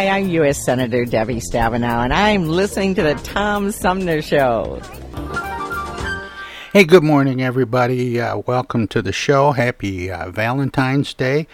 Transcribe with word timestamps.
Hi, 0.00 0.08
I'm 0.08 0.30
U.S. 0.30 0.64
Senator 0.64 1.04
Debbie 1.04 1.42
Stabenow, 1.42 2.04
and 2.04 2.14
I'm 2.14 2.46
listening 2.46 2.94
to 2.94 3.02
the 3.02 3.16
Tom 3.16 3.70
Sumner 3.70 4.22
Show. 4.22 4.80
Hey, 6.72 6.84
good 6.84 7.02
morning, 7.02 7.42
everybody. 7.42 8.18
Uh, 8.18 8.38
welcome 8.38 8.88
to 8.88 9.02
the 9.02 9.12
show. 9.12 9.52
Happy 9.52 10.10
uh, 10.10 10.30
Valentine's 10.30 11.12
Day. 11.12 11.46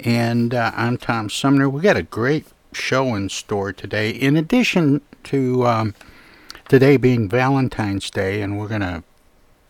And 0.00 0.52
uh, 0.52 0.72
I'm 0.74 0.96
Tom 0.96 1.30
Sumner. 1.30 1.70
We 1.70 1.80
got 1.80 1.96
a 1.96 2.02
great 2.02 2.44
show 2.72 3.14
in 3.14 3.28
store 3.28 3.72
today. 3.72 4.10
In 4.10 4.36
addition 4.36 5.02
to 5.22 5.64
um, 5.68 5.94
today 6.66 6.96
being 6.96 7.28
Valentine's 7.28 8.10
Day, 8.10 8.42
and 8.42 8.58
we're 8.58 8.66
going 8.66 8.80
to 8.80 9.04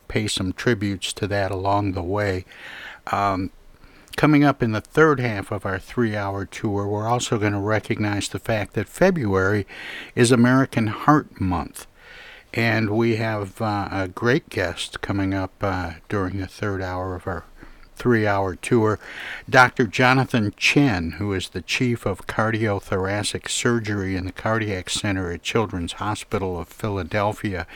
pay 0.08 0.26
some 0.26 0.54
tributes 0.54 1.12
to 1.12 1.26
that 1.26 1.50
along 1.50 1.92
the 1.92 2.02
way. 2.02 2.46
Um, 3.08 3.50
Coming 4.16 4.44
up 4.44 4.62
in 4.62 4.72
the 4.72 4.80
third 4.80 5.20
half 5.20 5.50
of 5.50 5.64
our 5.64 5.78
three 5.78 6.14
hour 6.16 6.44
tour, 6.44 6.86
we're 6.86 7.08
also 7.08 7.38
going 7.38 7.52
to 7.52 7.58
recognize 7.58 8.28
the 8.28 8.38
fact 8.38 8.74
that 8.74 8.88
February 8.88 9.66
is 10.14 10.30
American 10.30 10.88
Heart 10.88 11.40
Month. 11.40 11.86
And 12.54 12.90
we 12.90 13.16
have 13.16 13.60
uh, 13.60 13.88
a 13.90 14.08
great 14.08 14.50
guest 14.50 15.00
coming 15.00 15.32
up 15.32 15.52
uh, 15.62 15.94
during 16.08 16.38
the 16.38 16.46
third 16.46 16.82
hour 16.82 17.14
of 17.14 17.26
our 17.26 17.44
three 17.96 18.26
hour 18.26 18.54
tour 18.56 18.98
Dr. 19.48 19.86
Jonathan 19.86 20.52
Chen, 20.56 21.12
who 21.12 21.32
is 21.32 21.50
the 21.50 21.62
chief 21.62 22.04
of 22.04 22.26
cardiothoracic 22.26 23.48
surgery 23.48 24.16
in 24.16 24.26
the 24.26 24.32
Cardiac 24.32 24.90
Center 24.90 25.30
at 25.30 25.42
Children's 25.42 25.94
Hospital 25.94 26.58
of 26.58 26.68
Philadelphia 26.68 27.66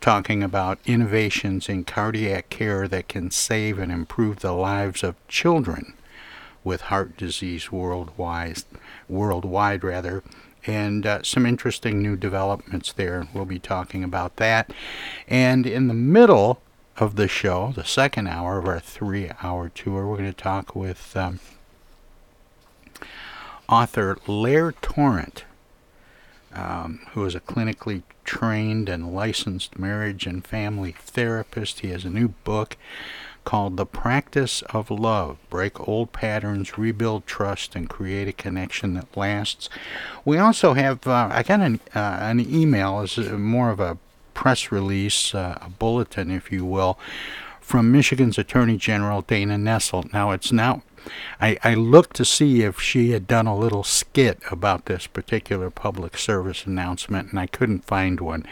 talking 0.00 0.42
about 0.42 0.78
innovations 0.86 1.68
in 1.68 1.84
cardiac 1.84 2.48
care 2.48 2.88
that 2.88 3.08
can 3.08 3.30
save 3.30 3.78
and 3.78 3.92
improve 3.92 4.40
the 4.40 4.52
lives 4.52 5.02
of 5.02 5.14
children 5.28 5.94
with 6.64 6.82
heart 6.82 7.16
disease 7.16 7.70
worldwide, 7.72 8.62
worldwide 9.08 9.84
rather, 9.84 10.22
and 10.66 11.06
uh, 11.06 11.22
some 11.22 11.46
interesting 11.46 12.02
new 12.02 12.16
developments 12.16 12.92
there. 12.92 13.26
We'll 13.32 13.44
be 13.44 13.58
talking 13.58 14.04
about 14.04 14.36
that. 14.36 14.72
And 15.26 15.66
in 15.66 15.88
the 15.88 15.94
middle 15.94 16.60
of 16.96 17.16
the 17.16 17.28
show, 17.28 17.72
the 17.74 17.84
second 17.84 18.26
hour 18.26 18.58
of 18.58 18.66
our 18.66 18.80
three-hour 18.80 19.70
tour, 19.70 20.06
we're 20.06 20.18
going 20.18 20.32
to 20.32 20.36
talk 20.36 20.76
with 20.76 21.16
um, 21.16 21.40
author 23.68 24.18
Lair 24.26 24.72
Torrent, 24.72 25.44
um, 26.54 27.00
who 27.12 27.24
is 27.24 27.34
a 27.34 27.40
clinically 27.40 28.02
trained 28.24 28.88
and 28.88 29.14
licensed 29.14 29.78
marriage 29.78 30.26
and 30.26 30.46
family 30.46 30.92
therapist. 30.92 31.80
He 31.80 31.88
has 31.88 32.04
a 32.04 32.10
new 32.10 32.28
book 32.28 32.76
called 33.44 33.76
The 33.76 33.86
Practice 33.86 34.62
of 34.70 34.90
Love 34.90 35.38
Break 35.48 35.88
Old 35.88 36.12
Patterns, 36.12 36.76
Rebuild 36.76 37.26
Trust, 37.26 37.74
and 37.74 37.88
Create 37.88 38.28
a 38.28 38.32
Connection 38.32 38.94
That 38.94 39.16
Lasts. 39.16 39.68
We 40.24 40.38
also 40.38 40.74
have, 40.74 41.06
uh, 41.06 41.30
I 41.32 41.42
got 41.42 41.60
an, 41.60 41.80
uh, 41.94 42.18
an 42.20 42.40
email, 42.40 43.00
as 43.00 43.16
more 43.18 43.70
of 43.70 43.80
a 43.80 43.98
press 44.34 44.70
release, 44.70 45.34
uh, 45.34 45.58
a 45.60 45.68
bulletin, 45.70 46.30
if 46.30 46.52
you 46.52 46.64
will, 46.64 46.98
from 47.60 47.90
Michigan's 47.92 48.38
Attorney 48.38 48.76
General 48.76 49.22
Dana 49.22 49.56
Nessel. 49.56 50.12
Now, 50.12 50.32
it's 50.32 50.52
now 50.52 50.82
I, 51.40 51.58
I 51.62 51.74
looked 51.74 52.16
to 52.16 52.24
see 52.24 52.62
if 52.62 52.80
she 52.80 53.12
had 53.12 53.26
done 53.26 53.46
a 53.46 53.56
little 53.56 53.84
skit 53.84 54.40
about 54.50 54.86
this 54.86 55.06
particular 55.06 55.70
public 55.70 56.18
service 56.18 56.66
announcement, 56.66 57.30
and 57.30 57.38
I 57.38 57.46
couldn't 57.46 57.84
find 57.84 58.20
one. 58.20 58.46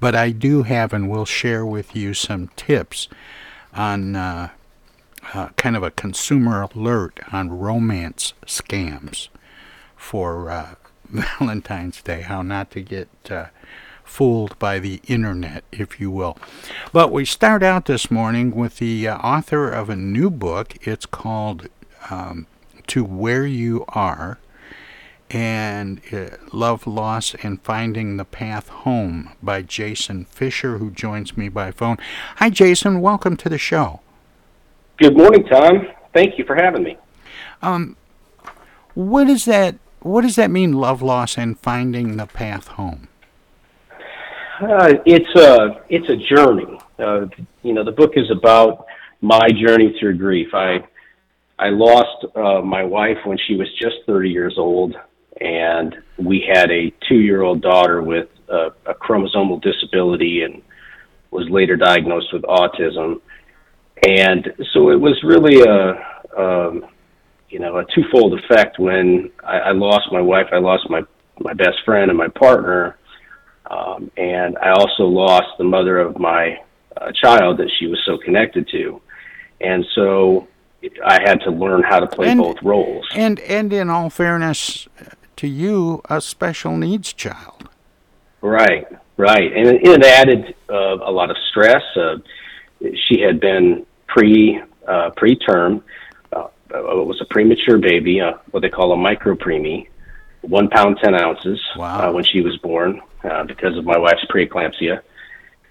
But 0.00 0.14
I 0.14 0.30
do 0.30 0.62
have 0.64 0.92
and 0.92 1.08
will 1.08 1.24
share 1.24 1.64
with 1.64 1.94
you 1.94 2.14
some 2.14 2.48
tips 2.56 3.08
on 3.74 4.16
uh, 4.16 4.50
uh, 5.32 5.48
kind 5.56 5.76
of 5.76 5.82
a 5.82 5.90
consumer 5.90 6.62
alert 6.62 7.20
on 7.32 7.58
romance 7.58 8.34
scams 8.46 9.28
for 9.96 10.50
uh, 10.50 10.74
Valentine's 11.38 12.02
Day, 12.02 12.22
how 12.22 12.42
not 12.42 12.70
to 12.72 12.82
get 12.82 13.08
uh, 13.30 13.46
fooled 14.04 14.58
by 14.58 14.78
the 14.78 15.00
internet, 15.08 15.64
if 15.72 15.98
you 15.98 16.10
will. 16.10 16.38
But 16.92 17.10
we 17.10 17.24
start 17.24 17.62
out 17.62 17.86
this 17.86 18.10
morning 18.10 18.54
with 18.54 18.76
the 18.76 19.08
uh, 19.08 19.16
author 19.18 19.68
of 19.70 19.90
a 19.90 19.96
new 19.96 20.30
book. 20.30 20.76
It's 20.82 21.06
called 21.06 21.68
um, 22.10 22.46
To 22.86 23.02
Where 23.02 23.46
You 23.46 23.84
Are 23.88 24.38
and 25.30 26.00
uh, 26.12 26.36
Love, 26.52 26.86
Loss, 26.86 27.34
and 27.42 27.60
Finding 27.62 28.18
the 28.18 28.24
Path 28.24 28.68
Home 28.68 29.30
by 29.42 29.62
Jason 29.62 30.26
Fisher, 30.26 30.78
who 30.78 30.90
joins 30.90 31.36
me 31.36 31.48
by 31.48 31.72
phone. 31.72 31.96
Hi, 32.36 32.50
Jason. 32.50 33.00
Welcome 33.00 33.36
to 33.38 33.48
the 33.48 33.58
show. 33.58 34.00
Good 34.98 35.16
morning, 35.16 35.44
Tom. 35.46 35.88
Thank 36.12 36.38
you 36.38 36.44
for 36.44 36.54
having 36.54 36.84
me. 36.84 36.96
Um, 37.62 37.96
what 38.94 39.24
does 39.24 39.44
that 39.46 39.76
What 40.00 40.20
does 40.20 40.36
that 40.36 40.50
mean? 40.50 40.74
Love, 40.74 41.02
loss, 41.02 41.36
and 41.36 41.58
finding 41.58 42.16
the 42.16 42.26
path 42.26 42.68
home. 42.68 43.08
Uh, 44.60 44.94
it's 45.04 45.40
a 45.40 45.82
it's 45.88 46.08
a 46.08 46.16
journey. 46.16 46.78
Uh, 46.98 47.26
you 47.62 47.72
know, 47.72 47.84
the 47.84 47.92
book 47.92 48.12
is 48.16 48.30
about 48.30 48.86
my 49.20 49.48
journey 49.50 49.96
through 49.98 50.16
grief. 50.16 50.48
I 50.54 50.84
I 51.58 51.70
lost 51.70 52.24
uh, 52.36 52.60
my 52.62 52.84
wife 52.84 53.18
when 53.24 53.38
she 53.46 53.56
was 53.56 53.68
just 53.80 53.96
30 54.06 54.30
years 54.30 54.54
old, 54.56 54.94
and 55.40 55.96
we 56.18 56.44
had 56.52 56.70
a 56.70 56.92
two-year-old 57.08 57.62
daughter 57.62 58.02
with 58.02 58.28
a, 58.48 58.70
a 58.86 58.94
chromosomal 58.94 59.60
disability 59.62 60.42
and 60.42 60.62
was 61.30 61.48
later 61.50 61.76
diagnosed 61.76 62.32
with 62.32 62.42
autism. 62.42 63.20
And 64.06 64.52
so 64.72 64.90
it 64.90 65.00
was 65.00 65.18
really 65.24 65.62
a, 65.62 66.40
um, 66.40 66.86
you 67.48 67.58
know, 67.58 67.78
a 67.78 67.84
twofold 67.94 68.38
effect 68.38 68.78
when 68.78 69.30
I, 69.44 69.58
I 69.58 69.72
lost 69.72 70.08
my 70.12 70.20
wife, 70.20 70.46
I 70.52 70.58
lost 70.58 70.88
my 70.90 71.02
my 71.40 71.52
best 71.52 71.78
friend 71.84 72.10
and 72.10 72.18
my 72.18 72.28
partner, 72.28 72.96
um, 73.70 74.10
and 74.16 74.58
I 74.58 74.70
also 74.70 75.04
lost 75.04 75.56
the 75.58 75.64
mother 75.64 75.98
of 75.98 76.18
my 76.18 76.60
uh, 76.96 77.12
child 77.12 77.58
that 77.58 77.70
she 77.78 77.86
was 77.86 78.00
so 78.04 78.18
connected 78.18 78.68
to. 78.68 79.00
And 79.60 79.86
so 79.94 80.48
I 81.04 81.20
had 81.22 81.40
to 81.42 81.50
learn 81.50 81.82
how 81.82 82.00
to 82.00 82.06
play 82.06 82.28
and, 82.28 82.40
both 82.40 82.62
roles. 82.62 83.06
And 83.14 83.40
and 83.40 83.72
in 83.72 83.88
all 83.88 84.10
fairness 84.10 84.86
to 85.36 85.46
you, 85.46 86.02
a 86.10 86.20
special 86.20 86.76
needs 86.76 87.12
child. 87.12 87.68
Right, 88.42 88.86
right, 89.16 89.52
and 89.56 89.68
it, 89.68 89.86
it 89.86 90.04
added 90.04 90.54
uh, 90.68 90.98
a 90.98 91.10
lot 91.10 91.30
of 91.30 91.36
stress. 91.48 91.82
Uh, 91.96 92.18
she 93.08 93.20
had 93.22 93.40
been 93.40 93.86
pre 94.06 94.60
uh, 94.86 95.10
preterm. 95.16 95.82
Uh, 96.30 96.48
it 96.70 97.06
was 97.06 97.18
a 97.22 97.24
premature 97.24 97.78
baby, 97.78 98.20
uh, 98.20 98.34
what 98.50 98.60
they 98.60 98.68
call 98.68 98.92
a 98.92 98.96
micro 98.96 99.34
preemie, 99.34 99.88
one 100.42 100.68
pound 100.68 100.98
ten 101.02 101.14
ounces 101.14 101.62
wow. 101.76 102.10
uh, 102.10 102.12
when 102.12 102.24
she 102.24 102.42
was 102.42 102.58
born 102.58 103.00
uh, 103.24 103.44
because 103.44 103.76
of 103.76 103.84
my 103.84 103.98
wife's 103.98 104.24
preeclampsia, 104.26 105.00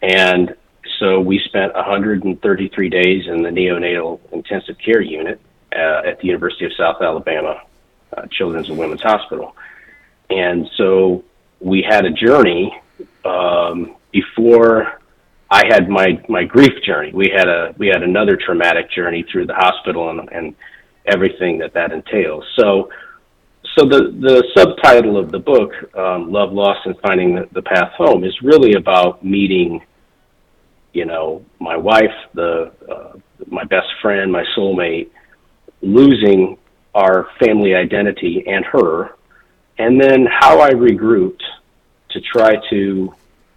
and 0.02 0.56
so 1.00 1.20
we 1.20 1.40
spent 1.40 1.74
133 1.74 2.90
days 2.90 3.28
in 3.28 3.42
the 3.42 3.50
neonatal 3.50 4.20
intensive 4.32 4.78
care 4.78 5.02
unit 5.02 5.40
uh, 5.76 6.02
at 6.06 6.20
the 6.20 6.28
University 6.28 6.66
of 6.66 6.74
South 6.74 7.02
Alabama 7.02 7.62
uh, 8.16 8.28
Children's 8.32 8.70
and 8.70 8.78
Women's 8.78 9.02
Hospital. 9.02 9.56
And 10.30 10.70
so 10.76 11.24
we 11.60 11.82
had 11.82 12.06
a 12.06 12.12
journey 12.12 12.80
um, 13.26 13.96
before 14.12 15.00
I 15.50 15.66
had 15.68 15.90
my, 15.90 16.24
my 16.28 16.44
grief 16.44 16.84
journey. 16.84 17.12
We 17.14 17.30
had 17.30 17.48
a 17.48 17.74
we 17.78 17.88
had 17.88 18.04
another 18.04 18.38
traumatic 18.38 18.92
journey 18.92 19.24
through 19.24 19.48
the 19.48 19.54
hospital 19.54 20.10
and, 20.10 20.32
and 20.32 20.56
everything 21.06 21.60
that 21.60 21.74
that 21.74 21.92
entails. 21.92 22.46
So 22.56 22.90
so 23.78 23.86
the 23.86 24.16
the 24.20 24.44
subtitle 24.56 25.18
of 25.18 25.32
the 25.32 25.40
book, 25.40 25.72
um, 25.98 26.32
"Love, 26.32 26.54
Loss, 26.54 26.78
and 26.86 26.96
Finding 27.00 27.36
the, 27.36 27.48
the 27.52 27.62
Path 27.62 27.92
Home," 27.94 28.24
is 28.24 28.36
really 28.42 28.74
about 28.74 29.24
meeting 29.24 29.82
you 30.94 31.06
know, 31.06 31.44
my 31.60 31.76
wife, 31.76 32.14
the 32.34 32.72
uh, 32.90 33.14
my 33.48 33.64
best 33.64 33.88
friend, 34.02 34.32
my 34.32 34.46
soulmate, 34.56 35.10
losing 35.82 36.58
our 36.94 37.28
family 37.40 37.74
identity 37.74 38.44
and 38.48 38.64
her, 38.66 39.16
and 39.80 40.00
then 40.00 40.28
how 40.28 40.62
I 40.62 40.70
regrouped 40.70 41.42
to 42.12 42.22
try 42.22 42.56
to 42.70 43.14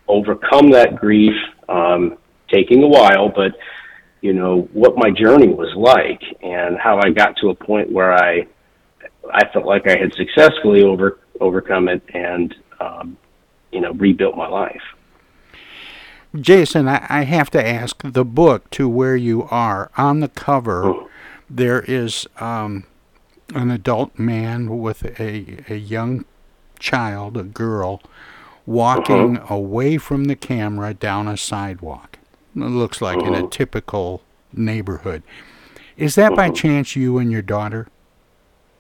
overcome 0.08 0.70
that 0.70 0.96
grief, 0.96 1.34
um, 1.68 2.16
taking 2.50 2.82
a 2.82 2.88
while, 2.88 3.28
but 3.28 3.52
you 4.22 4.32
know 4.32 4.62
what 4.72 4.96
my 4.96 5.10
journey 5.10 5.48
was 5.48 5.72
like 5.76 6.22
and 6.42 6.78
how 6.78 6.98
I 7.04 7.10
got 7.10 7.36
to 7.42 7.50
a 7.50 7.54
point 7.54 7.92
where 7.92 8.14
I 8.14 8.46
I 9.32 9.48
felt 9.52 9.66
like 9.66 9.86
I 9.86 9.96
had 9.96 10.14
successfully 10.14 10.82
over 10.82 11.18
overcome 11.40 11.88
it 11.88 12.02
and 12.14 12.54
um, 12.80 13.16
you 13.72 13.80
know 13.80 13.92
rebuilt 13.92 14.36
my 14.36 14.48
life. 14.48 14.82
Jason, 16.38 16.88
I, 16.88 17.06
I, 17.08 17.22
have 17.22 17.50
to 17.50 17.66
ask 17.66 18.02
the 18.02 18.24
book 18.24 18.68
to 18.70 18.88
where 18.88 19.16
you 19.16 19.44
are 19.44 19.90
on 19.96 20.20
the 20.20 20.28
cover. 20.28 20.84
Oh. 20.84 21.08
There 21.48 21.80
is 21.80 22.26
um, 22.38 22.84
an 23.54 23.70
adult 23.70 24.18
man 24.18 24.78
with 24.78 25.04
a 25.18 25.64
a 25.68 25.76
young 25.76 26.24
child, 26.78 27.36
a 27.36 27.42
girl, 27.42 28.02
walking 28.66 29.38
uh-huh. 29.38 29.54
away 29.54 29.98
from 29.98 30.24
the 30.24 30.36
camera 30.36 30.92
down 30.92 31.28
a 31.28 31.36
sidewalk. 31.36 32.18
It 32.54 32.60
looks 32.60 33.00
like 33.00 33.18
uh-huh. 33.18 33.26
in 33.28 33.34
a 33.34 33.38
uh-huh. 33.38 33.48
typical 33.50 34.22
neighborhood. 34.52 35.22
Is 35.96 36.14
that 36.16 36.32
uh-huh. 36.32 36.36
by 36.36 36.50
chance 36.50 36.96
you 36.96 37.18
and 37.18 37.30
your 37.30 37.42
daughter? 37.42 37.88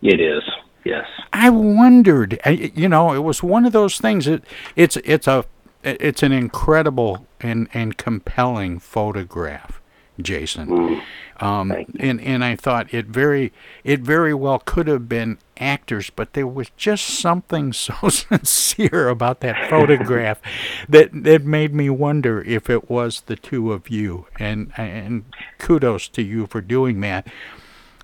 It 0.02 0.20
is. 0.20 0.42
Yes. 0.84 1.06
I 1.32 1.50
wondered. 1.50 2.38
You 2.46 2.88
know, 2.88 3.12
it 3.12 3.18
was 3.18 3.42
one 3.42 3.64
of 3.66 3.72
those 3.72 3.98
things. 3.98 4.26
It, 4.28 4.44
it's 4.76 4.96
it's 4.98 5.26
a 5.26 5.44
it's 5.82 6.22
an 6.22 6.32
incredible 6.32 7.26
and 7.40 7.68
and 7.74 7.96
compelling 7.96 8.78
photograph, 8.78 9.80
Jason. 10.20 10.68
Mm. 10.68 11.02
Um, 11.38 11.72
and 11.98 12.20
and 12.20 12.44
I 12.44 12.56
thought 12.56 12.94
it 12.94 13.06
very 13.06 13.52
it 13.84 14.00
very 14.00 14.32
well 14.32 14.60
could 14.64 14.86
have 14.86 15.08
been 15.08 15.38
actors, 15.58 16.08
but 16.08 16.32
there 16.32 16.46
was 16.46 16.70
just 16.76 17.04
something 17.04 17.72
so 17.72 18.08
sincere 18.08 19.08
about 19.08 19.40
that 19.40 19.68
photograph 19.68 20.40
that 20.88 21.10
that 21.12 21.44
made 21.44 21.74
me 21.74 21.90
wonder 21.90 22.42
if 22.42 22.70
it 22.70 22.88
was 22.88 23.22
the 23.22 23.36
two 23.36 23.72
of 23.72 23.88
you. 23.88 24.26
And 24.38 24.72
and 24.76 25.24
kudos 25.58 26.08
to 26.10 26.22
you 26.22 26.46
for 26.46 26.60
doing 26.60 27.00
that. 27.00 27.26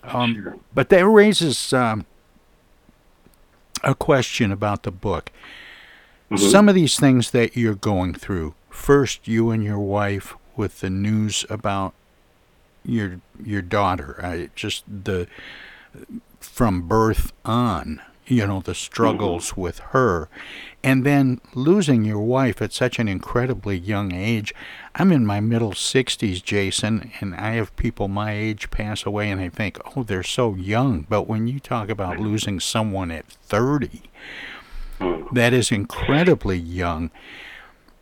Um, 0.04 0.34
sure. 0.34 0.56
But 0.75 0.88
that 0.90 1.06
raises 1.06 1.72
um, 1.72 2.06
a 3.82 3.94
question 3.94 4.52
about 4.52 4.82
the 4.82 4.90
book. 4.90 5.31
Mm-hmm. 6.31 6.49
Some 6.49 6.69
of 6.69 6.75
these 6.75 6.99
things 6.99 7.31
that 7.32 7.56
you're 7.56 7.75
going 7.75 8.14
through. 8.14 8.54
First, 8.70 9.28
you 9.28 9.50
and 9.50 9.62
your 9.62 9.78
wife 9.78 10.34
with 10.56 10.81
the 10.81 10.90
news 10.90 11.44
about 11.50 11.94
your 12.84 13.20
your 13.43 13.62
daughter. 13.62 14.19
I 14.22 14.50
just 14.54 14.84
the 14.87 15.28
from 16.40 16.88
birth 16.88 17.32
on, 17.44 18.00
you 18.26 18.46
know, 18.46 18.60
the 18.60 18.75
struggles 18.75 19.50
mm-hmm. 19.50 19.60
with 19.60 19.78
her. 19.90 20.28
And 20.84 21.05
then 21.05 21.40
losing 21.55 22.05
your 22.05 22.20
wife 22.20 22.61
at 22.61 22.73
such 22.73 22.99
an 22.99 23.06
incredibly 23.06 23.79
young 23.79 24.12
age. 24.12 24.52
I'm 24.96 25.12
in 25.12 25.25
my 25.25 25.38
middle 25.40 25.73
60s, 25.73 26.43
Jason, 26.43 27.12
and 27.20 27.34
I 27.37 27.52
have 27.52 27.75
people 27.76 28.08
my 28.08 28.32
age 28.32 28.70
pass 28.70 29.06
away, 29.06 29.31
and 29.31 29.40
I 29.40 29.49
think, 29.49 29.79
oh, 29.94 30.02
they're 30.02 30.25
so 30.25 30.55
young. 30.55 31.06
But 31.08 31.29
when 31.29 31.46
you 31.46 31.61
talk 31.61 31.88
about 31.88 32.19
losing 32.19 32.58
someone 32.58 33.12
at 33.12 33.26
30, 33.26 34.02
mm. 34.99 35.32
that 35.32 35.52
is 35.52 35.70
incredibly 35.70 36.58
young. 36.58 37.11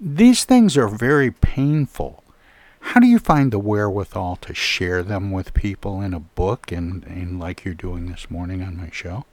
These 0.00 0.44
things 0.44 0.78
are 0.78 0.88
very 0.88 1.30
painful. 1.30 2.24
How 2.80 3.00
do 3.00 3.06
you 3.06 3.18
find 3.18 3.52
the 3.52 3.58
wherewithal 3.58 4.36
to 4.36 4.54
share 4.54 5.02
them 5.02 5.30
with 5.30 5.52
people 5.52 6.00
in 6.00 6.14
a 6.14 6.20
book 6.20 6.72
and, 6.72 7.04
and 7.04 7.38
like 7.38 7.64
you're 7.64 7.74
doing 7.74 8.06
this 8.06 8.30
morning 8.30 8.62
on 8.62 8.76
my 8.76 8.88
show? 8.90 9.26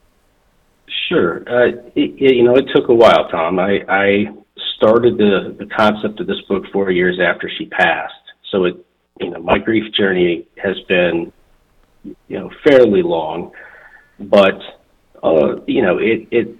Sure. 1.08 1.44
Uh, 1.48 1.68
it, 1.96 2.36
you 2.36 2.44
know, 2.44 2.56
it 2.56 2.66
took 2.76 2.90
a 2.90 2.94
while, 2.94 3.30
Tom. 3.30 3.60
I, 3.60 3.84
I 3.88 4.26
started 4.76 5.18
the, 5.18 5.56
the 5.58 5.66
concept 5.66 6.20
of 6.20 6.28
this 6.28 6.42
book 6.48 6.66
four 6.72 6.92
years 6.92 7.20
after 7.20 7.50
she 7.50 7.66
passed. 7.66 8.14
So 8.52 8.66
it, 8.66 8.86
you 9.20 9.30
know, 9.30 9.40
my 9.40 9.58
grief 9.58 9.92
journey 9.94 10.48
has 10.64 10.80
been, 10.88 11.32
you 12.04 12.40
know, 12.40 12.52
fairly 12.64 13.02
long, 13.02 13.52
but, 14.20 14.60
uh, 15.24 15.62
you 15.66 15.82
know, 15.82 15.98
it, 15.98 16.28
it, 16.32 16.56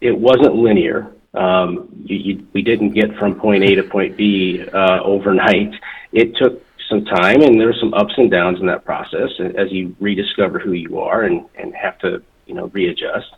it 0.00 0.18
wasn't 0.18 0.54
linear. 0.54 1.12
Um, 1.34 1.88
you, 2.04 2.16
you, 2.16 2.46
we 2.52 2.62
didn't 2.62 2.90
get 2.90 3.14
from 3.16 3.38
point 3.38 3.64
A 3.64 3.74
to 3.76 3.82
point 3.82 4.16
B 4.16 4.64
uh, 4.72 5.00
overnight. 5.02 5.74
It 6.12 6.36
took 6.36 6.62
some 6.88 7.04
time, 7.04 7.42
and 7.42 7.58
there 7.58 7.66
were 7.66 7.76
some 7.78 7.94
ups 7.94 8.14
and 8.16 8.30
downs 8.30 8.58
in 8.60 8.66
that 8.66 8.84
process 8.84 9.30
as 9.38 9.70
you 9.70 9.94
rediscover 10.00 10.58
who 10.58 10.72
you 10.72 10.98
are 10.98 11.22
and, 11.22 11.46
and 11.56 11.74
have 11.74 11.98
to, 12.00 12.22
you 12.50 12.56
know, 12.56 12.66
readjust. 12.66 13.30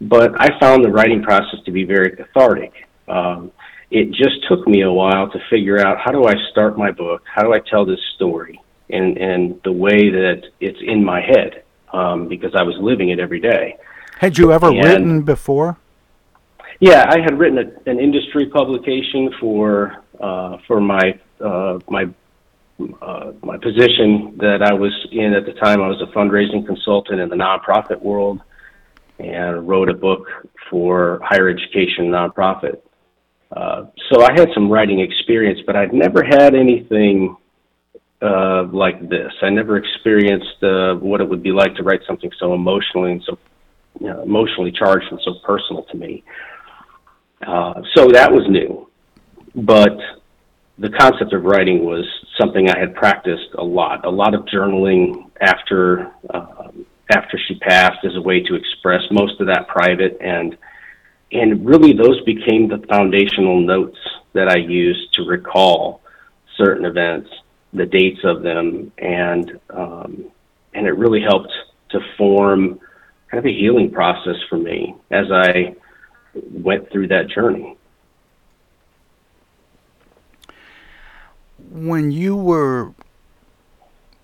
But 0.00 0.40
I 0.40 0.58
found 0.60 0.84
the 0.84 0.90
writing 0.90 1.22
process 1.22 1.58
to 1.64 1.72
be 1.72 1.84
very 1.84 2.10
cathartic. 2.14 2.72
Um, 3.08 3.50
it 3.90 4.12
just 4.12 4.46
took 4.48 4.66
me 4.66 4.82
a 4.82 4.92
while 4.92 5.28
to 5.30 5.38
figure 5.50 5.78
out 5.84 5.98
how 5.98 6.12
do 6.12 6.24
I 6.26 6.34
start 6.52 6.78
my 6.78 6.92
book, 6.92 7.22
how 7.32 7.42
do 7.42 7.52
I 7.52 7.60
tell 7.70 7.84
this 7.84 8.00
story, 8.14 8.60
and 8.90 9.16
and 9.18 9.60
the 9.64 9.72
way 9.72 10.10
that 10.10 10.42
it's 10.60 10.78
in 10.80 11.04
my 11.04 11.20
head 11.20 11.64
um, 11.92 12.28
because 12.28 12.52
I 12.54 12.62
was 12.62 12.76
living 12.80 13.10
it 13.10 13.18
every 13.18 13.40
day. 13.40 13.76
Had 14.18 14.38
you 14.38 14.52
ever 14.52 14.68
and, 14.68 14.84
written 14.84 15.22
before? 15.22 15.76
Yeah, 16.80 17.04
I 17.08 17.18
had 17.20 17.38
written 17.38 17.58
a, 17.58 17.90
an 17.90 17.98
industry 17.98 18.46
publication 18.46 19.30
for 19.40 20.02
uh, 20.20 20.58
for 20.66 20.80
my 20.80 21.18
uh, 21.40 21.78
my 21.88 22.06
uh, 23.00 23.32
my 23.42 23.56
position 23.56 24.36
that 24.38 24.62
I 24.62 24.72
was 24.74 24.92
in 25.10 25.32
at 25.34 25.46
the 25.46 25.52
time. 25.52 25.80
I 25.80 25.88
was 25.88 26.00
a 26.02 26.12
fundraising 26.16 26.66
consultant 26.66 27.20
in 27.20 27.28
the 27.28 27.36
nonprofit 27.36 28.00
world, 28.00 28.40
and 29.18 29.66
wrote 29.66 29.88
a 29.88 29.94
book 29.94 30.26
for 30.70 31.20
higher 31.22 31.48
education 31.48 32.06
nonprofit. 32.06 32.80
Uh, 33.50 33.86
so 34.10 34.22
I 34.22 34.32
had 34.32 34.48
some 34.52 34.70
writing 34.70 35.00
experience, 35.00 35.60
but 35.66 35.76
I'd 35.76 35.94
never 35.94 36.22
had 36.22 36.54
anything 36.54 37.36
uh, 38.20 38.64
like 38.64 39.08
this. 39.08 39.32
I 39.42 39.50
never 39.50 39.76
experienced 39.76 40.62
uh, 40.62 40.94
what 40.94 41.20
it 41.20 41.28
would 41.28 41.42
be 41.42 41.52
like 41.52 41.74
to 41.76 41.82
write 41.82 42.00
something 42.06 42.30
so 42.38 42.54
emotionally 42.54 43.12
and 43.12 43.22
so 43.24 43.38
you 44.00 44.08
know, 44.08 44.22
emotionally 44.22 44.72
charged 44.72 45.06
and 45.10 45.20
so 45.24 45.34
personal 45.44 45.84
to 45.84 45.96
me. 45.96 46.24
Uh, 47.46 47.82
so 47.94 48.08
that 48.08 48.30
was 48.32 48.46
new, 48.48 48.88
but 49.54 49.96
the 50.78 50.90
concept 50.90 51.32
of 51.32 51.44
writing 51.44 51.84
was 51.84 52.04
something 52.38 52.68
I 52.68 52.78
had 52.78 52.94
practiced 52.94 53.48
a 53.54 53.64
lot. 53.64 54.04
A 54.04 54.10
lot 54.10 54.34
of 54.34 54.44
journaling 54.44 55.30
after 55.40 56.12
um, 56.32 56.86
after 57.10 57.38
she 57.38 57.54
passed 57.60 58.04
as 58.04 58.16
a 58.16 58.20
way 58.20 58.42
to 58.42 58.54
express 58.54 59.02
most 59.10 59.40
of 59.40 59.46
that 59.46 59.68
private 59.68 60.18
and 60.20 60.56
and 61.32 61.66
really 61.66 61.92
those 61.92 62.20
became 62.24 62.68
the 62.68 62.84
foundational 62.88 63.60
notes 63.60 63.98
that 64.32 64.48
I 64.48 64.56
used 64.56 65.12
to 65.14 65.22
recall 65.22 66.02
certain 66.56 66.84
events, 66.84 67.30
the 67.72 67.86
dates 67.86 68.20
of 68.24 68.42
them, 68.42 68.92
and 68.98 69.58
um, 69.70 70.26
and 70.74 70.86
it 70.86 70.92
really 70.92 71.20
helped 71.20 71.52
to 71.90 72.00
form 72.16 72.78
kind 73.30 73.38
of 73.38 73.46
a 73.46 73.52
healing 73.52 73.90
process 73.90 74.36
for 74.48 74.56
me 74.56 74.94
as 75.10 75.26
I 75.32 75.74
went 76.34 76.90
through 76.92 77.08
that 77.08 77.28
journey. 77.28 77.76
When 81.76 82.10
you 82.10 82.34
were 82.34 82.94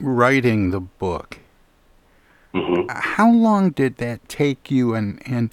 writing 0.01 0.71
the 0.71 0.81
book, 0.81 1.39
mm-hmm. 2.55 2.89
how 2.89 3.31
long 3.31 3.71
did 3.71 3.99
that 3.99 4.27
take 4.27 4.71
you? 4.71 4.95
And, 4.95 5.21
and 5.27 5.51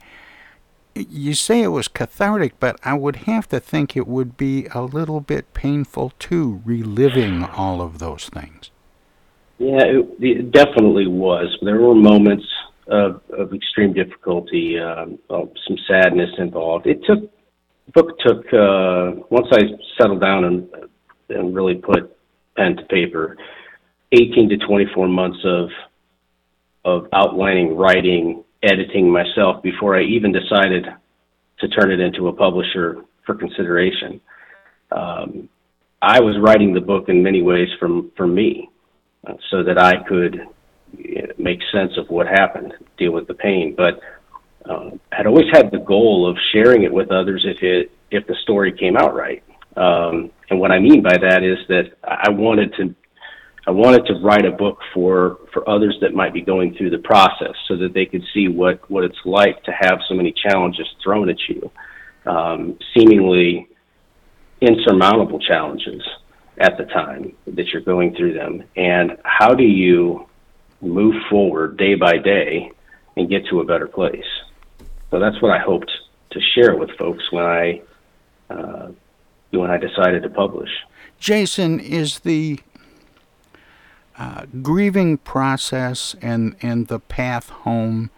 you 0.95 1.33
say 1.33 1.61
it 1.61 1.67
was 1.67 1.89
cathartic, 1.89 2.57
but 2.57 2.79
I 2.85 2.93
would 2.93 3.17
have 3.27 3.49
to 3.49 3.59
think 3.59 3.97
it 3.97 4.07
would 4.07 4.37
be 4.37 4.67
a 4.73 4.81
little 4.81 5.19
bit 5.19 5.53
painful 5.53 6.13
too, 6.19 6.61
reliving 6.63 7.43
all 7.43 7.81
of 7.81 7.99
those 7.99 8.29
things. 8.29 8.71
Yeah, 9.57 9.83
it, 9.83 10.05
it 10.21 10.51
definitely 10.51 11.07
was. 11.07 11.53
There 11.61 11.81
were 11.81 11.95
moments 11.95 12.45
of, 12.87 13.21
of 13.37 13.53
extreme 13.53 13.91
difficulty, 13.91 14.79
um, 14.79 15.19
some 15.29 15.77
sadness 15.85 16.29
involved. 16.37 16.87
It 16.87 17.01
took 17.05 17.29
book 17.93 18.17
took 18.19 18.45
uh, 18.53 19.19
once 19.29 19.47
I 19.51 19.61
settled 19.99 20.21
down 20.21 20.45
and 20.45 20.69
and 21.29 21.55
really 21.55 21.75
put 21.75 22.15
pen 22.55 22.75
to 22.77 22.83
paper, 22.83 23.37
eighteen 24.11 24.49
to 24.49 24.57
twenty 24.57 24.87
four 24.93 25.07
months 25.07 25.39
of 25.43 25.69
of 26.85 27.07
outlining, 27.13 27.75
writing, 27.75 28.43
editing 28.63 29.11
myself 29.11 29.61
before 29.61 29.97
I 29.97 30.03
even 30.03 30.31
decided 30.31 30.87
to 31.59 31.67
turn 31.67 31.91
it 31.91 31.99
into 31.99 32.29
a 32.29 32.33
publisher 32.33 33.03
for 33.25 33.35
consideration. 33.35 34.21
Um, 34.91 35.49
I 36.01 36.21
was 36.21 36.37
writing 36.39 36.73
the 36.73 36.81
book 36.81 37.09
in 37.09 37.21
many 37.21 37.41
ways 37.41 37.67
from 37.79 38.11
for 38.15 38.25
me, 38.25 38.69
so 39.49 39.63
that 39.63 39.77
I 39.77 40.01
could 40.07 40.47
make 41.37 41.59
sense 41.71 41.97
of 41.97 42.09
what 42.09 42.27
happened, 42.27 42.73
deal 42.97 43.11
with 43.11 43.27
the 43.27 43.33
pain. 43.33 43.75
But 43.75 43.99
uh, 44.65 44.91
had 45.11 45.27
always 45.27 45.45
had 45.51 45.71
the 45.71 45.79
goal 45.79 46.29
of 46.29 46.37
sharing 46.51 46.83
it 46.83 46.91
with 46.91 47.11
others 47.11 47.45
if 47.45 47.61
it 47.61 47.91
if 48.11 48.25
the 48.27 48.35
story 48.43 48.71
came 48.71 48.97
out 48.97 49.13
right. 49.13 49.43
Um, 49.75 50.31
and 50.49 50.59
what 50.59 50.71
I 50.71 50.79
mean 50.79 51.01
by 51.01 51.17
that 51.17 51.43
is 51.43 51.57
that 51.67 51.91
I 52.03 52.29
wanted 52.29 52.73
to 52.75 52.95
I 53.67 53.71
wanted 53.71 54.05
to 54.07 54.13
write 54.15 54.45
a 54.45 54.51
book 54.51 54.79
for 54.93 55.37
for 55.53 55.67
others 55.69 55.95
that 56.01 56.13
might 56.13 56.33
be 56.33 56.41
going 56.41 56.73
through 56.75 56.89
the 56.89 56.99
process, 56.99 57.53
so 57.67 57.75
that 57.77 57.93
they 57.93 58.05
could 58.05 58.23
see 58.33 58.47
what 58.47 58.89
what 58.89 59.03
it's 59.03 59.23
like 59.25 59.63
to 59.63 59.71
have 59.71 59.99
so 60.07 60.15
many 60.15 60.33
challenges 60.33 60.87
thrown 61.03 61.29
at 61.29 61.37
you, 61.47 61.71
um, 62.25 62.79
seemingly 62.95 63.67
insurmountable 64.61 65.39
challenges 65.39 66.01
at 66.57 66.77
the 66.77 66.85
time 66.85 67.33
that 67.45 67.67
you're 67.67 67.81
going 67.81 68.15
through 68.15 68.33
them, 68.33 68.63
and 68.75 69.17
how 69.23 69.53
do 69.53 69.63
you 69.63 70.27
move 70.81 71.15
forward 71.29 71.77
day 71.77 71.95
by 71.95 72.17
day 72.17 72.71
and 73.17 73.29
get 73.29 73.45
to 73.49 73.59
a 73.59 73.65
better 73.65 73.87
place. 73.87 74.25
So 75.11 75.19
that's 75.19 75.41
what 75.41 75.51
I 75.51 75.59
hoped 75.59 75.91
to 76.31 76.39
share 76.55 76.75
with 76.75 76.89
folks 76.97 77.23
when 77.31 77.43
I 77.43 77.81
uh, 78.49 78.91
when 79.51 79.71
I 79.71 79.77
decided 79.77 80.23
to 80.23 80.29
publish. 80.29 80.69
Jason, 81.19 81.79
is 81.79 82.19
the 82.19 82.59
uh, 84.17 84.45
grieving 84.61 85.17
process 85.17 86.15
and 86.21 86.55
and 86.61 86.87
the 86.87 86.99
path 86.99 87.49
home 87.49 88.09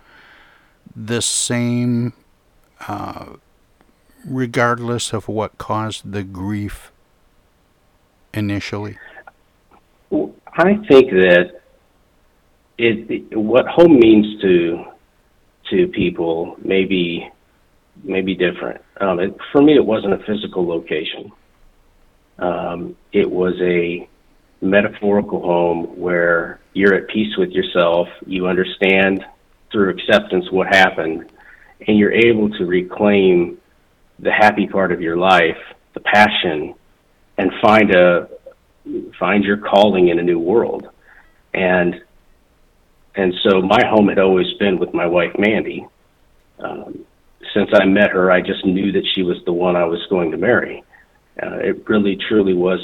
the 0.95 1.21
same, 1.21 2.13
uh, 2.88 3.25
regardless 4.25 5.13
of 5.13 5.27
what 5.27 5.57
caused 5.57 6.11
the 6.11 6.23
grief 6.23 6.91
initially? 8.33 8.97
I 10.53 10.75
think 10.88 11.11
that 11.11 11.61
it, 12.77 13.09
it 13.09 13.38
what 13.38 13.67
home 13.67 14.00
means 14.00 14.41
to 14.41 14.85
to 15.69 15.88
people 15.88 16.57
may 16.63 16.83
be 16.83 17.29
may 18.03 18.22
be 18.22 18.36
different. 18.36 18.81
Um, 19.00 19.20
it, 19.20 19.36
for 19.51 19.62
me, 19.62 19.75
it 19.75 19.86
wasn't 19.86 20.13
a 20.13 20.24
physical 20.25 20.67
location. 20.67 21.31
Um, 22.39 22.96
it 23.12 23.29
was 23.29 23.53
a 23.62 24.08
metaphorical 24.62 25.41
home 25.41 26.00
where 26.00 26.60
you're 26.74 26.93
at 26.93 27.08
peace 27.10 27.36
with 27.38 27.51
yourself. 27.51 28.08
You 28.25 28.48
understand 28.48 29.25
through 29.72 29.89
acceptance 29.89 30.51
what 30.51 30.67
happened, 30.67 31.31
and 31.88 31.98
you're 31.98 32.13
able 32.13 32.50
to 32.50 32.65
reclaim 32.65 33.58
the 34.20 34.31
happy 34.31 34.67
part 34.67 34.91
of 34.91 35.01
your 35.01 35.17
life, 35.17 35.58
the 35.93 36.00
passion, 36.00 36.75
and 37.38 37.51
find 37.62 37.93
a 37.96 38.29
find 39.20 39.43
your 39.43 39.58
calling 39.58 40.10
in 40.10 40.20
a 40.20 40.24
new 40.24 40.39
world. 40.39 40.89
And 41.53 42.01
and 43.15 43.34
so 43.43 43.62
my 43.62 43.79
home 43.86 44.08
had 44.08 44.20
always 44.20 44.51
been 44.60 44.79
with 44.79 44.93
my 44.93 45.08
wife 45.08 45.34
Mandy. 45.38 45.86
Um, 46.60 47.05
since 47.53 47.69
I 47.74 47.86
met 47.86 48.12
her, 48.12 48.31
I 48.31 48.41
just 48.41 48.65
knew 48.65 48.91
that 48.91 49.05
she 49.13 49.24
was 49.24 49.38
the 49.45 49.53
one 49.53 49.75
I 49.75 49.86
was 49.86 50.00
going 50.10 50.31
to 50.31 50.38
marry. 50.38 50.83
Uh, 51.41 51.57
it 51.57 51.88
really, 51.89 52.17
truly 52.27 52.53
was 52.53 52.79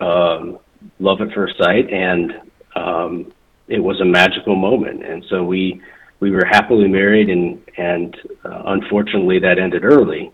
um, 0.00 0.58
love 1.00 1.20
at 1.20 1.32
first 1.34 1.58
sight, 1.58 1.90
and 1.92 2.32
um, 2.76 3.32
it 3.66 3.80
was 3.80 4.00
a 4.00 4.04
magical 4.04 4.56
moment. 4.56 5.04
And 5.04 5.24
so 5.28 5.44
we 5.44 5.80
we 6.20 6.30
were 6.30 6.44
happily 6.44 6.88
married, 6.88 7.28
and 7.30 7.60
and 7.76 8.16
uh, 8.44 8.62
unfortunately 8.66 9.38
that 9.40 9.58
ended 9.58 9.84
early, 9.84 10.32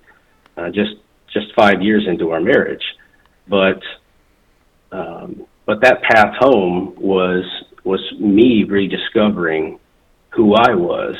uh, 0.56 0.70
just 0.70 0.96
just 1.32 1.46
five 1.56 1.82
years 1.82 2.06
into 2.06 2.30
our 2.30 2.40
marriage. 2.40 2.84
But 3.48 3.82
um, 4.92 5.46
but 5.66 5.80
that 5.82 6.02
path 6.02 6.34
home 6.38 6.94
was 6.96 7.44
was 7.84 8.00
me 8.18 8.64
rediscovering 8.64 9.78
who 10.30 10.54
I 10.54 10.74
was, 10.74 11.16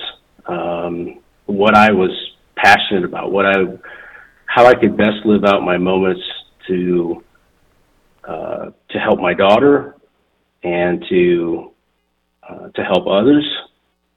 um, 0.47 1.21
what 1.47 1.75
I 1.75 1.93
was 1.93 2.11
passionate 2.57 3.05
about, 3.05 3.31
what 3.31 3.47
I, 3.47 3.55
how 4.47 4.67
I 4.67 4.75
could 4.75 4.97
best 4.97 5.25
live 5.25 5.45
out 5.45 5.63
my 5.63 5.77
moments 5.77 6.23
to, 6.69 7.23
uh, 8.27 8.71
to 8.91 8.99
help 8.99 9.21
my 9.21 9.35
daughter 9.35 9.97
and 10.63 11.05
to, 11.09 11.73
uh, 12.49 12.69
to 12.69 12.85
help 12.85 13.07
others. 13.07 13.45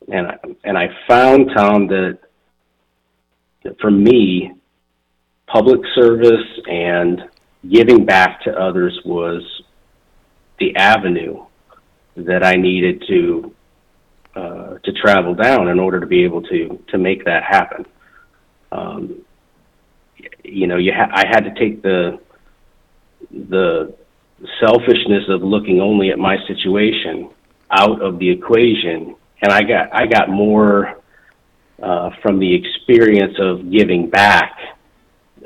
And 0.08 0.28
I, 0.28 0.38
and 0.64 0.78
I 0.78 0.88
found 1.08 1.50
Tom 1.56 1.88
that, 1.88 2.20
that 3.64 3.80
for 3.82 3.92
me, 3.92 4.54
public 5.48 5.82
service 5.96 6.46
and 6.68 7.24
giving 7.70 8.06
back 8.06 8.42
to 8.44 8.52
others 8.52 8.98
was 9.04 9.42
the 10.60 10.76
avenue 10.76 11.46
that 12.16 12.46
I 12.46 12.54
needed 12.54 13.04
to 13.08 13.54
uh, 14.38 14.78
to 14.84 14.92
travel 14.94 15.34
down 15.34 15.68
in 15.68 15.80
order 15.80 16.00
to 16.00 16.06
be 16.06 16.24
able 16.24 16.44
to 16.44 16.84
to 16.90 16.98
make 17.00 17.26
that 17.26 17.44
happen. 17.44 17.86
Um, 18.72 19.26
you 20.44 20.68
know, 20.68 20.78
you 20.78 20.92
ha- 20.96 21.12
I 21.12 21.26
had 21.28 21.42
to 21.46 21.54
take 21.56 21.82
the 21.82 22.20
the 23.32 23.96
selfishness 24.60 25.24
of 25.30 25.42
looking 25.42 25.82
only 25.82 26.12
at 26.12 26.20
my 26.20 26.38
situation 26.46 27.32
out 27.72 28.02
of 28.02 28.20
the 28.20 28.30
equation, 28.30 29.16
and 29.42 29.52
I 29.52 29.62
got 29.64 29.96
I 29.96 30.06
got 30.06 30.30
more 30.30 31.00
uh, 31.82 32.12
from 32.22 32.38
the 32.38 32.54
experience 32.54 33.38
of 33.40 33.72
giving 33.72 34.08
back 34.08 34.56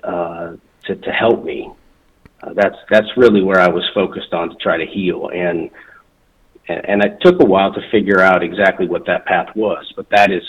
uh, 0.03 0.55
to 0.86 0.95
to 0.95 1.12
help 1.12 1.45
me. 1.45 1.71
Uh, 2.43 2.53
that's 2.53 2.77
that's 2.89 3.07
really 3.15 3.41
where 3.41 3.60
I 3.60 3.69
was 3.69 3.89
focused 3.93 4.33
on 4.33 4.50
to 4.50 4.55
try 4.55 4.77
to 4.77 4.86
heal 4.86 5.29
and 5.33 5.69
and 6.68 7.03
it 7.03 7.18
took 7.22 7.41
a 7.41 7.46
while 7.46 7.74
to 7.74 7.82
figure 7.89 8.20
out 8.20 8.44
exactly 8.44 8.88
what 8.88 9.06
that 9.08 9.25
path 9.25 9.56
was, 9.56 9.91
but 9.96 10.10
that 10.10 10.32
is 10.32 10.44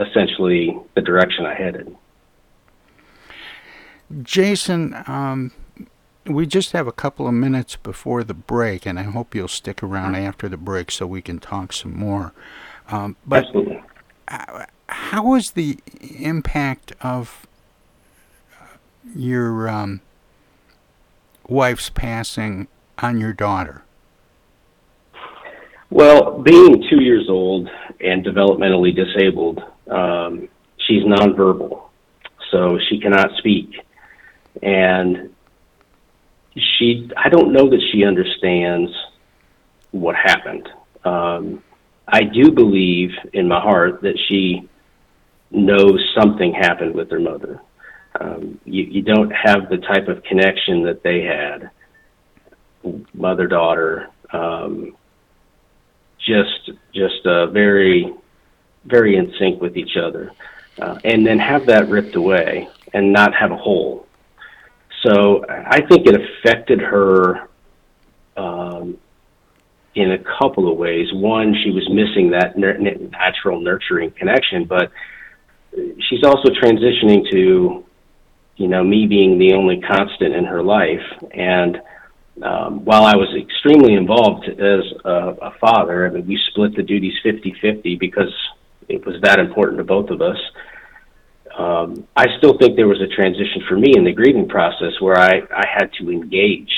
essentially 0.00 0.78
the 0.94 1.00
direction 1.00 1.46
I 1.46 1.54
headed. 1.54 1.96
Jason, 4.22 4.94
um, 5.06 5.52
we 6.26 6.46
just 6.46 6.72
have 6.72 6.86
a 6.86 6.92
couple 6.92 7.26
of 7.26 7.34
minutes 7.34 7.76
before 7.76 8.24
the 8.24 8.34
break, 8.34 8.86
and 8.86 8.98
I 8.98 9.04
hope 9.04 9.34
you'll 9.34 9.48
stick 9.48 9.82
around 9.82 10.16
after 10.16 10.48
the 10.48 10.56
break 10.56 10.90
so 10.90 11.06
we 11.06 11.22
can 11.22 11.38
talk 11.38 11.72
some 11.72 11.96
more. 11.96 12.32
Um, 12.88 13.16
but 13.26 13.46
Absolutely. 13.46 13.82
how 14.88 15.24
was 15.24 15.52
the 15.52 15.78
impact 16.00 16.92
of 17.00 17.46
your 19.14 19.68
um, 19.68 20.00
wife's 21.46 21.88
passing 21.88 22.68
on 22.98 23.18
your 23.18 23.32
daughter? 23.32 23.82
Well, 25.90 26.40
being 26.40 26.84
two 26.88 27.02
years 27.02 27.26
old 27.28 27.68
and 28.00 28.24
developmentally 28.24 28.94
disabled, 28.94 29.60
um, 29.90 30.48
she's 30.86 31.02
nonverbal, 31.02 31.82
so 32.52 32.78
she 32.88 33.00
cannot 33.00 33.30
speak. 33.38 33.74
And 34.62 35.34
she, 36.56 37.10
I 37.16 37.28
don't 37.28 37.52
know 37.52 37.68
that 37.68 37.82
she 37.90 38.04
understands 38.04 38.92
what 39.90 40.14
happened. 40.14 40.68
Um, 41.04 41.62
I 42.06 42.22
do 42.22 42.52
believe 42.52 43.10
in 43.32 43.48
my 43.48 43.60
heart 43.60 44.02
that 44.02 44.18
she 44.28 44.68
knows 45.50 46.00
something 46.16 46.52
happened 46.52 46.94
with 46.94 47.10
her 47.10 47.20
mother. 47.20 47.60
Um, 48.20 48.60
you, 48.64 48.84
you 48.84 49.02
don't 49.02 49.30
have 49.30 49.68
the 49.68 49.78
type 49.78 50.06
of 50.06 50.22
connection 50.22 50.84
that 50.84 51.02
they 51.02 51.22
had, 51.22 51.70
mother 53.12 53.48
daughter. 53.48 54.08
Um, 54.32 54.96
just 56.34 56.78
just 57.02 57.22
uh, 57.26 57.46
very 57.62 58.12
very 58.84 59.12
in 59.20 59.26
sync 59.38 59.60
with 59.60 59.76
each 59.76 59.96
other, 60.06 60.32
uh, 60.82 60.96
and 61.04 61.26
then 61.26 61.38
have 61.38 61.66
that 61.66 61.88
ripped 61.88 62.16
away 62.16 62.68
and 62.94 63.12
not 63.12 63.30
have 63.34 63.52
a 63.52 63.56
hole. 63.56 64.06
So 65.02 65.44
I 65.48 65.80
think 65.88 66.06
it 66.06 66.14
affected 66.22 66.80
her 66.80 67.48
um, 68.36 68.98
in 69.94 70.12
a 70.12 70.18
couple 70.38 70.70
of 70.70 70.76
ways. 70.78 71.06
One, 71.12 71.54
she 71.62 71.70
was 71.70 71.88
missing 72.00 72.30
that 72.30 72.56
natural 72.56 73.60
nurturing 73.60 74.10
connection, 74.10 74.64
but 74.64 74.86
she's 76.06 76.24
also 76.24 76.48
transitioning 76.62 77.30
to, 77.30 77.84
you 78.56 78.68
know, 78.68 78.82
me 78.84 79.06
being 79.06 79.38
the 79.38 79.54
only 79.54 79.80
constant 79.80 80.34
in 80.34 80.44
her 80.44 80.62
life, 80.62 81.06
and 81.32 81.80
um, 82.42 82.84
while 82.84 83.04
I 83.04 83.16
was 83.16 83.28
extremely 83.36 83.94
involved 83.94 84.48
as 84.48 84.80
a, 85.04 85.34
a 85.42 85.52
father, 85.60 86.06
I 86.06 86.10
mean, 86.10 86.26
we 86.26 86.38
split 86.50 86.74
the 86.74 86.82
duties 86.82 87.14
50 87.22 87.54
50 87.60 87.96
because 87.96 88.32
it 88.88 89.04
was 89.04 89.16
that 89.22 89.38
important 89.38 89.78
to 89.78 89.84
both 89.84 90.10
of 90.10 90.20
us. 90.22 90.38
Um, 91.56 92.06
I 92.16 92.26
still 92.38 92.56
think 92.58 92.76
there 92.76 92.88
was 92.88 93.00
a 93.00 93.14
transition 93.14 93.62
for 93.68 93.76
me 93.76 93.94
in 93.96 94.04
the 94.04 94.12
grieving 94.12 94.48
process 94.48 94.92
where 95.00 95.18
I, 95.18 95.42
I 95.54 95.66
had 95.66 95.92
to 96.00 96.10
engage 96.10 96.72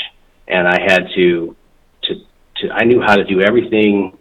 and 0.48 0.66
I 0.66 0.80
had 0.80 1.04
to, 1.14 1.56
to, 2.04 2.14
to, 2.56 2.70
I 2.72 2.84
knew 2.84 3.00
how 3.00 3.14
to 3.14 3.24
do 3.24 3.40
everything 3.40 4.18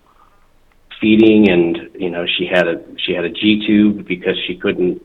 feeding 1.00 1.50
and, 1.50 1.90
you 1.96 2.12
know, 2.12 2.26
she 2.38 2.46
had 2.46 2.68
a, 2.68 2.84
she 3.06 3.14
had 3.14 3.26
a 3.26 3.30
G 3.30 3.66
tube 3.66 4.06
because 4.08 4.36
she 4.46 4.58
couldn't, 4.58 5.04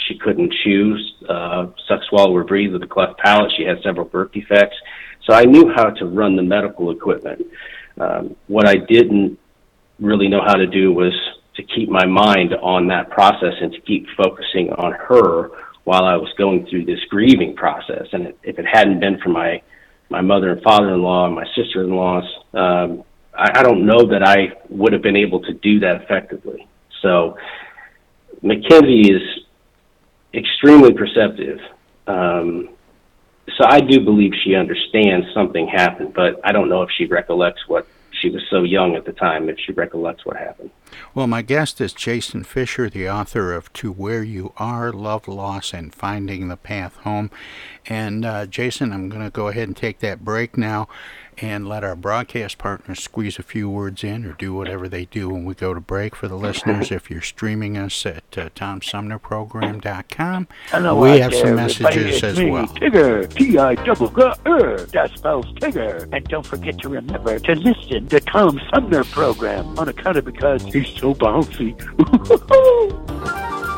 she 0.00 0.18
couldn't 0.18 0.52
chew, 0.64 0.96
uh, 1.28 1.66
suck, 1.86 2.00
swallow, 2.08 2.34
or 2.34 2.44
breathe 2.44 2.72
with 2.72 2.82
a 2.82 2.86
cleft 2.86 3.18
palate. 3.18 3.52
She 3.56 3.64
had 3.64 3.76
several 3.82 4.06
birth 4.06 4.32
defects 4.32 4.76
so 5.28 5.34
I 5.34 5.44
knew 5.44 5.70
how 5.76 5.90
to 5.90 6.06
run 6.06 6.36
the 6.36 6.42
medical 6.42 6.90
equipment. 6.90 7.46
Um, 8.00 8.34
what 8.46 8.66
I 8.66 8.76
didn't 8.76 9.38
really 10.00 10.26
know 10.26 10.40
how 10.44 10.54
to 10.54 10.66
do 10.66 10.92
was 10.92 11.12
to 11.56 11.62
keep 11.62 11.90
my 11.90 12.06
mind 12.06 12.54
on 12.54 12.86
that 12.88 13.10
process 13.10 13.52
and 13.60 13.70
to 13.72 13.80
keep 13.80 14.06
focusing 14.16 14.70
on 14.72 14.92
her 14.92 15.50
while 15.84 16.04
I 16.04 16.16
was 16.16 16.32
going 16.38 16.66
through 16.66 16.86
this 16.86 17.00
grieving 17.10 17.54
process. 17.56 18.06
And 18.12 18.32
if 18.42 18.58
it 18.58 18.64
hadn't 18.66 19.00
been 19.00 19.18
for 19.20 19.28
my 19.28 19.62
my 20.10 20.22
mother 20.22 20.52
and 20.52 20.62
father-in-law 20.62 21.26
and 21.26 21.34
my 21.34 21.44
sister-in-laws, 21.54 22.24
um, 22.54 23.04
I, 23.36 23.58
I 23.58 23.62
don't 23.62 23.84
know 23.84 24.06
that 24.08 24.22
I 24.22 24.54
would 24.70 24.94
have 24.94 25.02
been 25.02 25.16
able 25.16 25.40
to 25.42 25.52
do 25.52 25.80
that 25.80 26.00
effectively. 26.00 26.66
So 27.02 27.36
Mackenzie 28.40 29.12
is 29.12 29.22
extremely 30.32 30.94
perceptive. 30.94 31.58
Um, 32.06 32.70
so 33.56 33.64
I 33.66 33.80
do 33.80 34.00
believe 34.00 34.32
she 34.44 34.54
understands 34.54 35.26
something 35.32 35.68
happened, 35.68 36.14
but 36.14 36.40
I 36.44 36.52
don't 36.52 36.68
know 36.68 36.82
if 36.82 36.90
she 36.96 37.06
recollects 37.06 37.66
what 37.66 37.86
she 38.20 38.30
was 38.30 38.42
so 38.50 38.62
young 38.62 38.96
at 38.96 39.04
the 39.04 39.12
time, 39.12 39.48
if 39.48 39.58
she 39.58 39.72
recollects 39.72 40.26
what 40.26 40.36
happened. 40.36 40.70
Well, 41.14 41.26
my 41.26 41.42
guest 41.42 41.80
is 41.80 41.92
Jason 41.92 42.42
Fisher, 42.42 42.90
the 42.90 43.08
author 43.08 43.52
of 43.52 43.72
To 43.74 43.92
Where 43.92 44.22
You 44.22 44.52
Are 44.56 44.92
Love, 44.92 45.28
Loss, 45.28 45.72
and 45.72 45.94
Finding 45.94 46.48
the 46.48 46.56
Path 46.56 46.96
Home. 46.98 47.30
And 47.86 48.24
uh, 48.24 48.46
Jason, 48.46 48.92
I'm 48.92 49.08
going 49.08 49.24
to 49.24 49.30
go 49.30 49.48
ahead 49.48 49.68
and 49.68 49.76
take 49.76 50.00
that 50.00 50.24
break 50.24 50.56
now 50.56 50.88
and 51.40 51.68
let 51.68 51.84
our 51.84 51.94
broadcast 51.96 52.58
partners 52.58 53.02
squeeze 53.02 53.38
a 53.38 53.42
few 53.42 53.68
words 53.70 54.02
in 54.04 54.24
or 54.24 54.32
do 54.32 54.54
whatever 54.54 54.88
they 54.88 55.04
do 55.06 55.28
when 55.28 55.44
we 55.44 55.54
go 55.54 55.74
to 55.74 55.80
break 55.80 56.16
for 56.16 56.28
the 56.28 56.36
listeners. 56.36 56.90
If 56.90 57.10
you're 57.10 57.22
streaming 57.22 57.76
us 57.76 58.06
at 58.06 58.24
uh, 58.36 58.48
TomSumnerProgram.com, 58.50 60.48
we 61.00 61.18
have 61.20 61.34
some 61.34 61.56
messages 61.56 62.22
as 62.24 62.36
well. 62.38 62.66
Tigger, 62.68 63.32
T-I-double-G-R, 63.34 64.78
that 64.78 65.10
spells 65.16 65.46
Tigger. 65.54 66.08
And 66.12 66.24
don't 66.28 66.46
forget 66.46 66.78
to 66.78 66.88
remember 66.88 67.38
to 67.38 67.54
listen 67.54 68.08
to 68.08 68.20
Tom 68.20 68.60
Sumner 68.72 69.04
program 69.04 69.78
on 69.78 69.88
account 69.88 70.18
of 70.18 70.24
because 70.24 70.62
he's 70.64 70.88
so 70.88 71.14
bouncy. 71.14 71.74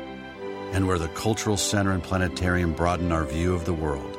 and 0.71 0.87
where 0.87 0.99
the 0.99 1.07
cultural 1.09 1.57
center 1.57 1.91
and 1.91 2.03
planetarium 2.03 2.73
broaden 2.73 3.11
our 3.11 3.25
view 3.25 3.53
of 3.53 3.65
the 3.65 3.73
world. 3.73 4.17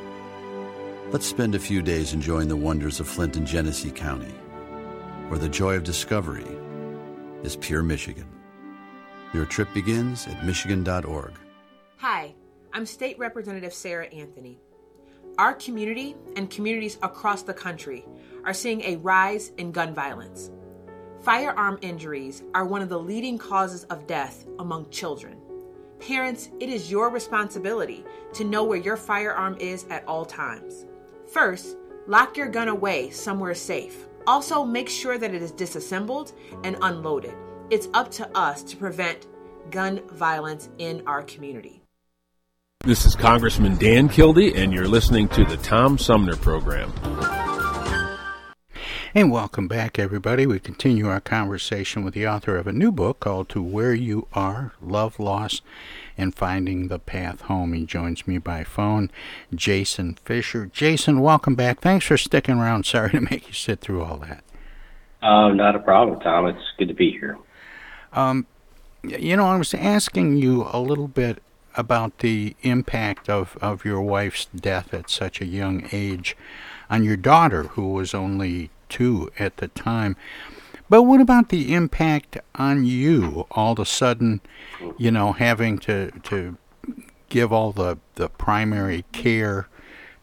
Let's 1.11 1.27
spend 1.27 1.55
a 1.55 1.59
few 1.59 1.83
days 1.83 2.13
enjoying 2.13 2.49
the 2.49 2.57
wonders 2.57 3.01
of 3.01 3.09
Flint 3.09 3.37
and 3.37 3.47
Genesee 3.47 3.91
County, 3.91 4.35
where 5.29 5.39
the 5.39 5.49
joy 5.49 5.77
of 5.77 5.85
discovery 5.85 6.47
is 7.43 7.57
pure 7.57 7.83
Michigan. 7.83 8.29
Your 9.35 9.45
trip 9.47 9.69
begins 9.75 10.27
at 10.27 10.45
Michigan.org. 10.45 11.33
Hi. 11.99 12.35
I'm 12.75 12.87
State 12.87 13.19
Representative 13.19 13.75
Sarah 13.75 14.07
Anthony. 14.07 14.59
Our 15.37 15.53
community 15.53 16.17
and 16.37 16.49
communities 16.49 16.97
across 17.03 17.43
the 17.43 17.53
country 17.53 18.07
are 18.47 18.55
seeing 18.55 18.81
a 18.81 18.97
rise 18.97 19.53
in 19.59 19.73
gun 19.73 19.95
violence. 19.95 20.51
Firearm 21.21 21.79
injuries 21.83 22.43
are 22.55 22.65
one 22.65 22.81
of 22.81 22.89
the 22.89 22.99
leading 22.99 23.37
causes 23.37 23.85
of 23.85 24.07
death 24.07 24.47
among 24.59 24.89
children. 24.89 25.42
Parents, 26.07 26.51
it 26.59 26.69
is 26.69 26.91
your 26.91 27.11
responsibility 27.11 28.05
to 28.33 28.43
know 28.43 28.65
where 28.65 28.79
your 28.79 28.97
firearm 28.97 29.57
is 29.61 29.87
at 29.89 30.05
all 30.09 30.25
times. 30.25 30.85
First, 31.33 31.77
lock 32.09 32.37
your 32.37 32.49
gun 32.49 32.67
away 32.67 33.11
somewhere 33.11 33.55
safe. 33.55 34.09
Also, 34.27 34.65
make 34.65 34.89
sure 34.89 35.17
that 35.17 35.33
it 35.33 35.41
is 35.41 35.53
disassembled 35.53 36.33
and 36.65 36.77
unloaded. 36.83 37.35
It's 37.71 37.87
up 37.95 38.11
to 38.13 38.37
us 38.37 38.65
to 38.65 38.77
prevent 38.77 39.29
gun 39.71 40.01
violence 40.09 40.71
in 40.79 41.05
our 41.07 41.23
community. 41.23 41.85
This 42.81 43.07
is 43.07 43.15
Congressman 43.15 43.77
Dan 43.77 44.09
Kildee, 44.09 44.57
and 44.57 44.73
you're 44.73 44.89
listening 44.89 45.29
to 45.29 45.45
the 45.45 45.57
Tom 45.59 45.99
Sumner 45.99 46.35
Program. 46.35 46.93
And 49.15 49.31
welcome 49.31 49.69
back, 49.69 49.99
everybody. 49.99 50.47
We 50.47 50.59
continue 50.59 51.07
our 51.07 51.21
conversation 51.21 52.03
with 52.03 52.15
the 52.15 52.27
author 52.27 52.57
of 52.57 52.67
a 52.67 52.73
new 52.73 52.91
book 52.91 53.21
called 53.21 53.51
To 53.51 53.63
Where 53.63 53.93
You 53.93 54.27
Are 54.33 54.73
Love, 54.81 55.21
Loss, 55.21 55.61
and 56.17 56.35
Finding 56.35 56.89
the 56.89 56.99
Path 56.99 57.43
Home. 57.43 57.75
He 57.75 57.85
joins 57.85 58.27
me 58.27 58.39
by 58.39 58.65
phone, 58.65 59.11
Jason 59.55 60.15
Fisher. 60.15 60.65
Jason, 60.65 61.21
welcome 61.21 61.55
back. 61.55 61.83
Thanks 61.83 62.07
for 62.07 62.17
sticking 62.17 62.55
around. 62.55 62.87
Sorry 62.87 63.11
to 63.11 63.21
make 63.21 63.47
you 63.47 63.53
sit 63.53 63.81
through 63.81 64.03
all 64.03 64.17
that. 64.17 64.43
Oh, 65.23 65.27
uh, 65.27 65.53
not 65.53 65.77
a 65.77 65.81
problem, 65.81 66.19
Tom. 66.21 66.47
It's 66.47 66.73
good 66.79 66.89
to 66.89 66.95
be 66.95 67.11
here. 67.11 67.37
Um, 68.15 68.47
you 69.03 69.37
know, 69.37 69.45
I 69.45 69.59
was 69.59 69.75
asking 69.75 70.39
you 70.39 70.67
a 70.73 70.81
little 70.81 71.09
bit 71.09 71.43
about 71.77 72.21
the 72.21 72.57
impact 72.63 73.29
of, 73.29 73.59
of 73.61 73.85
your 73.85 74.01
wife's 74.01 74.47
death 74.47 74.95
at 74.95 75.11
such 75.11 75.43
a 75.43 75.47
young 75.47 75.87
age 75.93 76.35
on 76.89 77.05
your 77.05 77.19
daughter, 77.19 77.65
who 77.65 77.93
was 77.93 78.15
only 78.15 78.71
two 78.93 79.31
at 79.39 79.57
the 79.57 79.69
time. 79.69 80.17
But 80.89 81.05
what 81.05 81.23
about 81.23 81.49
the 81.49 81.73
impact 81.73 82.37
on 82.55 82.85
you? 82.85 83.47
All 83.53 83.73
of 83.73 83.79
a 83.79 83.87
sudden, 83.87 84.43
you 84.99 85.11
know, 85.11 85.33
having 85.33 85.79
to 85.79 86.11
to 86.25 86.59
give 87.31 87.51
all 87.51 87.73
the 87.73 87.97
the 88.17 88.29
primary 88.29 89.07
care 89.11 89.69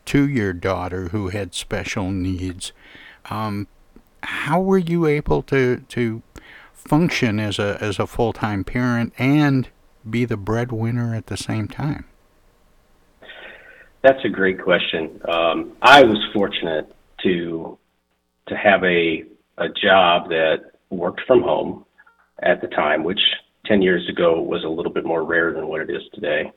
to 0.05 0.29
your 0.29 0.53
daughter 0.53 1.09
who 1.09 1.29
had 1.29 1.55
special 1.55 2.11
needs. 2.11 2.71
Um, 3.31 3.67
how 4.21 4.61
were 4.61 4.77
you 4.77 5.07
able 5.07 5.41
to 5.43 5.83
to 5.89 6.21
function 6.73 7.39
as 7.39 7.57
a 7.57 7.79
as 7.81 7.97
a 7.97 8.05
full 8.05 8.31
time 8.31 8.63
parent 8.63 9.13
and 9.17 9.69
be 10.07 10.23
the 10.23 10.37
breadwinner 10.37 11.15
at 11.15 11.27
the 11.27 11.37
same 11.37 11.67
time? 11.67 12.05
That's 14.03 14.23
a 14.23 14.29
great 14.29 14.61
question. 14.61 15.19
Um, 15.27 15.75
I 15.81 16.03
was 16.03 16.17
fortunate 16.31 16.93
to 17.23 17.77
to 18.49 18.55
have 18.55 18.83
a 18.83 19.23
a 19.59 19.67
job 19.69 20.29
that 20.29 20.71
worked 20.89 21.21
from 21.27 21.41
home 21.41 21.85
at 22.41 22.61
the 22.61 22.67
time, 22.67 23.03
which 23.03 23.19
10 23.65 23.81
years 23.81 24.07
ago 24.09 24.41
was 24.41 24.63
a 24.63 24.69
little 24.69 24.91
bit 24.91 25.05
more 25.05 25.23
rare 25.23 25.53
than 25.53 25.67
what 25.67 25.81
it 25.81 25.89
is 25.89 26.01
today. 26.13 26.51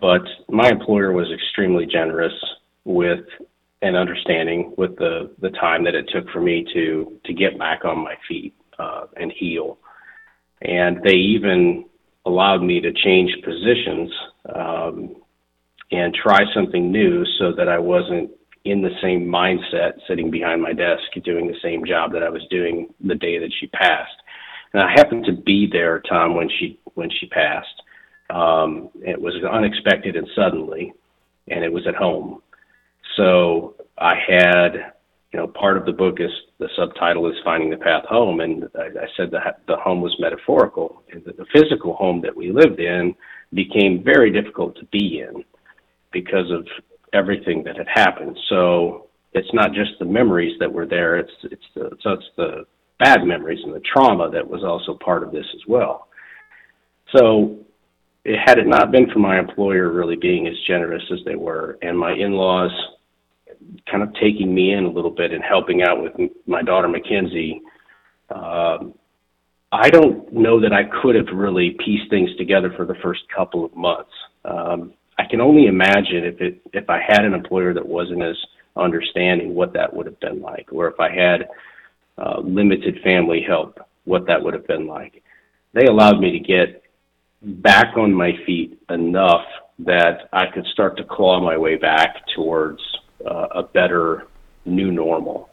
But 0.00 0.22
my 0.48 0.68
employer 0.68 1.12
was 1.12 1.30
extremely 1.32 1.86
generous 1.86 2.32
with 2.84 3.20
and 3.82 3.96
understanding 3.96 4.74
with 4.78 4.96
the, 4.96 5.30
the 5.40 5.50
time 5.50 5.84
that 5.84 5.94
it 5.94 6.08
took 6.12 6.28
for 6.30 6.40
me 6.40 6.66
to, 6.72 7.20
to 7.24 7.34
get 7.34 7.58
back 7.58 7.84
on 7.84 7.98
my 7.98 8.14
feet 8.26 8.54
uh, 8.78 9.04
and 9.16 9.30
heal. 9.38 9.78
And 10.62 11.02
they 11.04 11.14
even 11.14 11.84
allowed 12.24 12.62
me 12.62 12.80
to 12.80 12.92
change 12.92 13.30
positions 13.44 14.10
um, 14.54 15.16
and 15.92 16.14
try 16.14 16.40
something 16.54 16.90
new 16.90 17.24
so 17.38 17.52
that 17.52 17.68
I 17.68 17.78
wasn't 17.78 18.30
in 18.70 18.82
the 18.82 18.94
same 19.02 19.26
mindset 19.26 19.92
sitting 20.08 20.30
behind 20.30 20.62
my 20.62 20.72
desk 20.72 21.02
doing 21.24 21.46
the 21.46 21.58
same 21.62 21.84
job 21.84 22.12
that 22.12 22.22
I 22.22 22.30
was 22.30 22.42
doing 22.50 22.92
the 23.04 23.14
day 23.14 23.38
that 23.38 23.52
she 23.58 23.66
passed. 23.68 24.16
And 24.72 24.82
I 24.82 24.90
happened 24.92 25.24
to 25.26 25.32
be 25.32 25.68
there, 25.70 26.00
Tom, 26.00 26.34
when 26.34 26.48
she 26.58 26.78
when 26.94 27.10
she 27.10 27.26
passed. 27.26 27.82
Um, 28.30 28.90
it 29.02 29.20
was 29.20 29.34
unexpected 29.44 30.16
and 30.16 30.28
suddenly, 30.34 30.92
and 31.48 31.64
it 31.64 31.72
was 31.72 31.86
at 31.86 31.94
home. 31.94 32.42
So 33.16 33.76
I 33.98 34.14
had, 34.14 34.92
you 35.32 35.38
know, 35.38 35.46
part 35.46 35.76
of 35.76 35.86
the 35.86 35.92
book 35.92 36.16
is 36.20 36.30
the 36.58 36.68
subtitle 36.76 37.30
is 37.30 37.36
Finding 37.44 37.70
the 37.70 37.76
Path 37.76 38.04
Home, 38.08 38.40
and 38.40 38.64
I, 38.74 38.86
I 38.86 39.06
said 39.16 39.30
that 39.30 39.60
the 39.68 39.76
home 39.76 40.00
was 40.00 40.16
metaphorical, 40.18 41.02
the 41.12 41.46
physical 41.54 41.94
home 41.94 42.20
that 42.22 42.36
we 42.36 42.50
lived 42.50 42.80
in 42.80 43.14
became 43.54 44.02
very 44.04 44.32
difficult 44.32 44.76
to 44.76 44.84
be 44.86 45.20
in 45.20 45.44
because 46.12 46.50
of 46.50 46.66
everything 47.16 47.64
that 47.64 47.76
had 47.76 47.88
happened. 47.92 48.36
So 48.48 49.08
it's 49.32 49.52
not 49.52 49.72
just 49.72 49.92
the 49.98 50.04
memories 50.04 50.56
that 50.60 50.72
were 50.72 50.86
there; 50.86 51.16
it's 51.18 51.32
it's 51.44 51.64
the 51.74 51.90
so 52.02 52.10
it's 52.12 52.30
the 52.36 52.66
bad 52.98 53.24
memories 53.24 53.60
and 53.64 53.74
the 53.74 53.80
trauma 53.80 54.30
that 54.30 54.48
was 54.48 54.62
also 54.64 54.98
part 55.04 55.22
of 55.22 55.32
this 55.32 55.46
as 55.54 55.60
well. 55.68 56.08
So 57.14 57.58
it, 58.24 58.38
had 58.44 58.58
it 58.58 58.66
not 58.66 58.90
been 58.90 59.10
for 59.10 59.18
my 59.18 59.38
employer 59.38 59.92
really 59.92 60.16
being 60.16 60.46
as 60.46 60.54
generous 60.66 61.02
as 61.12 61.18
they 61.24 61.36
were, 61.36 61.78
and 61.82 61.98
my 61.98 62.12
in-laws 62.12 62.72
kind 63.90 64.02
of 64.02 64.12
taking 64.14 64.54
me 64.54 64.72
in 64.72 64.84
a 64.84 64.90
little 64.90 65.10
bit 65.10 65.32
and 65.32 65.42
helping 65.42 65.82
out 65.82 66.02
with 66.02 66.12
my 66.46 66.62
daughter 66.62 66.88
Mackenzie. 66.88 67.60
Um, 68.34 68.94
I 69.72 69.90
don't 69.90 70.32
know 70.32 70.60
that 70.60 70.72
I 70.72 70.84
could 71.02 71.14
have 71.16 71.26
really 71.32 71.76
pieced 71.84 72.08
things 72.10 72.30
together 72.36 72.72
for 72.76 72.86
the 72.86 72.94
first 73.02 73.22
couple 73.34 73.64
of 73.64 73.74
months. 73.76 74.10
Um, 74.44 74.94
I 75.18 75.24
can 75.24 75.40
only 75.40 75.66
imagine 75.66 76.24
if 76.24 76.40
it 76.40 76.60
if 76.72 76.90
I 76.90 77.00
had 77.00 77.24
an 77.24 77.34
employer 77.34 77.72
that 77.74 77.86
wasn't 77.86 78.22
as 78.22 78.36
understanding 78.76 79.54
what 79.54 79.72
that 79.72 79.94
would 79.94 80.06
have 80.06 80.20
been 80.20 80.40
like, 80.40 80.68
or 80.72 80.88
if 80.88 81.00
I 81.00 81.10
had 81.10 81.48
uh, 82.18 82.40
limited 82.40 83.00
family 83.02 83.42
help, 83.46 83.78
what 84.04 84.26
that 84.26 84.42
would 84.42 84.54
have 84.54 84.66
been 84.66 84.86
like. 84.86 85.22
They 85.72 85.86
allowed 85.86 86.20
me 86.20 86.32
to 86.32 86.38
get 86.38 86.82
back 87.42 87.96
on 87.96 88.12
my 88.12 88.32
feet 88.44 88.78
enough 88.90 89.46
that 89.80 90.28
I 90.32 90.46
could 90.52 90.66
start 90.72 90.96
to 90.98 91.04
claw 91.04 91.40
my 91.40 91.56
way 91.56 91.76
back 91.76 92.16
towards 92.34 92.80
uh, 93.24 93.48
a 93.54 93.62
better 93.62 94.26
new 94.64 94.90
normal. 94.90 95.50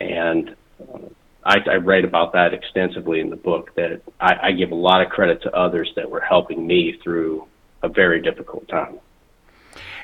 And 0.00 0.54
uh, 0.80 0.98
I, 1.44 1.56
I 1.70 1.76
write 1.76 2.04
about 2.04 2.32
that 2.34 2.52
extensively 2.52 3.20
in 3.20 3.30
the 3.30 3.36
book. 3.36 3.74
That 3.76 4.02
I, 4.20 4.48
I 4.48 4.52
give 4.52 4.72
a 4.72 4.76
lot 4.76 5.02
of 5.02 5.08
credit 5.08 5.42
to 5.42 5.52
others 5.52 5.90
that 5.96 6.10
were 6.10 6.20
helping 6.20 6.66
me 6.66 6.98
through 7.02 7.46
a 7.82 7.88
very 7.88 8.20
difficult 8.20 8.68
time. 8.68 8.98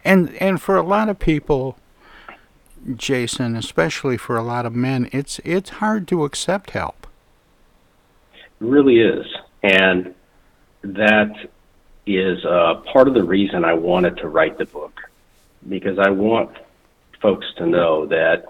And 0.05 0.35
and 0.37 0.61
for 0.61 0.77
a 0.77 0.83
lot 0.83 1.09
of 1.09 1.19
people, 1.19 1.77
Jason, 2.95 3.57
especially 3.57 4.17
for 4.17 4.37
a 4.37 4.43
lot 4.43 4.67
of 4.67 4.75
men, 4.75 5.09
it's 5.13 5.41
it's 5.45 5.71
hard 5.71 6.07
to 6.09 6.25
accept 6.25 6.71
help. 6.71 7.07
It 8.33 8.65
really 8.65 9.01
is, 9.01 9.27
and 9.63 10.15
that 10.83 11.33
is 12.07 12.45
uh, 12.45 12.83
part 12.93 13.09
of 13.09 13.15
the 13.15 13.25
reason 13.25 13.65
I 13.65 13.75
wanted 13.75 14.17
to 14.19 14.29
write 14.29 14.57
the 14.57 14.65
book, 14.65 15.01
because 15.69 15.99
I 15.99 16.11
want 16.11 16.57
folks 17.21 17.47
to 17.59 17.67
know 17.67 18.07
that 18.07 18.45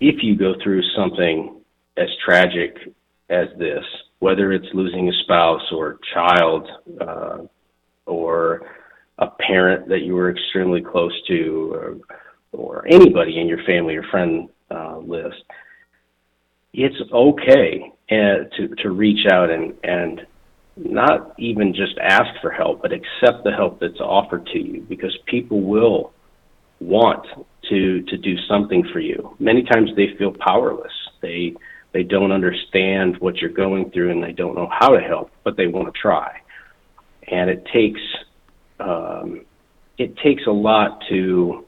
if 0.00 0.22
you 0.22 0.36
go 0.36 0.54
through 0.62 0.82
something 0.96 1.60
as 1.96 2.08
tragic 2.24 2.94
as 3.28 3.48
this, 3.58 3.84
whether 4.20 4.52
it's 4.52 4.72
losing 4.72 5.08
a 5.08 5.12
spouse 5.24 5.70
or 5.72 5.98
child, 6.14 6.68
uh, 7.00 7.38
or 8.08 8.62
a 9.18 9.26
parent 9.26 9.88
that 9.88 10.00
you 10.00 10.14
were 10.14 10.30
extremely 10.30 10.80
close 10.80 11.12
to, 11.26 11.72
or, 11.74 11.96
or 12.52 12.86
anybody 12.88 13.40
in 13.40 13.48
your 13.48 13.62
family 13.64 13.96
or 13.96 14.02
friend 14.04 14.48
uh, 14.70 14.98
list, 14.98 15.42
it's 16.72 16.96
okay 17.12 17.92
uh, 18.10 18.48
to 18.56 18.68
to 18.82 18.90
reach 18.90 19.26
out 19.30 19.50
and 19.50 19.74
and 19.82 20.26
not 20.76 21.34
even 21.38 21.74
just 21.74 21.98
ask 21.98 22.40
for 22.40 22.50
help, 22.50 22.82
but 22.82 22.92
accept 22.92 23.42
the 23.42 23.50
help 23.50 23.80
that's 23.80 24.00
offered 24.00 24.46
to 24.46 24.58
you 24.58 24.86
because 24.88 25.16
people 25.26 25.60
will 25.60 26.12
want 26.80 27.26
to 27.68 28.02
to 28.02 28.16
do 28.16 28.36
something 28.48 28.84
for 28.92 29.00
you. 29.00 29.34
Many 29.40 29.64
times 29.64 29.90
they 29.96 30.14
feel 30.16 30.32
powerless. 30.38 30.92
They 31.20 31.54
they 31.92 32.02
don't 32.04 32.30
understand 32.30 33.16
what 33.18 33.38
you're 33.38 33.50
going 33.50 33.90
through 33.90 34.12
and 34.12 34.22
they 34.22 34.32
don't 34.32 34.54
know 34.54 34.68
how 34.70 34.90
to 34.90 35.00
help, 35.00 35.30
but 35.42 35.56
they 35.56 35.66
want 35.66 35.92
to 35.92 36.00
try 36.00 36.40
and 37.30 37.50
it 37.50 37.66
takes 37.72 38.00
um, 38.80 39.44
it 39.96 40.16
takes 40.18 40.46
a 40.46 40.50
lot 40.50 41.02
to 41.08 41.64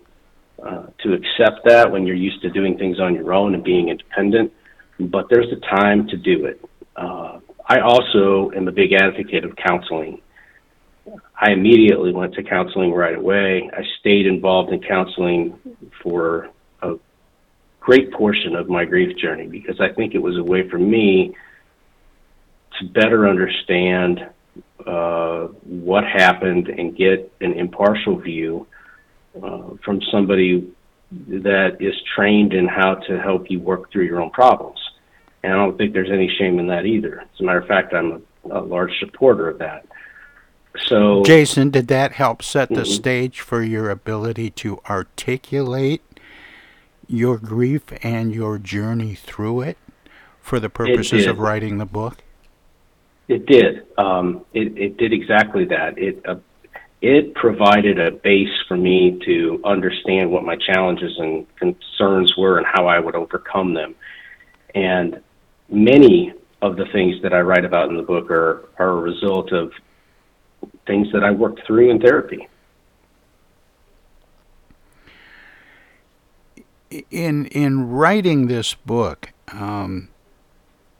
uh, 0.65 0.87
to 1.03 1.15
accept 1.15 1.65
that 1.65 1.91
when 1.91 2.07
you're 2.07 2.17
used 2.17 2.43
to 2.43 2.51
doing 2.51 2.77
things 2.77 3.01
on 3.01 3.15
your 3.15 3.33
own 3.33 3.55
and 3.55 3.65
being 3.65 3.89
independent. 3.89 4.53
But 4.99 5.29
there's 5.31 5.51
a 5.53 5.61
time 5.75 6.07
to 6.09 6.17
do 6.17 6.45
it. 6.45 6.61
Uh, 6.97 7.41
I 7.67 7.81
also 7.81 8.51
am 8.55 8.69
a 8.69 8.73
big 8.73 8.93
advocate 8.93 9.45
of 9.45 9.57
counseling. 9.57 10.21
I 11.35 11.53
immediately 11.53 12.13
went 12.13 12.35
to 12.35 12.43
counseling 12.43 12.93
right 12.93 13.17
away. 13.17 13.71
I 13.73 13.83
stayed 14.01 14.27
involved 14.27 14.73
in 14.73 14.83
counseling 14.83 15.59
for 16.03 16.51
a 16.83 16.97
great 17.81 18.13
portion 18.13 18.55
of 18.55 18.69
my 18.69 18.85
grief 18.85 19.17
journey 19.17 19.47
because 19.47 19.81
I 19.81 19.89
think 19.95 20.15
it 20.15 20.23
was 20.23 20.37
a 20.37 20.45
way 20.45 20.69
for 20.69 20.79
me 20.79 21.35
to 22.79 22.87
better 22.89 23.29
understand 23.29 24.29
uh, 24.87 25.47
what 25.65 26.05
happened 26.05 26.69
and 26.69 26.97
get 26.97 27.33
an 27.41 27.53
impartial 27.55 28.19
view 28.19 28.67
uh, 29.43 29.71
from 29.85 30.01
somebody 30.11 30.73
that 31.11 31.77
is 31.81 31.95
trained 32.15 32.53
in 32.53 32.67
how 32.67 32.95
to 32.95 33.21
help 33.21 33.51
you 33.51 33.61
work 33.61 33.91
through 33.91 34.05
your 34.05 34.21
own 34.21 34.31
problems. 34.31 34.79
And 35.43 35.53
I 35.53 35.57
don't 35.57 35.77
think 35.77 35.93
there's 35.93 36.11
any 36.11 36.33
shame 36.39 36.59
in 36.59 36.69
that 36.69 36.87
either. 36.87 37.21
As 37.21 37.41
a 37.41 37.43
matter 37.43 37.59
of 37.59 37.67
fact, 37.67 37.95
I'm 37.95 38.23
a, 38.51 38.59
a 38.59 38.61
large 38.61 38.93
supporter 39.01 39.49
of 39.49 39.59
that. 39.59 39.87
So, 40.87 41.25
Jason, 41.25 41.71
did 41.71 41.89
that 41.89 42.13
help 42.13 42.43
set 42.43 42.69
the 42.69 42.77
mm-hmm. 42.77 42.85
stage 42.85 43.41
for 43.41 43.63
your 43.63 43.91
ability 43.91 44.51
to 44.51 44.81
articulate 44.89 46.03
your 47.09 47.39
grief 47.39 47.83
and 48.05 48.33
your 48.33 48.59
journey 48.59 49.15
through 49.15 49.63
it 49.63 49.79
for 50.41 50.61
the 50.61 50.71
purposes 50.71 51.27
of 51.27 51.39
writing 51.39 51.79
the 51.79 51.87
book? 51.87 52.23
It 53.31 53.47
did. 53.47 53.87
Um, 53.97 54.45
it, 54.53 54.77
it 54.77 54.97
did 54.97 55.13
exactly 55.13 55.65
that. 55.67 55.97
It 55.97 56.21
uh, 56.27 56.35
it 57.01 57.33
provided 57.37 58.01
a 58.01 58.11
base 58.11 58.53
for 58.67 58.77
me 58.77 59.21
to 59.25 59.61
understand 59.65 60.33
what 60.33 60.43
my 60.43 60.57
challenges 60.57 61.17
and 61.17 61.47
concerns 61.55 62.37
were 62.37 62.59
and 62.59 62.67
how 62.67 62.89
I 62.89 62.99
would 62.99 63.15
overcome 63.15 63.73
them. 63.73 63.95
And 64.75 65.23
many 65.71 66.35
of 66.61 66.77
the 66.77 66.87
things 66.87 67.23
that 67.23 67.33
I 67.33 67.41
write 67.43 67.65
about 67.65 67.89
in 67.89 67.97
the 67.97 68.03
book 68.03 68.33
are, 68.33 68.69
are 68.81 68.91
a 68.91 69.01
result 69.01 69.53
of 69.53 69.73
things 70.89 71.07
that 71.13 71.23
I 71.23 71.31
worked 71.31 71.65
through 71.69 71.89
in 71.89 72.01
therapy. 72.01 72.49
In 77.13 77.47
in 77.47 77.91
writing 77.91 78.49
this 78.49 78.75
book, 78.75 79.31
um, 79.53 80.09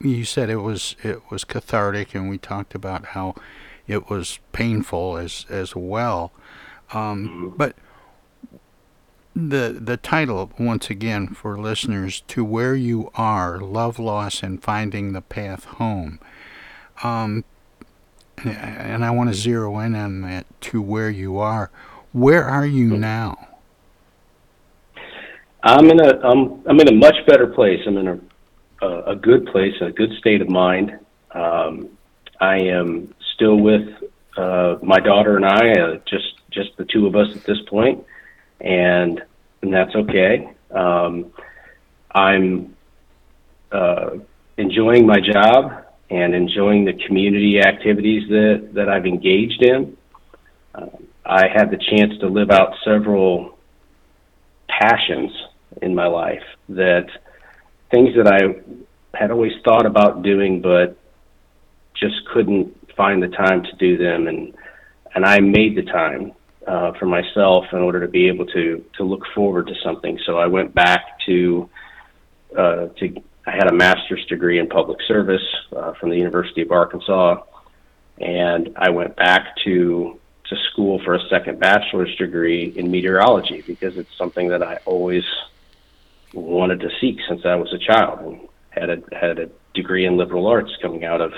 you 0.01 0.25
said 0.25 0.51
it 0.51 0.57
was 0.57 0.97
it 1.03 1.31
was 1.31 1.45
cathartic, 1.45 2.15
and 2.15 2.29
we 2.29 2.39
talked 2.39 2.75
about 2.75 3.07
how 3.07 3.35
it 3.87 4.09
was 4.09 4.39
painful 4.53 5.17
as 5.17 5.47
as 5.49 5.77
well. 5.77 6.33
Um, 6.93 7.29
mm-hmm. 7.29 7.57
but 7.57 7.77
the 9.35 9.79
the 9.81 9.97
title 9.97 10.51
once 10.59 10.91
again 10.91 11.29
for 11.29 11.59
listeners 11.59 12.23
to 12.23 12.45
where 12.45 12.75
you 12.75 13.11
are 13.15 13.59
love 13.61 13.99
loss 13.99 14.43
and 14.43 14.63
finding 14.63 15.13
the 15.13 15.21
path 15.21 15.65
home 15.65 16.19
um, 17.05 17.45
and 18.45 19.05
i 19.05 19.11
want 19.11 19.31
to 19.31 19.35
zero 19.35 19.79
in 19.79 19.95
on 19.95 20.23
that 20.23 20.45
to 20.61 20.83
where 20.83 21.11
you 21.11 21.39
are 21.39 21.71
where 22.13 22.45
are 22.45 22.67
you 22.67 22.91
mm-hmm. 22.91 23.01
now 23.01 23.49
i'm 25.63 25.89
in 25.89 26.01
a 26.01 26.19
i'm 26.27 26.61
i'm 26.67 26.81
in 26.81 26.89
a 26.89 26.97
much 26.97 27.17
better 27.29 27.47
place 27.47 27.81
i'm 27.87 27.97
in 27.97 28.09
a 28.09 28.19
a, 28.83 29.17
good 29.17 29.47
place 29.47 29.75
a 29.81 29.91
good 29.91 30.13
state 30.19 30.41
of 30.41 30.49
mind 30.49 30.99
um, 31.33 31.89
i 32.41 32.57
am 32.57 33.15
still 33.35 33.57
with 33.57 33.89
uh, 34.37 34.77
my 34.83 34.99
daughter 34.99 35.37
and 35.37 35.47
i 35.47 35.73
uh, 35.73 35.99
just 36.07 36.35
just 36.51 36.77
the 36.77 36.85
two 36.85 37.07
of 37.07 37.15
us 37.15 37.35
at 37.37 37.45
this 37.45 37.59
point 37.69 38.05
and 38.61 39.23
and 39.63 39.73
that's 39.73 39.95
okay. 39.95 40.51
Um, 40.71 41.33
I'm 42.11 42.77
uh, 43.71 44.11
enjoying 44.57 45.07
my 45.07 45.21
job 45.21 45.85
and 46.09 46.35
enjoying 46.35 46.85
the 46.85 46.95
community 47.07 47.61
activities 47.61 48.29
that 48.29 48.71
that 48.75 48.89
I've 48.89 49.07
engaged 49.07 49.63
in. 49.63 49.97
Uh, 50.75 50.87
I 51.25 51.49
had 51.49 51.71
the 51.71 51.77
chance 51.77 52.19
to 52.21 52.29
live 52.29 52.51
out 52.51 52.75
several 52.85 53.59
passions 54.69 55.31
in 55.83 55.95
my 55.95 56.07
life 56.07 56.43
that 56.71 57.07
things 57.91 58.15
that 58.17 58.27
I 58.27 59.19
had 59.19 59.31
always 59.31 59.53
thought 59.65 59.87
about 59.87 60.23
doing, 60.23 60.61
but 60.61 60.97
just 61.95 62.25
couldn't 62.33 62.77
find 62.97 63.23
the 63.23 63.29
time 63.29 63.63
to 63.63 63.77
do 63.77 63.97
them, 63.97 64.29
and 64.29 64.55
and 65.15 65.25
I 65.25 65.41
made 65.41 65.77
the 65.77 65.83
time 65.83 66.33
uh, 66.67 66.93
for 66.93 67.07
myself 67.07 67.65
in 67.73 67.79
order 67.79 68.01
to 68.01 68.09
be 68.09 68.29
able 68.29 68.47
to 68.47 68.85
to 68.97 69.05
look 69.05 69.23
forward 69.35 69.67
to 69.69 69.75
something. 69.83 70.19
So 70.25 70.39
I 70.39 70.47
went 70.47 70.75
back 70.75 71.19
to 71.27 71.69
uh, 72.57 72.87
to 72.99 73.23
I 73.47 73.53
had 73.53 73.69
a 73.69 73.73
master's 73.73 74.25
degree 74.27 74.59
in 74.59 74.69
public 74.69 74.99
service 75.09 75.43
uh, 75.77 75.93
from 75.95 76.11
the 76.11 76.17
University 76.17 76.63
of 76.63 76.71
Arkansas, 76.71 77.43
and 78.19 78.75
I 78.77 78.91
went 78.91 79.17
back 79.17 79.57
to 79.65 80.19
to 80.49 80.57
school 80.73 81.01
for 81.05 81.15
a 81.15 81.29
second 81.29 81.61
bachelor's 81.61 82.15
degree 82.17 82.73
in 82.77 82.91
meteorology 82.91 83.63
because 83.67 83.97
it's 83.97 84.15
something 84.17 84.49
that 84.49 84.63
I 84.63 84.79
always 84.85 85.25
wanted 86.33 86.81
to 86.81 86.91
seek 87.01 87.19
since 87.29 87.43
I 87.45 87.57
was 87.57 87.73
a 87.73 87.79
child 87.79 88.21
and 88.21 88.49
had 88.71 88.91
a 88.91 89.03
had 89.13 89.39
a 89.39 89.51
degree 89.75 90.07
in 90.07 90.17
liberal 90.17 90.47
arts 90.47 90.71
coming 90.81 91.05
out 91.05 91.21
of 91.21 91.33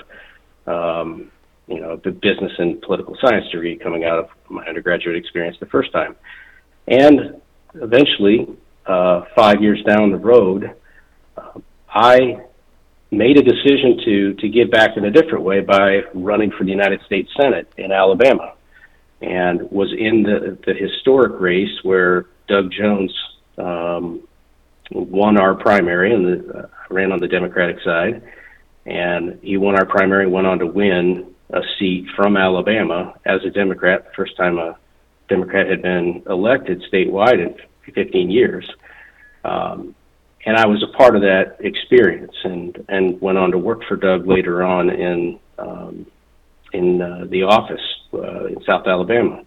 um, 0.67 1.31
you 1.67 1.81
know, 1.81 1.97
the 1.97 2.11
business 2.11 2.53
and 2.59 2.81
political 2.83 3.17
science 3.21 3.49
degree 3.51 3.77
coming 3.77 4.05
out 4.05 4.19
of 4.19 4.29
my 4.49 4.65
undergraduate 4.67 5.17
experience 5.17 5.57
the 5.61 5.67
first 5.67 5.93
time. 5.93 6.17
And 6.87 7.41
eventually, 7.75 8.49
uh, 8.87 9.23
five 9.35 9.63
years 9.63 9.83
down 9.85 10.11
the 10.11 10.19
road, 10.19 10.75
uh, 11.37 11.61
I 11.89 12.43
made 13.11 13.39
a 13.39 13.43
decision 13.43 14.01
to 14.05 14.35
to 14.35 14.49
give 14.49 14.71
back 14.71 14.97
in 14.97 15.05
a 15.05 15.11
different 15.11 15.45
way 15.45 15.61
by 15.61 16.01
running 16.15 16.51
for 16.51 16.65
the 16.65 16.71
United 16.71 17.01
States 17.07 17.31
Senate 17.41 17.73
in 17.77 17.93
Alabama, 17.93 18.55
and 19.21 19.71
was 19.71 19.93
in 19.97 20.25
the 20.25 20.59
the 20.67 20.75
historic 20.75 21.41
race 21.41 21.79
where 21.83 22.27
Doug 22.49 22.73
Jones 22.73 23.13
um, 23.57 24.27
won 24.95 25.39
our 25.39 25.55
primary 25.55 26.15
and 26.15 26.51
uh, 26.51 26.67
ran 26.91 27.13
on 27.13 27.21
the 27.21 27.29
Democratic 27.29 27.77
side, 27.85 28.23
and 28.87 29.39
he 29.43 29.57
won 29.57 29.77
our 29.77 29.87
primary, 29.87 30.27
went 30.27 30.47
on 30.47 30.59
to 30.59 30.67
win 30.67 31.33
a 31.51 31.61
seat 31.79 32.07
from 32.17 32.37
Alabama 32.37 33.15
as 33.27 33.45
a 33.45 33.51
Democrat, 33.51 34.05
the 34.05 34.11
first 34.17 34.37
time 34.37 34.59
a 34.59 34.77
Democrat 35.29 35.69
had 35.69 35.83
been 35.83 36.23
elected 36.29 36.83
statewide 36.93 37.35
in 37.35 37.55
15 37.95 38.31
years. 38.31 38.69
Um, 39.45 39.95
and 40.45 40.57
I 40.57 40.67
was 40.67 40.83
a 40.83 40.97
part 40.97 41.15
of 41.15 41.23
that 41.23 41.57
experience 41.61 42.35
and, 42.45 42.85
and 42.89 43.21
went 43.21 43.39
on 43.39 43.53
to 43.53 43.59
work 43.59 43.83
for 43.89 43.97
Doug 43.97 44.27
later 44.27 44.63
on 44.63 44.91
in, 44.91 45.39
um, 45.59 46.07
in 46.73 47.01
uh, 47.01 47.27
the 47.29 47.45
office 47.45 47.81
uh, 48.13 48.47
in 48.47 48.63
South 48.65 48.87
Alabama. 48.87 49.45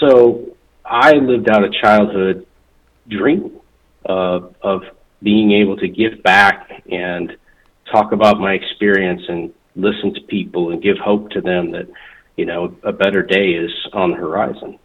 So 0.00 0.56
I 0.84 1.12
lived 1.12 1.48
out 1.48 1.64
a 1.64 1.70
childhood 1.70 2.46
dream 3.08 3.60
uh, 4.08 4.40
of 4.62 4.82
being 5.22 5.52
able 5.52 5.76
to 5.76 5.88
give 5.88 6.22
back 6.22 6.82
and 6.90 7.36
talk 7.90 8.12
about 8.12 8.38
my 8.38 8.52
experience 8.52 9.22
and 9.28 9.52
listen 9.74 10.14
to 10.14 10.20
people 10.22 10.70
and 10.70 10.82
give 10.82 10.98
hope 10.98 11.30
to 11.30 11.40
them 11.40 11.70
that 11.72 11.88
you 12.36 12.44
know 12.44 12.74
a 12.82 12.92
better 12.92 13.22
day 13.22 13.50
is 13.50 13.70
on 13.92 14.10
the 14.10 14.16
horizon. 14.16 14.78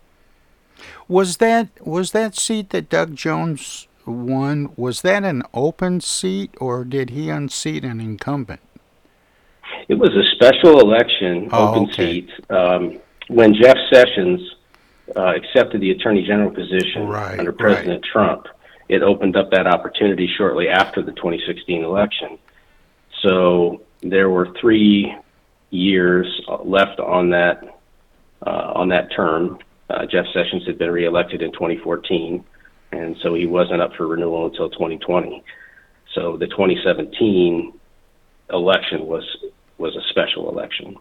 Was 1.07 1.37
that 1.37 1.69
was 1.85 2.11
that 2.11 2.35
seat 2.35 2.69
that 2.71 2.89
Doug 2.89 3.15
Jones 3.15 3.87
won? 4.05 4.71
Was 4.75 5.01
that 5.01 5.23
an 5.23 5.43
open 5.53 6.01
seat, 6.01 6.55
or 6.59 6.83
did 6.83 7.09
he 7.11 7.29
unseat 7.29 7.83
an 7.83 7.99
incumbent? 7.99 8.61
It 9.87 9.95
was 9.95 10.11
a 10.11 10.23
special 10.35 10.79
election, 10.79 11.49
oh, 11.51 11.69
open 11.69 11.83
okay. 11.83 12.11
seat. 12.11 12.29
Um, 12.49 12.99
when 13.27 13.53
Jeff 13.53 13.77
Sessions 13.91 14.39
uh, 15.15 15.33
accepted 15.35 15.81
the 15.81 15.91
attorney 15.91 16.23
general 16.25 16.51
position 16.51 17.07
right, 17.07 17.39
under 17.39 17.51
President 17.51 18.03
right. 18.03 18.11
Trump, 18.11 18.47
it 18.91 19.01
opened 19.01 19.37
up 19.37 19.49
that 19.51 19.67
opportunity 19.67 20.29
shortly 20.37 20.67
after 20.67 21.01
the 21.01 21.13
2016 21.13 21.81
election. 21.81 22.37
So 23.21 23.83
there 24.01 24.29
were 24.29 24.53
three 24.59 25.15
years 25.69 26.27
left 26.65 26.99
on 26.99 27.29
that 27.29 27.79
uh, 28.45 28.73
on 28.75 28.89
that 28.89 29.09
term. 29.15 29.59
Uh, 29.89 30.05
Jeff 30.05 30.25
Sessions 30.33 30.65
had 30.67 30.77
been 30.77 30.91
reelected 30.91 31.41
in 31.41 31.53
2014, 31.53 32.43
and 32.91 33.15
so 33.21 33.33
he 33.33 33.45
wasn't 33.47 33.81
up 33.81 33.95
for 33.95 34.07
renewal 34.07 34.47
until 34.47 34.69
2020. 34.69 35.41
So 36.13 36.35
the 36.35 36.47
2017 36.47 37.71
election 38.51 39.07
was 39.07 39.23
was 39.77 39.95
a 39.95 40.01
special 40.09 40.49
election 40.49 40.97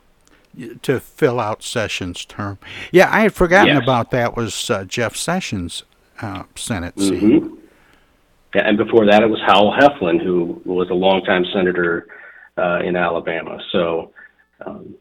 to 0.82 1.00
fill 1.00 1.38
out 1.38 1.62
Sessions' 1.62 2.24
term. 2.24 2.58
Yeah, 2.92 3.08
I 3.12 3.20
had 3.20 3.34
forgotten 3.34 3.74
yes. 3.74 3.82
about 3.82 4.10
that. 4.10 4.36
Was 4.36 4.70
uh, 4.70 4.84
Jeff 4.84 5.16
Sessions' 5.16 5.84
uh, 6.20 6.44
Senate 6.54 6.98
seat? 6.98 7.22
Mm-hmm. 7.22 7.59
And 8.54 8.76
before 8.76 9.06
that, 9.06 9.22
it 9.22 9.30
was 9.30 9.40
Howell 9.46 9.76
Heflin, 9.78 10.22
who 10.22 10.60
was 10.64 10.90
a 10.90 10.94
longtime 10.94 11.44
senator 11.52 12.08
uh, 12.58 12.80
in 12.84 12.96
Alabama. 12.96 13.58
So 13.70 14.12
um, 14.66 14.96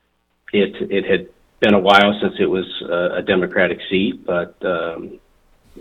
it 0.53 0.75
it 0.91 1.05
had 1.05 1.27
been 1.59 1.73
a 1.73 1.79
while 1.79 2.17
since 2.21 2.35
it 2.39 2.45
was 2.45 2.65
uh, 2.83 3.15
a 3.15 3.21
Democratic 3.21 3.79
seat, 3.89 4.25
but 4.25 4.55
um, 4.63 5.19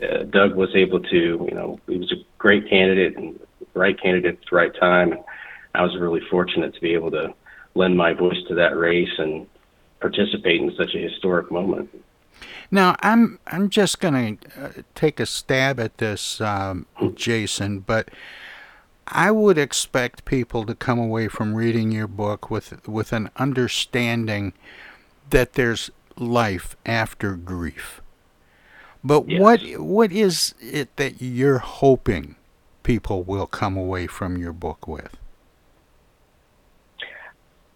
uh, 0.02 0.24
Doug 0.24 0.54
was 0.54 0.70
able 0.74 1.00
to, 1.00 1.46
you 1.48 1.54
know, 1.54 1.78
he 1.86 1.98
was 1.98 2.10
a 2.12 2.16
great 2.38 2.68
candidate 2.68 3.16
and 3.16 3.38
right 3.74 4.00
candidate 4.00 4.38
at 4.38 4.50
the 4.50 4.56
right 4.56 4.74
time. 4.74 5.14
I 5.74 5.82
was 5.82 5.96
really 5.98 6.20
fortunate 6.30 6.74
to 6.74 6.80
be 6.80 6.94
able 6.94 7.10
to 7.12 7.34
lend 7.74 7.96
my 7.96 8.12
voice 8.12 8.42
to 8.48 8.54
that 8.54 8.76
race 8.76 9.12
and 9.18 9.46
participate 10.00 10.60
in 10.60 10.74
such 10.76 10.94
a 10.94 10.98
historic 10.98 11.50
moment. 11.50 11.90
Now, 12.70 12.96
I'm 13.00 13.38
I'm 13.46 13.70
just 13.70 14.00
going 14.00 14.38
to 14.38 14.64
uh, 14.64 14.70
take 14.94 15.20
a 15.20 15.26
stab 15.26 15.80
at 15.80 15.98
this, 15.98 16.40
um, 16.40 16.86
Jason, 17.14 17.80
but 17.80 18.10
I 19.06 19.30
would 19.30 19.56
expect 19.56 20.24
people 20.24 20.64
to 20.66 20.74
come 20.74 20.98
away 20.98 21.28
from 21.28 21.54
reading 21.54 21.92
your 21.92 22.08
book 22.08 22.50
with 22.50 22.86
with 22.86 23.12
an 23.12 23.30
understanding 23.36 24.52
that 25.30 25.54
there's 25.54 25.90
life 26.16 26.76
after 26.84 27.36
grief. 27.36 28.02
But 29.02 29.28
yes. 29.28 29.40
what 29.40 29.60
what 29.78 30.12
is 30.12 30.54
it 30.60 30.94
that 30.96 31.22
you're 31.22 31.58
hoping 31.58 32.36
people 32.82 33.22
will 33.22 33.46
come 33.46 33.76
away 33.76 34.06
from 34.06 34.36
your 34.36 34.52
book 34.52 34.86
with? 34.86 35.16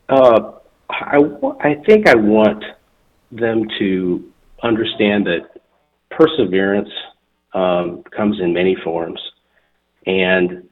Uh, 0.09 0.53
I, 0.91 1.19
I 1.61 1.75
think 1.87 2.07
I 2.07 2.15
want 2.15 2.65
them 3.31 3.67
to 3.79 4.32
understand 4.63 5.27
that 5.27 5.63
perseverance 6.11 6.91
um, 7.55 8.03
comes 8.17 8.41
in 8.41 8.53
many 8.53 8.77
forms, 8.85 9.21
and 10.07 10.69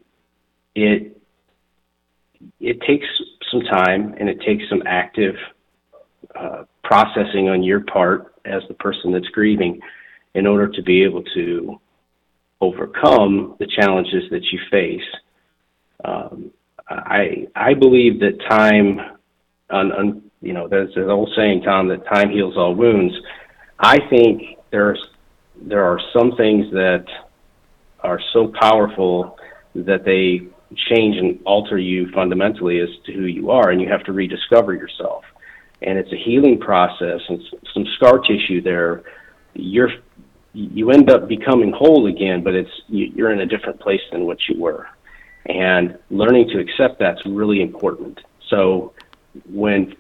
it 0.75 1.17
it 2.59 2.81
takes 2.87 3.07
some 3.51 3.63
time 3.63 4.15
and 4.19 4.29
it 4.29 4.41
takes 4.41 4.63
some 4.69 4.83
active 4.87 5.35
uh, 6.35 6.65
processing 6.83 7.49
on 7.49 7.63
your 7.63 7.81
part 7.81 8.35
as 8.45 8.63
the 8.69 8.75
person 8.75 9.13
that's 9.13 9.29
grieving 9.29 9.81
in 10.35 10.47
order 10.47 10.69
to 10.69 10.83
be 10.83 11.03
able 11.03 11.23
to 11.35 11.79
overcome 12.61 13.57
the 13.59 13.67
challenges 13.67 14.25
that 14.31 14.45
you 14.53 14.59
face. 14.71 15.01
Um, 16.05 16.51
I 16.89 17.47
I 17.55 17.75
believe 17.75 18.21
that 18.21 18.39
time, 18.49 18.99
on, 19.71 19.93
on 19.93 20.23
you 20.41 20.53
know, 20.53 20.69
there's 20.69 20.97
an 20.97 21.11
old 21.11 21.31
saying, 21.37 21.63
Tom, 21.63 21.89
that 21.89 22.07
time 22.07 22.31
heals 22.31 22.57
all 22.57 22.75
wounds. 22.75 23.15
I 23.81 23.99
think 24.09 24.59
there's 24.71 25.03
there 25.63 25.85
are 25.85 26.01
some 26.13 26.37
things 26.37 26.71
that 26.73 27.05
are 28.01 28.21
so 28.33 28.53
powerful 28.61 29.39
that 29.75 30.05
they 30.05 30.47
change 30.89 31.17
and 31.17 31.41
alter 31.45 31.79
you 31.79 32.11
fundamentally 32.13 32.79
as 32.81 32.89
to 33.07 33.13
who 33.13 33.25
you 33.25 33.51
are, 33.51 33.71
and 33.71 33.81
you 33.81 33.89
have 33.89 34.05
to 34.05 34.13
rediscover 34.13 34.75
yourself. 34.75 35.25
And 35.83 35.99
it's 35.99 36.13
a 36.13 36.17
healing 36.17 36.59
process 36.59 37.21
and 37.29 37.43
some 37.73 37.87
scar 37.97 38.19
tissue 38.19 38.61
there. 38.61 39.03
You're 39.55 39.91
you 40.53 40.91
end 40.91 41.11
up 41.11 41.29
becoming 41.29 41.73
whole 41.73 42.07
again, 42.07 42.43
but 42.43 42.55
it's 42.55 42.71
you're 42.89 43.33
in 43.33 43.41
a 43.41 43.47
different 43.47 43.81
place 43.81 44.01
than 44.13 44.27
what 44.27 44.39
you 44.49 44.61
were. 44.61 44.89
And 45.47 45.99
learning 46.11 46.49
to 46.49 46.59
accept 46.59 46.99
that's 46.99 47.25
really 47.25 47.63
important. 47.63 48.21
So 48.51 48.93
when 49.51 49.95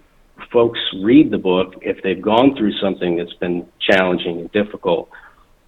folks 0.53 0.79
read 1.03 1.31
the 1.31 1.39
book, 1.39 1.75
if 1.83 2.03
they've 2.03 2.21
gone 2.21 2.57
through 2.57 2.73
something 2.81 3.17
that's 3.17 3.35
been 3.35 3.67
challenging 3.81 4.41
and 4.41 4.53
difficult, 4.53 5.09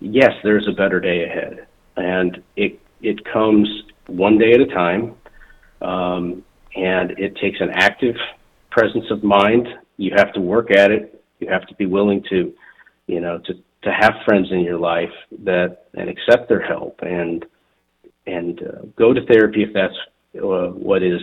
yes, 0.01 0.33
there's 0.43 0.69
a 0.69 0.73
better 0.73 1.01
day 1.01 1.25
ahead. 1.25 1.67
And 1.97 2.43
it 2.57 2.81
it 3.01 3.25
comes 3.25 3.69
one 4.07 4.39
day 4.39 4.53
at 4.53 4.61
a 4.61 4.67
time, 4.67 5.15
um, 5.81 6.45
and 6.77 7.13
it 7.19 7.37
takes 7.37 7.61
an 7.61 7.71
active 7.75 8.17
presence 8.71 9.11
of 9.11 9.23
mind. 9.23 9.69
You 9.97 10.13
have 10.17 10.33
to 10.35 10.41
work 10.41 10.71
at 10.71 10.91
it. 10.91 11.23
You 11.41 11.49
have 11.49 11.67
to 11.67 11.75
be 11.75 11.87
willing 11.87 12.25
to, 12.31 12.53
you 13.07 13.21
know, 13.21 13.39
to 13.39 13.55
to 13.83 13.93
have 13.93 14.15
friends 14.25 14.49
in 14.51 14.61
your 14.61 14.79
life 14.79 15.13
that 15.41 15.87
and 15.95 16.09
accept 16.09 16.49
their 16.49 16.63
help 16.63 17.01
and 17.03 17.45
and 18.27 18.63
uh, 18.63 18.83
go 18.97 19.13
to 19.13 19.25
therapy 19.27 19.63
if 19.63 19.73
that's 19.75 19.95
uh, 20.37 20.69
what 20.69 21.03
is 21.03 21.21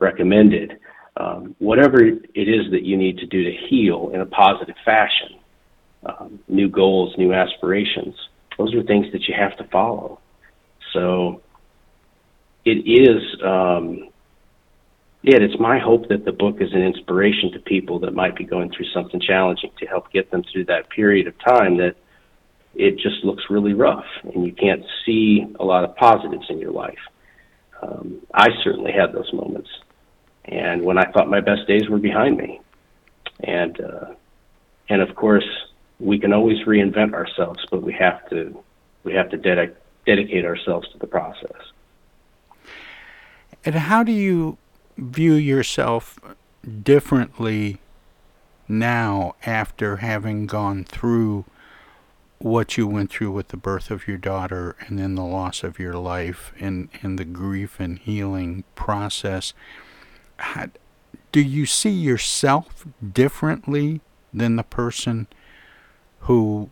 recommended. 0.00 0.78
Um, 1.16 1.54
whatever 1.58 2.02
it 2.02 2.24
is 2.34 2.70
that 2.72 2.82
you 2.82 2.96
need 2.96 3.18
to 3.18 3.26
do 3.26 3.44
to 3.44 3.52
heal 3.68 4.10
in 4.12 4.20
a 4.20 4.26
positive 4.26 4.74
fashion, 4.84 5.38
um, 6.04 6.40
new 6.48 6.68
goals, 6.68 7.14
new 7.16 7.32
aspirations, 7.32 8.14
those 8.58 8.74
are 8.74 8.82
things 8.82 9.06
that 9.12 9.28
you 9.28 9.34
have 9.38 9.56
to 9.58 9.64
follow. 9.64 10.18
So 10.92 11.40
it 12.64 12.86
is, 12.86 13.22
um, 13.44 14.08
yeah, 15.22 15.38
it's 15.38 15.58
my 15.58 15.78
hope 15.78 16.08
that 16.08 16.24
the 16.24 16.32
book 16.32 16.56
is 16.60 16.72
an 16.72 16.82
inspiration 16.82 17.52
to 17.52 17.58
people 17.60 18.00
that 18.00 18.14
might 18.14 18.36
be 18.36 18.44
going 18.44 18.70
through 18.70 18.86
something 18.92 19.20
challenging 19.20 19.70
to 19.78 19.86
help 19.86 20.10
get 20.12 20.30
them 20.30 20.42
through 20.52 20.66
that 20.66 20.90
period 20.90 21.26
of 21.26 21.34
time 21.38 21.78
that 21.78 21.94
it 22.74 22.96
just 22.98 23.24
looks 23.24 23.44
really 23.50 23.72
rough 23.72 24.04
and 24.22 24.44
you 24.44 24.52
can't 24.52 24.82
see 25.06 25.46
a 25.60 25.64
lot 25.64 25.84
of 25.84 25.94
positives 25.96 26.46
in 26.48 26.58
your 26.58 26.72
life. 26.72 26.98
Um, 27.82 28.20
I 28.32 28.48
certainly 28.62 28.92
had 28.92 29.12
those 29.12 29.32
moments, 29.32 29.68
and 30.44 30.82
when 30.82 30.98
I 30.98 31.10
thought 31.12 31.28
my 31.28 31.40
best 31.40 31.66
days 31.66 31.88
were 31.88 31.98
behind 31.98 32.36
me, 32.36 32.60
and 33.40 33.80
uh, 33.80 34.14
and 34.88 35.00
of 35.00 35.14
course 35.14 35.46
we 36.00 36.18
can 36.18 36.32
always 36.32 36.58
reinvent 36.66 37.14
ourselves, 37.14 37.64
but 37.70 37.82
we 37.82 37.92
have 37.92 38.28
to 38.30 38.62
we 39.04 39.14
have 39.14 39.30
to 39.30 39.38
dedic- 39.38 39.76
dedicate 40.06 40.44
ourselves 40.44 40.88
to 40.92 40.98
the 40.98 41.06
process. 41.06 41.72
And 43.64 43.74
how 43.74 44.02
do 44.02 44.12
you 44.12 44.58
view 44.98 45.34
yourself 45.34 46.18
differently 46.82 47.78
now 48.68 49.34
after 49.44 49.96
having 49.96 50.46
gone 50.46 50.84
through 50.84 51.44
what 52.38 52.76
you 52.76 52.86
went 52.86 53.10
through 53.10 53.30
with 53.30 53.48
the 53.48 53.56
birth 53.56 53.90
of 53.90 54.06
your 54.06 54.18
daughter 54.18 54.76
and 54.80 54.98
then 54.98 55.14
the 55.14 55.24
loss 55.24 55.62
of 55.62 55.78
your 55.78 55.94
life 55.94 56.52
and, 56.60 56.88
and 57.02 57.18
the 57.18 57.24
grief 57.24 57.80
and 57.80 57.98
healing 57.98 58.64
process? 58.74 59.54
Do 61.32 61.40
you 61.40 61.66
see 61.66 61.90
yourself 61.90 62.86
differently 63.12 64.00
than 64.32 64.56
the 64.56 64.62
person 64.62 65.26
who, 66.20 66.70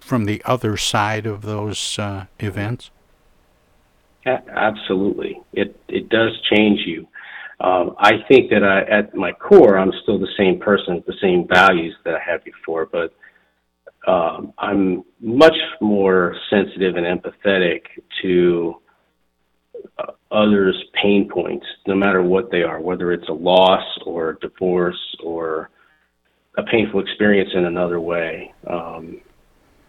from 0.00 0.24
the 0.24 0.42
other 0.44 0.76
side 0.76 1.26
of 1.26 1.42
those 1.42 1.98
uh, 1.98 2.26
events? 2.38 2.90
Absolutely, 4.26 5.40
it 5.52 5.80
it 5.88 6.08
does 6.08 6.32
change 6.52 6.80
you. 6.86 7.06
Um, 7.60 7.96
I 7.98 8.12
think 8.28 8.50
that 8.50 8.62
I, 8.62 8.82
at 8.82 9.14
my 9.14 9.32
core, 9.32 9.78
I'm 9.78 9.92
still 10.02 10.18
the 10.18 10.32
same 10.36 10.60
person, 10.60 11.02
the 11.06 11.14
same 11.20 11.46
values 11.52 11.94
that 12.04 12.14
I 12.14 12.20
had 12.20 12.44
before, 12.44 12.86
but 12.86 13.12
um, 14.06 14.52
I'm 14.58 15.02
much 15.20 15.56
more 15.80 16.36
sensitive 16.50 16.96
and 16.96 17.04
empathetic 17.04 17.82
to 18.22 18.76
uh, 19.98 20.12
others' 20.30 20.82
pain 21.00 21.28
points, 21.28 21.66
no 21.86 21.94
matter 21.94 22.22
what 22.22 22.50
they 22.50 22.62
are, 22.62 22.80
whether 22.80 23.12
it's 23.12 23.28
a 23.28 23.32
loss 23.32 23.84
or 24.04 24.30
a 24.30 24.38
divorce 24.38 25.16
or 25.22 25.70
a 26.56 26.62
painful 26.64 27.00
experience 27.00 27.50
in 27.54 27.64
another 27.64 28.00
way. 28.00 28.52
Um, 28.66 29.20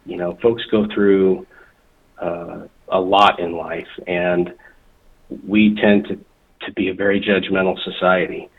you 0.05 0.17
know, 0.17 0.37
folks 0.41 0.63
go 0.71 0.87
through 0.93 1.45
uh, 2.21 2.61
a 2.89 2.99
lot 2.99 3.39
in 3.39 3.53
life, 3.53 3.87
and 4.07 4.53
we 5.47 5.75
tend 5.75 6.07
to, 6.07 6.15
to 6.65 6.73
be 6.73 6.89
a 6.89 6.93
very 6.93 7.19
judgmental 7.19 7.77
society. 7.83 8.49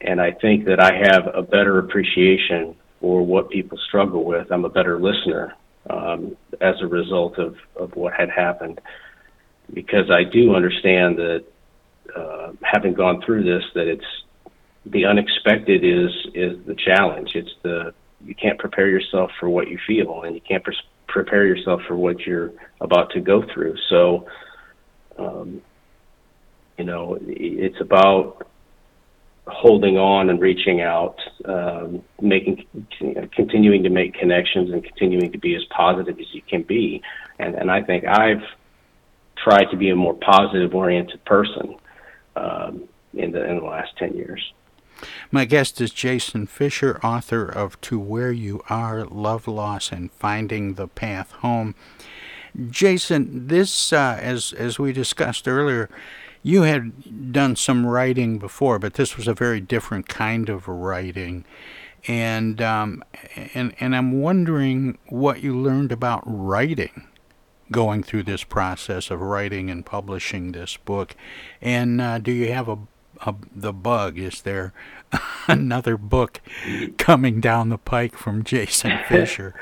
And 0.00 0.20
I 0.20 0.32
think 0.32 0.66
that 0.66 0.80
I 0.80 0.92
have 1.10 1.34
a 1.34 1.42
better 1.42 1.78
appreciation 1.78 2.76
for 3.00 3.24
what 3.24 3.50
people 3.50 3.78
struggle 3.88 4.24
with. 4.24 4.50
I'm 4.50 4.64
a 4.64 4.68
better 4.68 5.00
listener 5.00 5.54
um, 5.90 6.36
as 6.60 6.74
a 6.80 6.86
result 6.86 7.38
of, 7.38 7.56
of 7.76 7.94
what 7.96 8.12
had 8.12 8.30
happened 8.30 8.80
because 9.72 10.10
I 10.10 10.24
do 10.24 10.54
understand 10.54 11.18
that 11.18 11.44
uh, 12.14 12.52
having 12.62 12.94
gone 12.94 13.22
through 13.22 13.44
this, 13.44 13.64
that 13.74 13.86
it's 13.86 14.04
the 14.86 15.04
unexpected 15.04 15.84
is 15.84 16.10
is 16.34 16.64
the 16.66 16.74
challenge. 16.74 17.32
It's 17.34 17.54
the 17.62 17.92
you 18.24 18.34
can't 18.34 18.58
prepare 18.58 18.88
yourself 18.88 19.30
for 19.38 19.48
what 19.48 19.68
you 19.68 19.78
feel, 19.86 20.22
and 20.22 20.34
you 20.34 20.40
can't 20.40 20.64
pre- 20.64 20.76
prepare 21.06 21.46
yourself 21.46 21.82
for 21.86 21.96
what 21.96 22.20
you're 22.20 22.52
about 22.80 23.10
to 23.10 23.20
go 23.20 23.44
through. 23.52 23.76
So, 23.88 24.26
um, 25.18 25.62
you 26.76 26.84
know, 26.84 27.18
it's 27.20 27.80
about 27.80 28.46
holding 29.46 29.96
on 29.96 30.30
and 30.30 30.40
reaching 30.40 30.80
out, 30.80 31.18
um, 31.44 32.02
making, 32.20 32.66
continuing 33.32 33.82
to 33.82 33.88
make 33.88 34.14
connections 34.14 34.70
and 34.70 34.84
continuing 34.84 35.32
to 35.32 35.38
be 35.38 35.54
as 35.54 35.64
positive 35.70 36.18
as 36.20 36.26
you 36.34 36.42
can 36.42 36.62
be. 36.62 37.02
And, 37.38 37.54
and 37.54 37.70
I 37.70 37.82
think 37.82 38.04
I've 38.04 38.42
tried 39.42 39.66
to 39.66 39.76
be 39.76 39.90
a 39.90 39.96
more 39.96 40.14
positive 40.14 40.74
oriented 40.74 41.24
person 41.24 41.76
um, 42.36 42.88
in 43.14 43.32
the 43.32 43.44
in 43.44 43.56
the 43.58 43.64
last 43.64 43.96
ten 43.96 44.14
years. 44.14 44.52
My 45.30 45.44
guest 45.44 45.80
is 45.80 45.90
Jason 45.92 46.46
Fisher, 46.46 46.98
author 47.04 47.44
of 47.46 47.80
To 47.82 47.98
Where 47.98 48.32
You 48.32 48.62
Are 48.68 49.04
Love, 49.04 49.46
Loss, 49.46 49.92
and 49.92 50.10
Finding 50.12 50.74
the 50.74 50.88
Path 50.88 51.32
Home. 51.32 51.74
Jason, 52.70 53.46
this, 53.46 53.92
uh, 53.92 54.18
as, 54.20 54.52
as 54.54 54.78
we 54.78 54.92
discussed 54.92 55.46
earlier, 55.46 55.88
you 56.42 56.62
had 56.62 57.32
done 57.32 57.54
some 57.54 57.86
writing 57.86 58.38
before, 58.38 58.78
but 58.78 58.94
this 58.94 59.16
was 59.16 59.28
a 59.28 59.34
very 59.34 59.60
different 59.60 60.08
kind 60.08 60.48
of 60.48 60.66
writing. 60.66 61.44
And, 62.08 62.60
um, 62.60 63.04
and, 63.54 63.74
and 63.78 63.94
I'm 63.94 64.20
wondering 64.20 64.98
what 65.08 65.42
you 65.42 65.56
learned 65.56 65.92
about 65.92 66.22
writing 66.24 67.07
going 67.70 68.02
through 68.02 68.24
this 68.24 68.44
process 68.44 69.10
of 69.10 69.20
writing 69.20 69.70
and 69.70 69.84
publishing 69.84 70.52
this 70.52 70.76
book. 70.76 71.14
And 71.60 72.00
uh, 72.00 72.18
do 72.18 72.32
you 72.32 72.52
have 72.52 72.68
a 72.68 72.78
a, 73.26 73.34
the 73.54 73.72
bug? 73.72 74.18
Is 74.18 74.42
there 74.42 74.72
another 75.48 75.96
book 75.96 76.40
coming 76.98 77.40
down 77.40 77.68
the 77.68 77.78
pike 77.78 78.16
from 78.16 78.44
Jason 78.44 78.92
Fisher? 79.08 79.54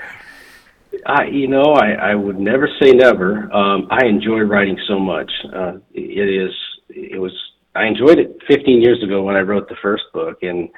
I, 1.05 1.25
you 1.25 1.47
know, 1.47 1.75
I, 1.75 1.93
I 1.93 2.15
would 2.15 2.39
never 2.39 2.69
say 2.81 2.91
never. 2.91 3.53
Um, 3.53 3.87
I 3.91 4.07
enjoy 4.07 4.41
writing 4.41 4.79
so 4.89 4.99
much. 4.99 5.31
Uh, 5.55 5.75
it 5.93 6.29
is, 6.29 6.53
it 6.89 7.21
was, 7.21 7.33
I 7.75 7.87
enjoyed 7.87 8.19
it 8.19 8.39
15 8.49 8.81
years 8.81 9.03
ago 9.03 9.23
when 9.23 9.37
I 9.37 9.41
wrote 9.41 9.69
the 9.69 9.77
first 9.83 10.05
book, 10.13 10.39
and 10.43 10.69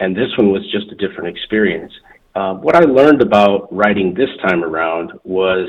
and 0.00 0.16
this 0.16 0.28
one 0.36 0.52
was 0.52 0.62
just 0.70 0.92
a 0.92 0.94
different 0.94 1.36
experience. 1.36 1.92
Uh, 2.34 2.54
what 2.54 2.76
I 2.76 2.80
learned 2.80 3.20
about 3.20 3.66
writing 3.74 4.14
this 4.14 4.28
time 4.42 4.62
around 4.62 5.10
was 5.24 5.68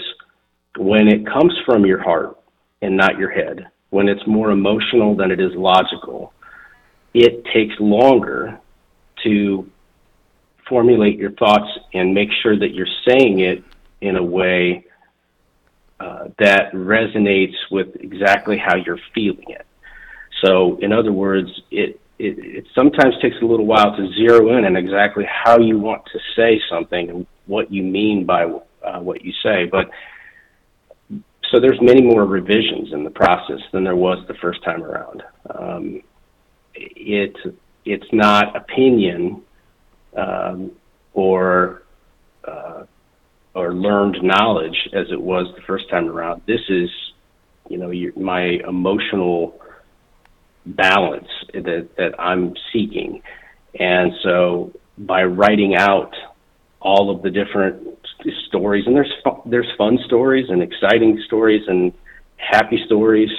when 0.79 1.07
it 1.07 1.25
comes 1.25 1.53
from 1.65 1.85
your 1.85 2.01
heart 2.01 2.37
and 2.81 2.95
not 2.95 3.17
your 3.17 3.29
head 3.29 3.67
when 3.89 4.07
it's 4.07 4.25
more 4.27 4.51
emotional 4.51 5.15
than 5.15 5.31
it 5.31 5.39
is 5.39 5.51
logical, 5.55 6.33
it 7.13 7.43
takes 7.53 7.73
longer 7.79 8.59
to 9.23 9.69
formulate 10.67 11.17
your 11.17 11.31
thoughts 11.31 11.69
and 11.93 12.13
make 12.13 12.29
sure 12.43 12.57
that 12.57 12.73
you're 12.73 12.87
saying 13.07 13.39
it 13.39 13.63
in 14.01 14.15
a 14.15 14.23
way 14.23 14.85
uh, 15.99 16.27
that 16.37 16.71
resonates 16.73 17.55
with 17.71 17.87
exactly 17.95 18.57
how 18.57 18.75
you're 18.75 18.99
feeling 19.13 19.45
it. 19.47 19.65
So, 20.45 20.77
in 20.81 20.93
other 20.93 21.11
words, 21.11 21.49
it 21.71 21.99
it, 22.19 22.37
it 22.37 22.65
sometimes 22.75 23.15
takes 23.21 23.37
a 23.41 23.45
little 23.45 23.65
while 23.65 23.95
to 23.95 24.11
zero 24.13 24.57
in 24.57 24.65
on 24.65 24.75
exactly 24.75 25.25
how 25.25 25.57
you 25.57 25.79
want 25.79 26.03
to 26.11 26.19
say 26.35 26.61
something 26.69 27.09
and 27.09 27.25
what 27.45 27.71
you 27.71 27.81
mean 27.81 28.25
by 28.25 28.43
uh, 28.43 28.99
what 28.99 29.23
you 29.23 29.31
say. 29.41 29.65
But 29.65 29.89
so 31.51 31.59
there's 31.59 31.79
many 31.81 32.01
more 32.01 32.25
revisions 32.25 32.93
in 32.93 33.03
the 33.03 33.09
process 33.09 33.59
than 33.71 33.83
there 33.83 33.95
was 33.95 34.25
the 34.27 34.33
first 34.35 34.63
time 34.63 34.83
around. 34.83 35.23
Um, 35.49 36.01
it 36.75 37.35
it's 37.85 38.11
not 38.13 38.55
opinion 38.55 39.41
um, 40.15 40.71
or 41.13 41.83
uh, 42.47 42.83
or 43.55 43.73
learned 43.73 44.17
knowledge 44.21 44.89
as 44.93 45.07
it 45.11 45.19
was 45.19 45.47
the 45.55 45.61
first 45.63 45.89
time 45.89 46.07
around. 46.07 46.41
This 46.45 46.61
is, 46.69 46.89
you 47.69 47.77
know, 47.77 47.89
your, 47.89 48.13
my 48.17 48.43
emotional 48.67 49.59
balance 50.65 51.27
that 51.53 51.89
that 51.97 52.19
I'm 52.19 52.53
seeking, 52.71 53.21
and 53.79 54.11
so 54.23 54.71
by 54.97 55.23
writing 55.23 55.75
out 55.75 56.13
all 56.81 57.09
of 57.13 57.21
the 57.21 57.29
different 57.29 57.87
stories, 58.47 58.85
and 58.87 58.95
there's 58.95 59.13
there's 59.45 59.71
fun 59.77 59.99
stories 60.05 60.45
and 60.49 60.61
exciting 60.61 61.21
stories 61.25 61.63
and 61.67 61.93
happy 62.37 62.81
stories 62.85 63.29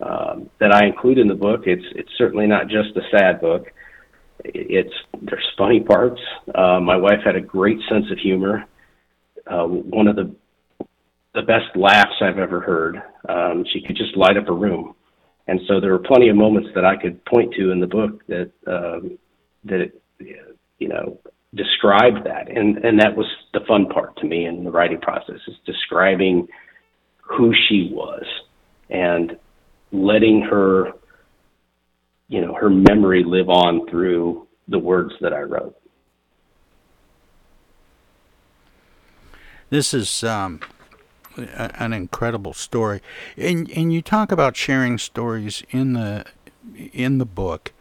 um, 0.00 0.48
that 0.60 0.72
I 0.72 0.86
include 0.86 1.18
in 1.18 1.28
the 1.28 1.34
book. 1.34 1.62
It's 1.66 1.84
it's 1.94 2.10
certainly 2.16 2.46
not 2.46 2.68
just 2.68 2.96
a 2.96 3.02
sad 3.10 3.40
book. 3.40 3.66
It's 4.44 4.94
there's 5.20 5.46
funny 5.56 5.80
parts. 5.80 6.20
Uh, 6.54 6.80
my 6.80 6.96
wife 6.96 7.20
had 7.24 7.36
a 7.36 7.40
great 7.40 7.78
sense 7.88 8.06
of 8.10 8.18
humor. 8.18 8.64
Uh, 9.46 9.64
one 9.64 10.06
of 10.06 10.16
the 10.16 10.34
the 11.34 11.42
best 11.42 11.76
laughs 11.76 12.20
I've 12.20 12.38
ever 12.38 12.60
heard. 12.60 13.02
Um, 13.28 13.64
she 13.72 13.82
could 13.82 13.96
just 13.96 14.16
light 14.16 14.36
up 14.36 14.48
a 14.48 14.52
room, 14.52 14.94
and 15.46 15.60
so 15.66 15.80
there 15.80 15.90
were 15.90 15.98
plenty 15.98 16.28
of 16.28 16.36
moments 16.36 16.70
that 16.74 16.84
I 16.84 16.96
could 16.96 17.24
point 17.24 17.54
to 17.54 17.70
in 17.72 17.80
the 17.80 17.86
book 17.86 18.24
that 18.28 18.50
um, 18.66 19.18
that 19.64 19.92
you 20.78 20.88
know 20.88 21.18
described 21.54 22.24
that, 22.24 22.48
and 22.48 22.78
and 22.78 23.00
that 23.00 23.16
was 23.16 23.26
the 23.52 23.60
fun 23.66 23.86
part 23.86 24.16
to 24.18 24.26
me 24.26 24.44
in 24.44 24.64
the 24.64 24.70
writing 24.70 25.00
process 25.00 25.40
is 25.46 25.54
describing 25.64 26.48
who 27.20 27.52
she 27.68 27.90
was 27.92 28.24
and 28.90 29.36
letting 29.92 30.42
her 30.42 30.92
you 32.28 32.40
know 32.40 32.54
her 32.54 32.68
memory 32.68 33.24
live 33.24 33.48
on 33.48 33.86
through 33.88 34.46
the 34.68 34.78
words 34.78 35.14
that 35.20 35.32
I 35.32 35.40
wrote. 35.40 35.74
This 39.70 39.92
is 39.92 40.24
um, 40.24 40.60
an 41.36 41.92
incredible 41.92 42.52
story, 42.52 43.00
and 43.36 43.70
and 43.70 43.92
you 43.92 44.02
talk 44.02 44.30
about 44.30 44.56
sharing 44.56 44.98
stories 44.98 45.62
in 45.70 45.94
the 45.94 46.24
in 46.92 47.18
the 47.18 47.26
book. 47.26 47.72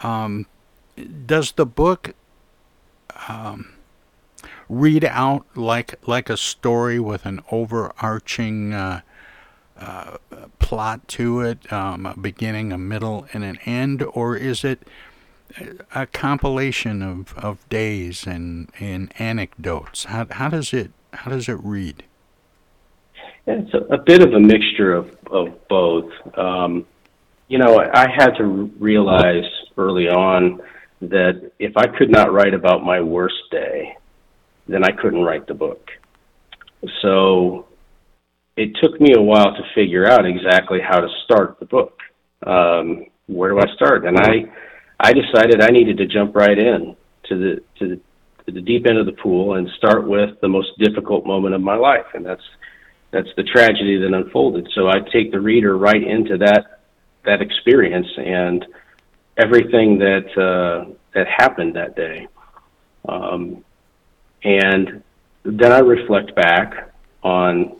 Um, 0.00 0.46
does 1.26 1.52
the 1.52 1.66
book 1.66 2.14
um, 3.26 3.74
read 4.68 5.04
out 5.04 5.46
like 5.56 5.94
like 6.06 6.30
a 6.30 6.36
story 6.36 7.00
with 7.00 7.26
an 7.26 7.40
overarching 7.50 8.72
uh, 8.72 9.00
uh, 9.78 10.18
plot 10.58 11.06
to 11.08 11.40
it, 11.40 11.72
um, 11.72 12.06
a 12.06 12.16
beginning, 12.16 12.72
a 12.72 12.78
middle, 12.78 13.26
and 13.32 13.44
an 13.44 13.58
end, 13.64 14.02
or 14.02 14.36
is 14.36 14.64
it 14.64 14.86
a 15.94 16.06
compilation 16.06 17.02
of, 17.02 17.36
of 17.38 17.68
days 17.68 18.26
and, 18.26 18.70
and 18.78 19.12
anecdotes? 19.18 20.04
How, 20.04 20.26
how 20.30 20.48
does 20.48 20.72
it 20.72 20.90
how 21.12 21.30
does 21.30 21.48
it 21.48 21.58
read? 21.62 22.04
It's 23.46 23.72
a, 23.72 23.96
bit 23.96 24.20
of 24.20 24.34
a 24.34 24.40
mixture 24.40 24.92
of, 24.92 25.16
of 25.30 25.68
both. 25.68 26.12
Um, 26.36 26.86
you 27.48 27.56
know, 27.56 27.78
I, 27.78 28.02
I 28.02 28.10
had 28.14 28.32
to 28.36 28.44
realize 28.44 29.46
early 29.78 30.06
on 30.06 30.60
that 31.00 31.52
if 31.58 31.76
I 31.76 31.86
could 31.86 32.10
not 32.10 32.32
write 32.32 32.54
about 32.54 32.84
my 32.84 33.00
worst 33.00 33.50
day, 33.50 33.96
then 34.66 34.84
I 34.84 34.90
couldn't 34.90 35.22
write 35.22 35.46
the 35.46 35.54
book. 35.54 35.90
So 37.02 37.66
it 38.56 38.76
took 38.82 39.00
me 39.00 39.14
a 39.16 39.22
while 39.22 39.54
to 39.54 39.62
figure 39.74 40.06
out 40.06 40.26
exactly 40.26 40.80
how 40.80 41.00
to 41.00 41.08
start 41.24 41.58
the 41.60 41.66
book. 41.66 41.98
Um, 42.46 43.06
where 43.26 43.50
do 43.50 43.58
I 43.58 43.74
start? 43.74 44.04
And 44.04 44.18
I, 44.18 44.44
I 45.00 45.12
decided 45.12 45.60
I 45.60 45.70
needed 45.70 45.98
to 45.98 46.06
jump 46.06 46.34
right 46.34 46.58
in 46.58 46.96
to 47.28 47.38
the 47.38 47.62
to 47.78 47.88
the, 47.88 48.00
to 48.46 48.52
the 48.52 48.60
deep 48.60 48.86
end 48.88 48.98
of 48.98 49.06
the 49.06 49.12
pool 49.12 49.54
and 49.54 49.68
start 49.76 50.08
with 50.08 50.40
the 50.40 50.48
most 50.48 50.70
difficult 50.78 51.26
moment 51.26 51.54
of 51.54 51.60
my 51.60 51.76
life, 51.76 52.06
and 52.14 52.24
that's 52.24 52.42
that's 53.10 53.28
the 53.36 53.44
tragedy 53.44 53.98
that 53.98 54.12
unfolded. 54.12 54.68
So 54.74 54.88
I 54.88 54.98
take 55.12 55.30
the 55.30 55.40
reader 55.40 55.76
right 55.78 56.02
into 56.02 56.38
that 56.38 56.80
that 57.24 57.42
experience 57.42 58.08
and 58.16 58.64
everything 59.38 59.98
that 59.98 60.36
uh, 60.36 60.90
that 61.14 61.26
happened 61.28 61.76
that 61.76 61.96
day. 61.96 62.26
Um, 63.08 63.64
and 64.44 65.02
then 65.44 65.72
I 65.72 65.78
reflect 65.78 66.34
back 66.34 66.92
on 67.22 67.76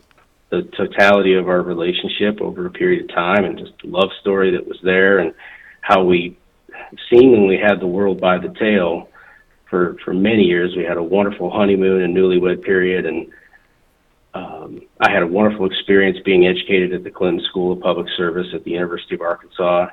the 0.50 0.62
totality 0.76 1.34
of 1.34 1.48
our 1.48 1.60
relationship 1.60 2.40
over 2.40 2.66
a 2.66 2.70
period 2.70 3.04
of 3.04 3.14
time 3.14 3.44
and 3.44 3.58
just 3.58 3.72
the 3.82 3.88
love 3.88 4.08
story 4.20 4.52
that 4.52 4.66
was 4.66 4.78
there 4.82 5.18
and 5.18 5.34
how 5.82 6.02
we 6.02 6.38
seemingly 7.10 7.58
had 7.58 7.80
the 7.80 7.86
world 7.86 8.20
by 8.20 8.38
the 8.38 8.54
tail 8.58 9.10
for 9.68 9.96
for 10.04 10.14
many 10.14 10.44
years. 10.44 10.74
We 10.76 10.84
had 10.84 10.96
a 10.96 11.02
wonderful 11.02 11.50
honeymoon 11.50 12.02
and 12.02 12.16
newlywed 12.16 12.62
period, 12.62 13.04
and 13.04 13.26
um, 14.32 14.82
I 15.00 15.10
had 15.10 15.22
a 15.22 15.26
wonderful 15.26 15.66
experience 15.66 16.18
being 16.24 16.46
educated 16.46 16.94
at 16.94 17.04
the 17.04 17.10
Clinton 17.10 17.44
School 17.50 17.72
of 17.72 17.80
Public 17.80 18.06
Service 18.16 18.46
at 18.54 18.64
the 18.64 18.70
University 18.70 19.14
of 19.16 19.20
Arkansas 19.20 19.88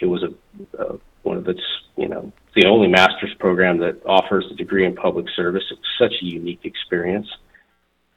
it 0.00 0.06
was 0.06 0.22
a, 0.22 0.82
a 0.82 0.98
one 1.22 1.36
of 1.36 1.48
its 1.48 1.60
you 1.96 2.08
know 2.08 2.32
the 2.54 2.66
only 2.66 2.88
master's 2.88 3.34
program 3.38 3.78
that 3.78 4.00
offers 4.06 4.46
a 4.50 4.54
degree 4.54 4.86
in 4.86 4.94
public 4.94 5.26
service. 5.36 5.62
It 5.70 5.78
was 5.78 6.10
such 6.10 6.22
a 6.22 6.24
unique 6.24 6.64
experience, 6.64 7.28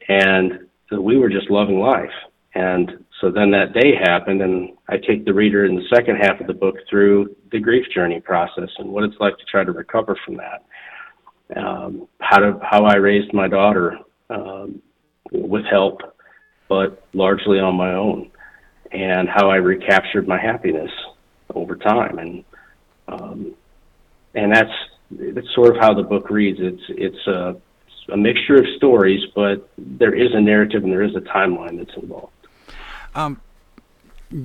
and 0.07 0.67
we 0.91 1.17
were 1.17 1.29
just 1.29 1.49
loving 1.49 1.79
life. 1.79 2.09
And 2.53 3.05
so 3.21 3.31
then 3.31 3.51
that 3.51 3.73
day 3.73 3.93
happened, 3.95 4.41
and 4.41 4.71
I 4.89 4.97
take 4.97 5.25
the 5.25 5.33
reader 5.33 5.65
in 5.65 5.75
the 5.75 5.87
second 5.93 6.17
half 6.17 6.41
of 6.41 6.47
the 6.47 6.53
book 6.53 6.75
through 6.89 7.35
the 7.51 7.59
grief 7.59 7.85
journey 7.93 8.19
process 8.19 8.69
and 8.77 8.89
what 8.89 9.03
it's 9.03 9.15
like 9.19 9.37
to 9.37 9.45
try 9.45 9.63
to 9.63 9.71
recover 9.71 10.17
from 10.25 10.37
that. 10.37 10.65
Um, 11.55 12.07
how 12.19 12.39
to 12.39 12.59
how 12.61 12.85
I 12.85 12.95
raised 12.95 13.33
my 13.33 13.47
daughter 13.47 13.97
um, 14.29 14.81
with 15.31 15.65
help, 15.69 16.01
but 16.69 17.05
largely 17.13 17.59
on 17.59 17.75
my 17.75 17.93
own, 17.93 18.31
and 18.91 19.27
how 19.29 19.49
I 19.49 19.57
recaptured 19.57 20.27
my 20.27 20.39
happiness 20.39 20.91
over 21.55 21.75
time, 21.75 22.17
and 22.19 22.43
um, 23.07 23.53
and 24.35 24.53
that's 24.53 24.73
that's 25.11 25.53
sort 25.53 25.75
of 25.75 25.81
how 25.81 25.93
the 25.93 26.03
book 26.03 26.29
reads. 26.29 26.59
It's 26.61 26.83
it's 26.89 27.27
a, 27.27 27.55
a 28.11 28.17
mixture 28.17 28.55
of 28.55 28.65
stories, 28.77 29.21
but 29.35 29.69
there 29.77 30.13
is 30.13 30.33
a 30.33 30.41
narrative 30.41 30.83
and 30.83 30.91
there 30.91 31.03
is 31.03 31.15
a 31.15 31.21
timeline 31.21 31.77
that's 31.77 31.95
involved. 31.97 32.33
Um, 33.13 33.41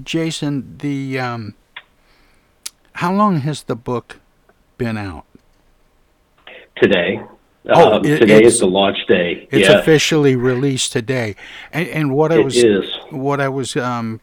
Jason, 0.03 0.79
the 0.79 1.19
um, 1.19 1.55
how 2.95 3.13
long 3.13 3.41
has 3.41 3.65
the 3.65 3.77
book 3.77 4.21
been 4.79 4.97
out? 4.97 5.25
Today. 6.77 7.21
Oh, 7.69 7.95
um, 7.95 8.05
it, 8.05 8.19
today 8.19 8.45
is 8.45 8.61
the 8.61 8.67
launch 8.67 8.99
day. 9.09 9.49
It's 9.51 9.69
yeah. 9.69 9.79
officially 9.79 10.37
released 10.37 10.93
today, 10.93 11.35
and, 11.73 11.89
and 11.89 12.15
what 12.15 12.31
I 12.31 12.37
It 12.39 12.45
was 12.45 12.57
is. 12.57 12.95
what 13.11 13.41
I 13.41 13.49
was 13.49 13.77
um, 13.77 14.21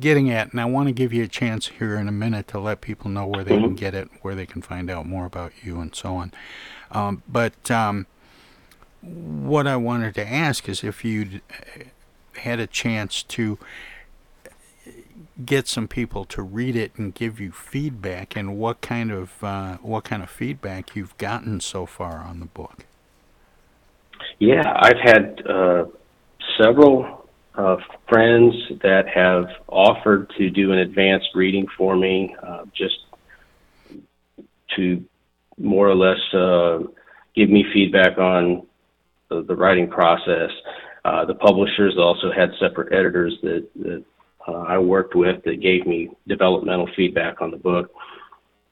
getting 0.00 0.30
at, 0.30 0.50
and 0.52 0.60
I 0.60 0.64
want 0.64 0.88
to 0.88 0.92
give 0.92 1.12
you 1.12 1.22
a 1.24 1.28
chance 1.28 1.68
here 1.68 1.96
in 1.96 2.08
a 2.08 2.12
minute 2.12 2.48
to 2.48 2.58
let 2.58 2.80
people 2.80 3.10
know 3.10 3.26
where 3.26 3.44
they 3.44 3.56
can 3.56 3.74
Mhm. 3.74 3.76
get 3.76 3.94
it, 3.94 4.08
where 4.22 4.34
they 4.34 4.46
can 4.46 4.62
find 4.62 4.90
out 4.90 5.06
more 5.06 5.26
about 5.26 5.52
you, 5.62 5.80
and 5.80 5.94
so 5.94 6.16
on. 6.16 6.32
Um, 6.90 7.22
but 7.28 7.70
um, 7.70 8.06
what 9.00 9.66
I 9.66 9.76
wanted 9.76 10.14
to 10.16 10.26
ask 10.26 10.68
is 10.68 10.82
if 10.82 11.04
you'd 11.04 11.42
uh, 11.50 11.84
had 12.40 12.58
a 12.60 12.66
chance 12.66 13.22
to 13.24 13.58
get 15.44 15.68
some 15.68 15.88
people 15.88 16.24
to 16.26 16.42
read 16.42 16.76
it 16.76 16.92
and 16.96 17.14
give 17.14 17.40
you 17.40 17.52
feedback, 17.52 18.36
and 18.36 18.58
what 18.58 18.80
kind 18.80 19.10
of 19.12 19.42
uh, 19.42 19.76
what 19.78 20.04
kind 20.04 20.22
of 20.22 20.30
feedback 20.30 20.96
you've 20.96 21.16
gotten 21.18 21.60
so 21.60 21.86
far 21.86 22.18
on 22.18 22.40
the 22.40 22.46
book. 22.46 22.84
Yeah, 24.38 24.62
I've 24.76 24.98
had 25.02 25.42
uh, 25.46 25.84
several 26.60 27.19
uh, 27.54 27.76
friends 28.08 28.54
that 28.82 29.08
have 29.08 29.46
offered 29.68 30.30
to 30.38 30.50
do 30.50 30.72
an 30.72 30.78
advanced 30.78 31.28
reading 31.34 31.66
for 31.76 31.96
me, 31.96 32.34
uh, 32.42 32.64
just 32.74 32.96
to 34.76 35.04
more 35.58 35.88
or 35.88 35.94
less 35.94 36.18
uh, 36.32 36.78
give 37.34 37.50
me 37.50 37.64
feedback 37.72 38.18
on 38.18 38.66
the, 39.28 39.42
the 39.42 39.54
writing 39.54 39.88
process. 39.88 40.50
Uh, 41.04 41.24
the 41.24 41.34
publishers 41.34 41.96
also 41.98 42.30
had 42.30 42.50
separate 42.60 42.92
editors 42.92 43.36
that, 43.42 43.68
that 43.76 44.04
uh, 44.46 44.52
I 44.52 44.78
worked 44.78 45.14
with 45.14 45.42
that 45.44 45.60
gave 45.60 45.86
me 45.86 46.10
developmental 46.28 46.88
feedback 46.96 47.40
on 47.40 47.50
the 47.50 47.56
book. 47.56 47.90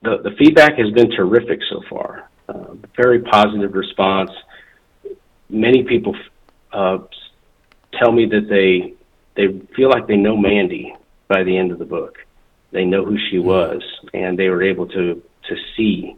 The, 0.03 0.19
the 0.23 0.31
feedback 0.39 0.79
has 0.79 0.91
been 0.93 1.11
terrific 1.11 1.61
so 1.69 1.83
far. 1.91 2.31
Uh, 2.49 2.75
very 2.97 3.21
positive 3.21 3.75
response 3.75 4.31
many 5.51 5.83
people 5.83 6.15
tell 7.95 8.13
me 8.13 8.27
that 8.27 8.49
they 8.49 8.95
they 9.37 9.59
feel 9.75 9.89
like 9.89 10.07
they 10.07 10.17
know 10.17 10.37
Mandy 10.37 10.95
by 11.29 11.45
the 11.45 11.57
end 11.57 11.71
of 11.71 11.79
the 11.79 11.85
book, 11.85 12.19
they 12.73 12.85
know 12.85 13.05
who 13.05 13.17
she 13.31 13.39
was, 13.39 13.83
and 14.13 14.39
they 14.39 14.49
were 14.49 14.63
able 14.63 14.87
to 14.89 15.23
to 15.49 15.57
see 15.77 16.17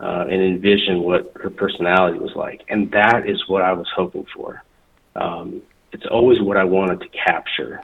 uh, 0.00 0.26
and 0.28 0.42
envision 0.42 1.02
what 1.02 1.32
her 1.40 1.50
personality 1.50 2.18
was 2.18 2.32
like, 2.34 2.62
and 2.68 2.90
that 2.90 3.28
is 3.28 3.48
what 3.48 3.62
I 3.62 3.72
was 3.72 3.86
hoping 3.94 4.26
for. 4.34 4.62
Um, 5.14 5.62
it's 5.92 6.06
always 6.10 6.40
what 6.40 6.56
I 6.56 6.64
wanted 6.64 7.00
to 7.00 7.08
capture 7.08 7.80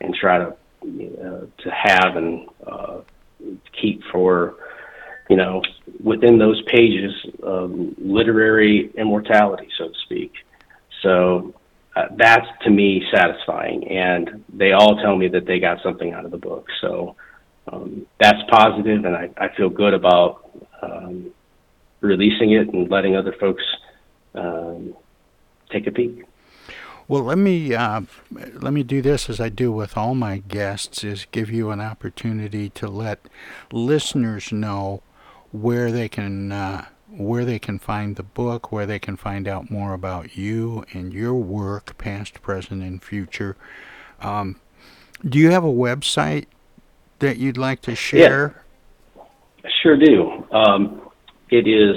and 0.00 0.14
try 0.14 0.38
to 0.38 0.56
uh, 0.82 1.46
to 1.62 1.70
have 1.70 2.16
and 2.16 2.48
uh, 2.66 3.00
keep 3.80 4.02
for 4.10 4.54
you 5.28 5.36
know 5.36 5.62
within 6.02 6.38
those 6.38 6.60
pages 6.62 7.12
um, 7.46 7.94
literary 7.98 8.90
immortality, 8.96 9.68
so 9.78 9.88
to 9.88 9.94
speak. 10.04 10.32
So 11.02 11.54
uh, 12.00 12.08
that's 12.16 12.46
to 12.62 12.70
me 12.70 13.02
satisfying, 13.12 13.86
and 13.88 14.44
they 14.52 14.72
all 14.72 14.96
tell 14.96 15.16
me 15.16 15.28
that 15.28 15.46
they 15.46 15.58
got 15.58 15.82
something 15.82 16.12
out 16.12 16.24
of 16.24 16.30
the 16.30 16.38
book. 16.38 16.66
So 16.80 17.16
um, 17.70 18.06
that's 18.18 18.38
positive, 18.48 19.04
and 19.04 19.14
I, 19.16 19.30
I 19.36 19.48
feel 19.56 19.68
good 19.68 19.94
about 19.94 20.50
um, 20.82 21.30
releasing 22.00 22.52
it 22.52 22.72
and 22.72 22.90
letting 22.90 23.16
other 23.16 23.34
folks 23.38 23.62
um, 24.34 24.94
take 25.70 25.86
a 25.86 25.90
peek. 25.90 26.24
Well, 27.06 27.24
let 27.24 27.38
me 27.38 27.74
uh, 27.74 28.02
let 28.30 28.72
me 28.72 28.82
do 28.82 29.02
this 29.02 29.28
as 29.28 29.40
I 29.40 29.48
do 29.48 29.72
with 29.72 29.96
all 29.96 30.14
my 30.14 30.38
guests: 30.38 31.04
is 31.04 31.26
give 31.32 31.50
you 31.50 31.70
an 31.70 31.80
opportunity 31.80 32.70
to 32.70 32.88
let 32.88 33.28
listeners 33.72 34.52
know 34.52 35.02
where 35.50 35.90
they 35.90 36.08
can 36.08 36.52
uh, 36.52 36.86
where 37.10 37.44
they 37.44 37.58
can 37.58 37.78
find 37.78 38.16
the 38.16 38.22
book, 38.22 38.72
where 38.72 38.86
they 38.86 38.98
can 38.98 39.16
find 39.16 39.46
out 39.48 39.70
more 39.70 39.92
about 39.92 40.36
you 40.36 40.84
and 40.92 41.12
your 41.12 41.34
work, 41.34 41.98
past, 41.98 42.40
present, 42.42 42.82
and 42.82 43.02
future. 43.02 43.56
Um, 44.20 44.56
do 45.28 45.38
you 45.38 45.50
have 45.50 45.64
a 45.64 45.68
website 45.68 46.46
that 47.18 47.36
you'd 47.38 47.58
like 47.58 47.82
to 47.82 47.94
share? 47.94 48.62
Yeah, 49.16 49.22
sure 49.82 49.96
do. 49.96 50.46
Um, 50.52 51.02
it 51.50 51.66
is 51.66 51.96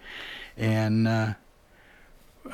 and 0.58 1.08
uh, 1.08 1.34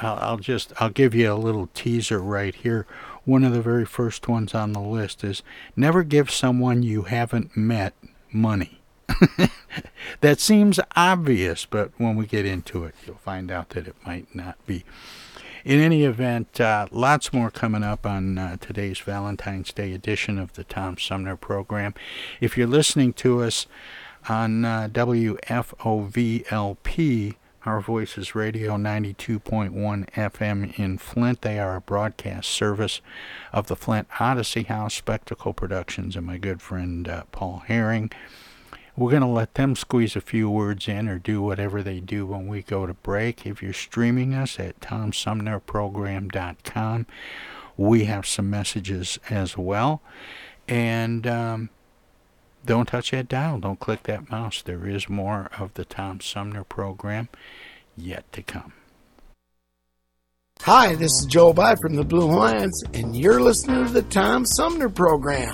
I'll, 0.01 0.17
I'll 0.21 0.37
just 0.37 0.73
I'll 0.79 0.89
give 0.89 1.13
you 1.13 1.31
a 1.31 1.35
little 1.35 1.69
teaser 1.73 2.19
right 2.19 2.55
here. 2.55 2.85
One 3.25 3.43
of 3.43 3.53
the 3.53 3.61
very 3.61 3.85
first 3.85 4.27
ones 4.27 4.53
on 4.53 4.71
the 4.71 4.79
list 4.79 5.23
is 5.23 5.43
never 5.75 6.03
give 6.03 6.31
someone 6.31 6.83
you 6.83 7.03
haven't 7.03 7.57
met 7.57 7.93
money. 8.31 8.81
that 10.21 10.39
seems 10.39 10.79
obvious, 10.95 11.65
but 11.65 11.91
when 11.97 12.15
we 12.15 12.25
get 12.25 12.45
into 12.45 12.85
it, 12.85 12.95
you'll 13.05 13.17
find 13.17 13.51
out 13.51 13.69
that 13.69 13.87
it 13.87 13.95
might 14.05 14.33
not 14.35 14.57
be. 14.65 14.83
In 15.65 15.79
any 15.81 16.03
event, 16.03 16.61
uh, 16.61 16.87
lots 16.91 17.33
more 17.33 17.51
coming 17.51 17.83
up 17.83 18.05
on 18.05 18.37
uh, 18.37 18.55
today's 18.57 18.99
Valentine's 18.99 19.73
Day 19.73 19.91
edition 19.91 20.39
of 20.39 20.53
the 20.53 20.63
Tom 20.63 20.97
Sumner 20.97 21.35
program. 21.35 21.93
If 22.39 22.57
you're 22.57 22.67
listening 22.67 23.11
to 23.13 23.43
us 23.43 23.67
on 24.29 24.63
uh, 24.63 24.87
WFOVLP, 24.91 25.35
Our 27.65 27.81
Voices 27.81 28.33
Radio 28.33 28.77
92.1 28.77 30.09
FM 30.11 30.79
in 30.79 30.97
Flint, 30.97 31.41
they 31.41 31.59
are 31.59 31.75
a 31.75 31.81
broadcast 31.81 32.49
service 32.49 33.01
of 33.51 33.67
the 33.67 33.75
Flint 33.75 34.07
Odyssey 34.21 34.63
House 34.63 34.93
Spectacle 34.93 35.53
Productions 35.53 36.15
and 36.15 36.25
my 36.25 36.37
good 36.37 36.61
friend 36.61 37.09
uh, 37.09 37.23
Paul 37.33 37.63
Herring. 37.67 38.09
We're 38.97 39.11
going 39.11 39.21
to 39.21 39.27
let 39.27 39.53
them 39.53 39.75
squeeze 39.75 40.15
a 40.15 40.21
few 40.21 40.49
words 40.49 40.87
in 40.87 41.07
or 41.07 41.19
do 41.19 41.39
whatever 41.39 41.83
they 41.83 41.99
do 41.99 42.25
when 42.25 42.47
we 42.47 42.63
go 42.63 42.87
to 42.87 42.95
break. 42.95 43.45
If 43.45 43.61
you're 43.61 43.71
streaming 43.71 44.33
us 44.33 44.59
at 44.59 44.79
tomsumnerprogram.com, 44.79 47.05
we 47.77 48.05
have 48.05 48.25
some 48.25 48.49
messages 48.49 49.19
as 49.29 49.55
well. 49.55 50.01
And 50.67 51.27
um, 51.27 51.69
don't 52.65 52.87
touch 52.87 53.11
that 53.11 53.27
dial. 53.27 53.59
Don't 53.59 53.79
click 53.79 54.01
that 54.03 54.31
mouse. 54.31 54.63
There 54.63 54.87
is 54.87 55.07
more 55.07 55.51
of 55.59 55.75
the 55.75 55.85
Tom 55.85 56.19
Sumner 56.19 56.63
program 56.63 57.29
yet 57.95 58.25
to 58.33 58.41
come. 58.41 58.73
Hi, 60.61 60.95
this 60.95 61.11
is 61.11 61.27
Joe 61.29 61.53
By 61.53 61.75
from 61.75 61.95
the 61.95 62.03
Blue 62.03 62.25
Lions, 62.25 62.83
and 62.95 63.15
you're 63.15 63.41
listening 63.41 63.85
to 63.85 63.93
the 63.93 64.01
Tom 64.01 64.43
Sumner 64.43 64.89
program. 64.89 65.53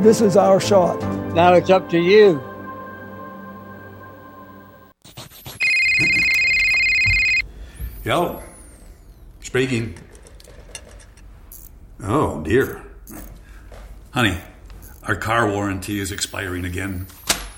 This 0.00 0.20
is 0.20 0.36
our 0.36 0.60
shot. 0.60 1.00
Now 1.34 1.54
it's 1.54 1.70
up 1.70 1.88
to 1.90 1.98
you. 1.98 2.40
Hello. 8.04 8.42
Speaking. 9.40 9.94
Oh, 12.02 12.42
dear. 12.42 12.84
Honey, 14.10 14.38
our 15.04 15.16
car 15.16 15.48
warranty 15.50 15.98
is 15.98 16.12
expiring 16.12 16.64
again. 16.64 17.06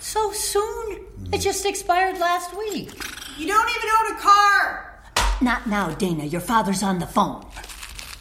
So 0.01 0.33
soon? 0.33 1.05
It 1.33 1.41
just 1.41 1.67
expired 1.67 2.19
last 2.19 2.57
week. 2.57 2.93
You 3.37 3.47
don't 3.47 3.69
even 3.69 3.89
own 4.01 4.17
a 4.17 4.21
car! 4.21 5.03
Not 5.43 5.67
now, 5.67 5.91
Dana. 5.91 6.25
Your 6.25 6.41
father's 6.41 6.83
on 6.83 6.99
the 6.99 7.07
phone. 7.07 7.45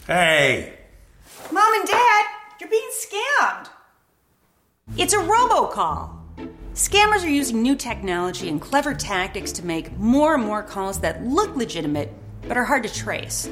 Hey! 0.05 0.73
Mom 1.51 1.73
and 1.73 1.87
Dad, 1.87 2.25
you're 2.59 2.69
being 2.69 2.89
scammed. 2.91 3.69
It's 4.97 5.13
a 5.13 5.17
robocall. 5.17 6.09
Scammers 6.73 7.23
are 7.23 7.29
using 7.29 7.61
new 7.61 7.75
technology 7.75 8.49
and 8.49 8.59
clever 8.59 8.95
tactics 8.95 9.51
to 9.51 9.63
make 9.63 9.95
more 9.99 10.33
and 10.33 10.43
more 10.43 10.63
calls 10.63 11.01
that 11.01 11.23
look 11.23 11.55
legitimate 11.55 12.11
but 12.47 12.57
are 12.57 12.63
hard 12.63 12.81
to 12.81 12.91
trace. 12.91 13.47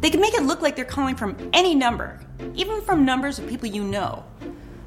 They 0.00 0.10
can 0.10 0.20
make 0.20 0.34
it 0.34 0.42
look 0.42 0.62
like 0.62 0.74
they're 0.74 0.84
calling 0.84 1.14
from 1.14 1.36
any 1.52 1.76
number, 1.76 2.18
even 2.56 2.80
from 2.80 3.04
numbers 3.04 3.38
of 3.38 3.48
people 3.48 3.68
you 3.68 3.84
know. 3.84 4.24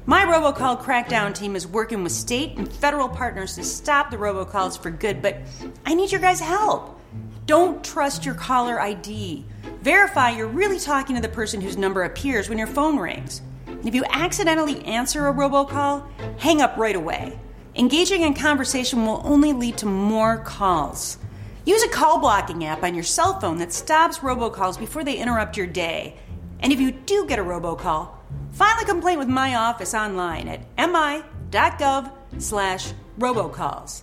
My 0.04 0.26
robocall 0.26 0.78
crackdown 0.78 1.34
team 1.34 1.56
is 1.56 1.66
working 1.66 2.02
with 2.02 2.12
state 2.12 2.58
and 2.58 2.70
federal 2.70 3.08
partners 3.08 3.54
to 3.54 3.64
stop 3.64 4.10
the 4.10 4.18
robocalls 4.18 4.78
for 4.78 4.90
good, 4.90 5.22
but 5.22 5.38
I 5.86 5.94
need 5.94 6.12
your 6.12 6.20
guys' 6.20 6.38
help. 6.38 7.00
Don't 7.46 7.82
trust 7.82 8.26
your 8.26 8.34
caller 8.34 8.78
ID. 8.78 9.46
Verify 9.80 10.32
you're 10.32 10.48
really 10.48 10.78
talking 10.78 11.16
to 11.16 11.22
the 11.22 11.30
person 11.30 11.62
whose 11.62 11.78
number 11.78 12.02
appears 12.02 12.50
when 12.50 12.58
your 12.58 12.66
phone 12.66 12.98
rings. 12.98 13.40
If 13.84 13.94
you 13.94 14.04
accidentally 14.08 14.82
answer 14.86 15.28
a 15.28 15.34
robocall, 15.34 16.08
hang 16.38 16.62
up 16.62 16.76
right 16.78 16.96
away. 16.96 17.38
Engaging 17.74 18.22
in 18.22 18.32
conversation 18.32 19.04
will 19.04 19.20
only 19.24 19.52
lead 19.52 19.76
to 19.78 19.86
more 19.86 20.38
calls. 20.38 21.18
Use 21.66 21.82
a 21.82 21.88
call 21.88 22.18
blocking 22.18 22.64
app 22.64 22.82
on 22.82 22.94
your 22.94 23.04
cell 23.04 23.38
phone 23.40 23.58
that 23.58 23.72
stops 23.72 24.18
robocalls 24.18 24.78
before 24.78 25.04
they 25.04 25.16
interrupt 25.18 25.56
your 25.56 25.66
day. 25.66 26.16
And 26.60 26.72
if 26.72 26.80
you 26.80 26.92
do 26.92 27.26
get 27.26 27.38
a 27.38 27.44
robocall, 27.44 28.10
file 28.52 28.80
a 28.80 28.86
complaint 28.86 29.18
with 29.18 29.28
my 29.28 29.54
office 29.56 29.92
online 29.92 30.48
at 30.48 30.60
mi.gov 30.78 32.10
slash 32.38 32.92
robocalls. 33.18 34.02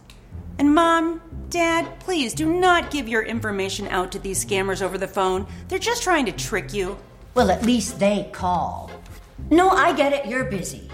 And 0.60 0.76
mom, 0.76 1.22
dad, 1.50 2.00
please 2.00 2.36
do 2.36 2.46
not 2.46 2.92
give 2.92 3.08
your 3.08 3.24
information 3.24 3.88
out 3.88 4.12
to 4.12 4.20
these 4.20 4.46
scammers 4.46 4.84
over 4.84 5.00
the 5.00 5.08
phone. 5.08 5.48
They're 5.70 5.80
just 5.80 6.04
trying 6.04 6.28
to 6.28 6.32
trick 6.32 6.72
you. 6.72 6.98
Well, 7.34 7.50
at 7.50 7.66
least 7.66 8.00
they 8.00 8.30
call. 8.32 8.92
No, 9.52 9.70
I 9.70 9.92
get 9.92 10.14
it. 10.14 10.28
You're 10.28 10.46
busy. 10.46 10.90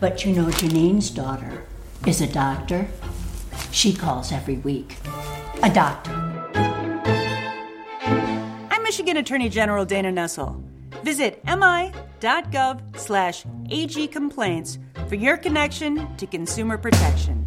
But 0.00 0.24
you 0.24 0.34
know, 0.34 0.50
Janine's 0.50 1.10
daughter 1.10 1.62
is 2.04 2.20
a 2.20 2.26
doctor. 2.26 2.88
She 3.70 3.94
calls 3.94 4.32
every 4.32 4.56
week. 4.58 4.96
A 5.62 5.70
doctor. 5.70 6.10
I'm 8.68 8.82
Michigan 8.82 9.16
Attorney 9.16 9.48
General 9.48 9.84
Dana 9.84 10.10
Nessel. 10.10 10.60
Visit 11.04 11.40
mi.gov 11.44 12.98
slash 12.98 13.44
agcomplaints 13.44 14.78
for 15.08 15.14
your 15.14 15.36
connection 15.36 16.16
to 16.16 16.26
consumer 16.26 16.76
protection. 16.76 17.46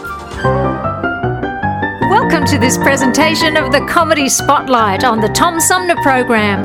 Welcome 2.11 2.43
to 2.47 2.57
this 2.57 2.77
presentation 2.77 3.55
of 3.55 3.71
the 3.71 3.87
Comedy 3.87 4.27
Spotlight 4.27 5.05
on 5.05 5.21
the 5.21 5.29
Tom 5.29 5.61
Sumner 5.61 5.95
Program. 6.03 6.61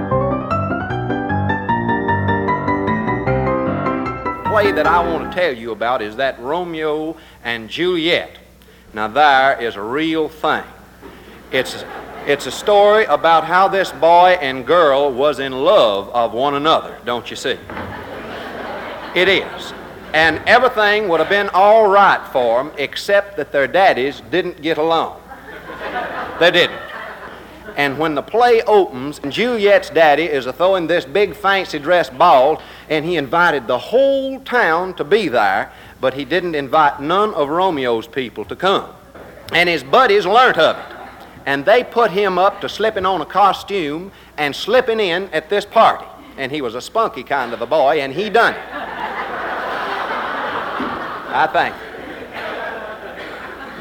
The 4.26 4.51
play 4.51 4.72
that 4.72 4.88
I 4.88 4.99
want 5.07 5.30
to 5.30 5.38
tell 5.38 5.57
you 5.57 5.70
about 5.70 6.03
is 6.03 6.16
that 6.16 6.40
Romeo 6.40 7.16
and 7.44 7.70
Juliet. 7.70 8.38
Now, 8.92 9.07
there 9.07 9.62
is 9.62 9.76
a 9.76 9.82
real 9.82 10.28
thing. 10.28 10.64
It's, 11.53 11.84
it's 12.26 12.47
a 12.47 12.51
story 12.53 13.05
about 13.05 13.44
how 13.44 13.68
this 13.68 13.92
boy 13.92 14.36
and 14.40 14.66
girl 14.66 15.12
was 15.12 15.38
in 15.38 15.53
love 15.53 16.09
of 16.09 16.32
one 16.32 16.55
another, 16.55 16.99
don't 17.05 17.30
you 17.30 17.36
see? 17.36 17.57
It 19.14 19.28
is. 19.28 19.72
And 20.12 20.38
everything 20.49 21.07
would 21.07 21.20
have 21.20 21.28
been 21.28 21.51
all 21.51 21.88
right 21.88 22.26
for 22.32 22.64
them 22.64 22.72
except 22.78 23.36
that 23.36 23.53
their 23.53 23.68
daddies 23.68 24.22
didn't 24.28 24.61
get 24.61 24.76
along. 24.76 25.22
They 26.39 26.51
didn't. 26.51 26.81
And 27.77 27.99
when 27.99 28.14
the 28.14 28.22
play 28.22 28.62
opens, 28.62 29.18
Juliet's 29.29 29.91
daddy 29.91 30.24
is 30.24 30.47
a 30.47 30.53
throwing 30.53 30.87
this 30.87 31.05
big 31.05 31.37
fancy 31.37 31.79
dress 31.79 32.09
ball, 32.09 32.62
and 32.89 33.05
he 33.05 33.16
invited 33.16 33.66
the 33.66 33.79
whole 33.79 34.41
town 34.41 34.95
to 34.95 35.05
be 35.05 35.29
there, 35.29 35.70
but 36.01 36.14
he 36.14 36.24
didn't 36.24 36.55
invite 36.55 37.01
none 37.01 37.35
of 37.35 37.51
Romeo's 37.51 38.07
people 38.07 38.47
to 38.47 38.57
come. 38.57 38.91
And 39.53 39.68
his 39.68 39.85
buddies 39.85 40.24
learnt 40.24 40.57
of 40.57 40.77
it. 40.77 40.97
And 41.45 41.64
they 41.64 41.85
put 41.85 42.11
him 42.11 42.39
up 42.39 42.61
to 42.62 42.68
slipping 42.68 43.07
on 43.07 43.20
a 43.20 43.27
costume 43.27 44.11
and 44.37 44.57
slipping 44.57 44.99
in 44.99 45.29
at 45.31 45.49
this 45.49 45.64
party. 45.64 46.07
And 46.39 46.51
he 46.51 46.62
was 46.62 46.74
a 46.74 46.81
spunky 46.81 47.22
kind 47.22 47.53
of 47.53 47.61
a 47.61 47.66
boy, 47.66 48.01
and 48.01 48.12
he 48.12 48.31
done 48.31 48.55
it. 48.55 48.61
I 51.29 51.47
think. 51.53 51.74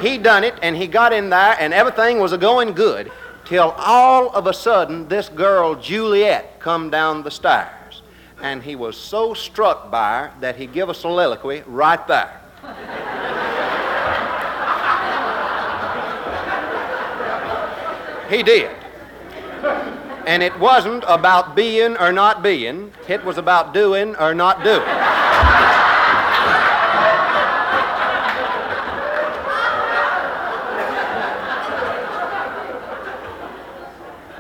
He 0.06 0.20
done 0.20 0.44
it, 0.44 0.54
and 0.62 0.78
he 0.78 0.86
got 0.86 1.14
in 1.14 1.32
there, 1.32 1.58
and 1.60 1.74
everything 1.74 2.20
was 2.20 2.32
a 2.32 2.38
going 2.38 2.74
good 2.74 3.12
till 3.44 3.72
all 3.72 4.30
of 4.36 4.46
a 4.46 4.54
sudden 4.54 5.08
this 5.08 5.30
girl 5.30 5.74
Juliet 5.74 6.60
come 6.60 6.92
down 6.92 7.24
the 7.24 7.32
stairs, 7.32 8.04
and 8.40 8.62
he 8.62 8.76
was 8.76 8.96
so 8.96 9.34
struck 9.34 9.90
by 9.90 10.20
her 10.20 10.32
that 10.42 10.58
he 10.58 10.68
give 10.68 10.90
a 10.90 10.94
soliloquy 10.94 11.64
right 11.66 12.08
there. 12.08 12.40
he 18.30 18.44
did. 18.44 18.76
And 20.28 20.44
it 20.44 20.60
wasn't 20.60 21.04
about 21.08 21.56
being 21.56 21.98
or 21.98 22.12
not 22.12 22.44
being, 22.44 22.94
it 23.08 23.26
was 23.26 23.40
about 23.40 23.74
doing 23.74 24.16
or 24.18 24.36
not 24.36 24.64
doing. 24.64 24.86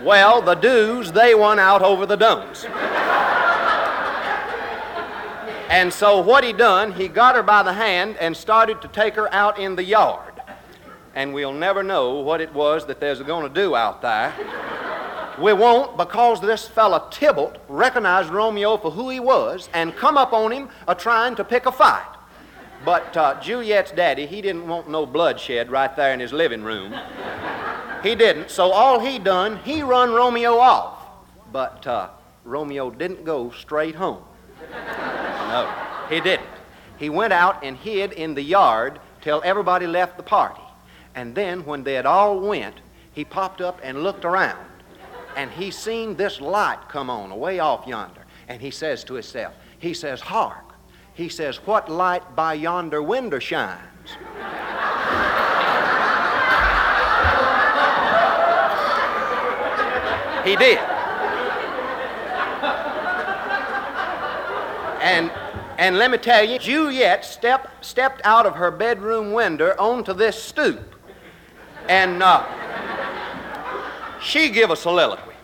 Well, 0.05 0.39
the 0.43 0.53
do's, 0.53 1.11
they 1.11 1.33
won 1.33 1.57
out 1.57 1.81
over 1.81 2.05
the 2.05 2.15
don'ts. 2.15 2.63
and 5.67 5.91
so 5.91 6.21
what 6.21 6.43
he 6.43 6.53
done, 6.53 6.91
he 6.91 7.07
got 7.07 7.33
her 7.35 7.41
by 7.41 7.63
the 7.63 7.73
hand 7.73 8.15
and 8.17 8.37
started 8.37 8.83
to 8.83 8.87
take 8.87 9.15
her 9.15 9.33
out 9.33 9.57
in 9.57 9.75
the 9.75 9.83
yard. 9.83 10.33
And 11.15 11.33
we'll 11.33 11.53
never 11.53 11.81
know 11.81 12.19
what 12.19 12.39
it 12.39 12.53
was 12.53 12.85
that 12.85 12.99
there's 12.99 13.19
going 13.23 13.51
to 13.51 13.61
do 13.61 13.75
out 13.75 14.03
there. 14.03 14.31
We 15.41 15.53
won't 15.53 15.97
because 15.97 16.39
this 16.39 16.67
fella 16.67 17.07
Tybalt 17.09 17.57
recognized 17.67 18.29
Romeo 18.29 18.77
for 18.77 18.91
who 18.91 19.09
he 19.09 19.19
was 19.19 19.69
and 19.73 19.95
come 19.95 20.17
up 20.17 20.33
on 20.33 20.51
him 20.51 20.69
a 20.87 20.93
trying 20.93 21.33
to 21.37 21.43
pick 21.43 21.65
a 21.65 21.71
fight. 21.71 22.14
But 22.83 23.15
uh, 23.15 23.39
Juliet's 23.41 23.91
daddy, 23.91 24.25
he 24.25 24.41
didn't 24.41 24.67
want 24.67 24.89
no 24.89 25.05
bloodshed 25.05 25.71
right 25.71 25.95
there 25.95 26.13
in 26.13 26.19
his 26.19 26.33
living 26.33 26.63
room. 26.63 26.93
He 28.03 28.15
didn't. 28.15 28.51
So 28.51 28.71
all 28.71 28.99
he 28.99 29.17
done, 29.17 29.57
he 29.63 29.81
run 29.81 30.13
Romeo 30.13 30.57
off. 30.57 31.07
But 31.51 31.87
uh, 31.87 32.09
Romeo 32.43 32.91
didn't 32.91 33.23
go 33.23 33.49
straight 33.51 33.95
home. 33.95 34.23
No, 34.71 35.73
he 36.09 36.19
didn't. 36.19 36.49
He 36.97 37.09
went 37.09 37.33
out 37.33 37.63
and 37.63 37.77
hid 37.77 38.13
in 38.13 38.35
the 38.35 38.41
yard 38.41 38.99
till 39.21 39.41
everybody 39.43 39.87
left 39.87 40.17
the 40.17 40.23
party. 40.23 40.61
And 41.15 41.33
then 41.33 41.65
when 41.65 41.83
they 41.83 41.93
had 41.93 42.05
all 42.05 42.39
went, 42.39 42.75
he 43.13 43.25
popped 43.25 43.61
up 43.61 43.79
and 43.83 44.03
looked 44.03 44.25
around. 44.25 44.65
And 45.35 45.49
he 45.51 45.71
seen 45.71 46.15
this 46.15 46.39
light 46.39 46.79
come 46.89 47.09
on 47.09 47.31
away 47.31 47.59
off 47.59 47.87
yonder. 47.87 48.21
And 48.47 48.61
he 48.61 48.69
says 48.71 49.03
to 49.05 49.15
himself, 49.15 49.53
he 49.79 49.93
says, 49.93 50.21
hark. 50.21 50.64
He 51.15 51.29
says, 51.29 51.57
what 51.65 51.89
light 51.89 52.35
by 52.35 52.53
yonder 52.53 53.01
window 53.01 53.39
shines? 53.39 53.81
he 60.43 60.55
did. 60.55 60.77
And 65.01 65.31
and 65.77 65.97
let 65.97 66.09
me 66.09 66.17
tell 66.17 66.43
you, 66.43 66.57
Juliet 66.57 67.25
step, 67.25 67.69
stepped 67.83 68.21
out 68.23 68.45
of 68.45 68.55
her 68.55 68.71
bedroom 68.71 69.33
window 69.33 69.75
onto 69.77 70.13
this 70.13 70.41
stoop. 70.41 70.95
And 71.89 72.23
uh, 72.23 72.45
she 74.21 74.49
give 74.49 74.71
a 74.71 74.75
soliloquy. 74.75 75.34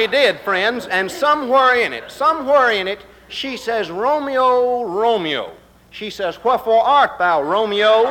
She 0.00 0.06
did, 0.06 0.40
friends, 0.40 0.86
and 0.86 1.10
somewhere 1.10 1.78
in 1.78 1.92
it, 1.92 2.10
somewhere 2.10 2.70
in 2.70 2.88
it, 2.88 3.00
she 3.28 3.58
says, 3.58 3.90
Romeo, 3.90 4.84
Romeo. 4.84 5.52
She 5.90 6.08
says, 6.08 6.42
Wherefore 6.42 6.82
art 6.82 7.18
thou, 7.18 7.42
Romeo? 7.42 8.06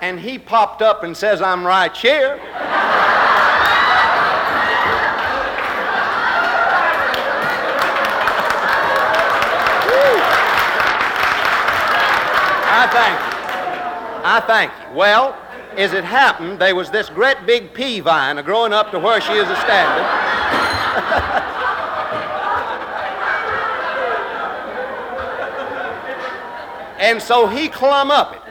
And 0.00 0.18
he 0.18 0.38
popped 0.38 0.80
up 0.80 1.04
and 1.04 1.14
says, 1.14 1.42
I'm 1.42 1.66
right 1.66 1.94
here. 1.94 2.40
I 12.72 12.88
thank 12.90 13.20
you. 13.20 13.36
I 14.24 14.40
thank 14.46 14.72
you. 14.72 14.96
Well, 14.96 15.36
as 15.76 15.92
it 15.92 16.04
happened, 16.04 16.58
there 16.58 16.74
was 16.74 16.90
this 16.90 17.10
great 17.10 17.36
big 17.44 17.74
pea 17.74 18.00
vine 18.00 18.42
growing 18.46 18.72
up 18.72 18.90
to 18.92 18.98
where 18.98 19.20
she 19.20 19.34
is 19.34 19.50
a 19.50 19.56
standing. 19.56 20.27
and 26.98 27.22
so 27.22 27.46
he 27.46 27.68
clumb 27.68 28.10
up 28.10 28.34
it. 28.34 28.42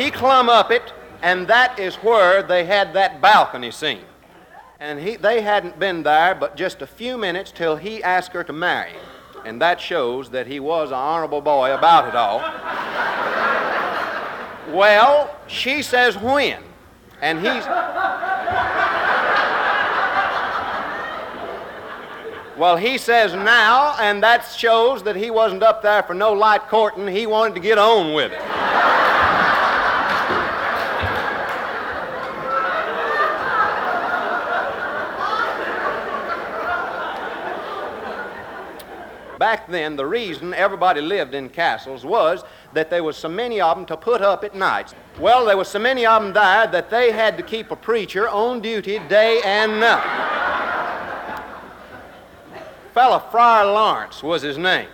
He 0.00 0.10
clumb 0.10 0.48
up 0.48 0.70
it, 0.70 0.92
and 1.22 1.48
that 1.48 1.78
is 1.78 1.96
where 1.96 2.42
they 2.42 2.64
had 2.64 2.94
that 2.94 3.20
balcony 3.20 3.70
scene. 3.70 4.04
And 4.80 4.98
he, 5.00 5.16
they 5.16 5.40
hadn't 5.40 5.80
been 5.80 6.04
there 6.04 6.36
but 6.36 6.56
just 6.56 6.82
a 6.82 6.86
few 6.86 7.18
minutes 7.18 7.50
till 7.50 7.76
he 7.76 8.00
asked 8.02 8.32
her 8.32 8.44
to 8.44 8.52
marry 8.52 8.92
him. 8.92 9.00
And 9.44 9.60
that 9.60 9.80
shows 9.80 10.30
that 10.30 10.46
he 10.46 10.60
was 10.60 10.90
an 10.90 10.96
honorable 10.96 11.40
boy 11.40 11.74
about 11.74 12.06
it 12.08 12.14
all. 12.14 12.38
well, 14.76 15.36
she 15.48 15.82
says 15.82 16.16
when. 16.16 16.62
And 17.20 17.40
he's. 17.40 17.64
Well, 22.58 22.76
he 22.76 22.98
says 22.98 23.34
now, 23.34 23.94
and 24.00 24.20
that 24.24 24.44
shows 24.50 25.04
that 25.04 25.14
he 25.14 25.30
wasn't 25.30 25.62
up 25.62 25.80
there 25.80 26.02
for 26.02 26.12
no 26.12 26.32
light 26.32 26.62
courting. 26.62 27.06
He 27.06 27.24
wanted 27.24 27.54
to 27.54 27.60
get 27.60 27.78
on 27.78 28.14
with 28.14 28.32
it. 28.32 28.40
Back 39.38 39.68
then, 39.68 39.94
the 39.94 40.04
reason 40.04 40.52
everybody 40.52 41.00
lived 41.00 41.34
in 41.34 41.48
castles 41.50 42.04
was 42.04 42.42
that 42.72 42.90
there 42.90 43.04
was 43.04 43.16
so 43.16 43.28
many 43.28 43.60
of 43.60 43.76
them 43.76 43.86
to 43.86 43.96
put 43.96 44.20
up 44.20 44.42
at 44.42 44.56
night. 44.56 44.92
Well, 45.20 45.46
there 45.46 45.56
was 45.56 45.68
so 45.68 45.78
many 45.78 46.04
of 46.04 46.24
them 46.24 46.32
there 46.32 46.66
that 46.66 46.90
they 46.90 47.12
had 47.12 47.36
to 47.36 47.44
keep 47.44 47.70
a 47.70 47.76
preacher 47.76 48.28
on 48.28 48.60
duty 48.60 48.98
day 49.08 49.40
and 49.44 49.78
night. 49.78 50.38
Fella 52.98 53.24
Friar 53.30 53.64
Lawrence 53.64 54.24
was 54.24 54.42
his 54.42 54.58
name. 54.58 54.88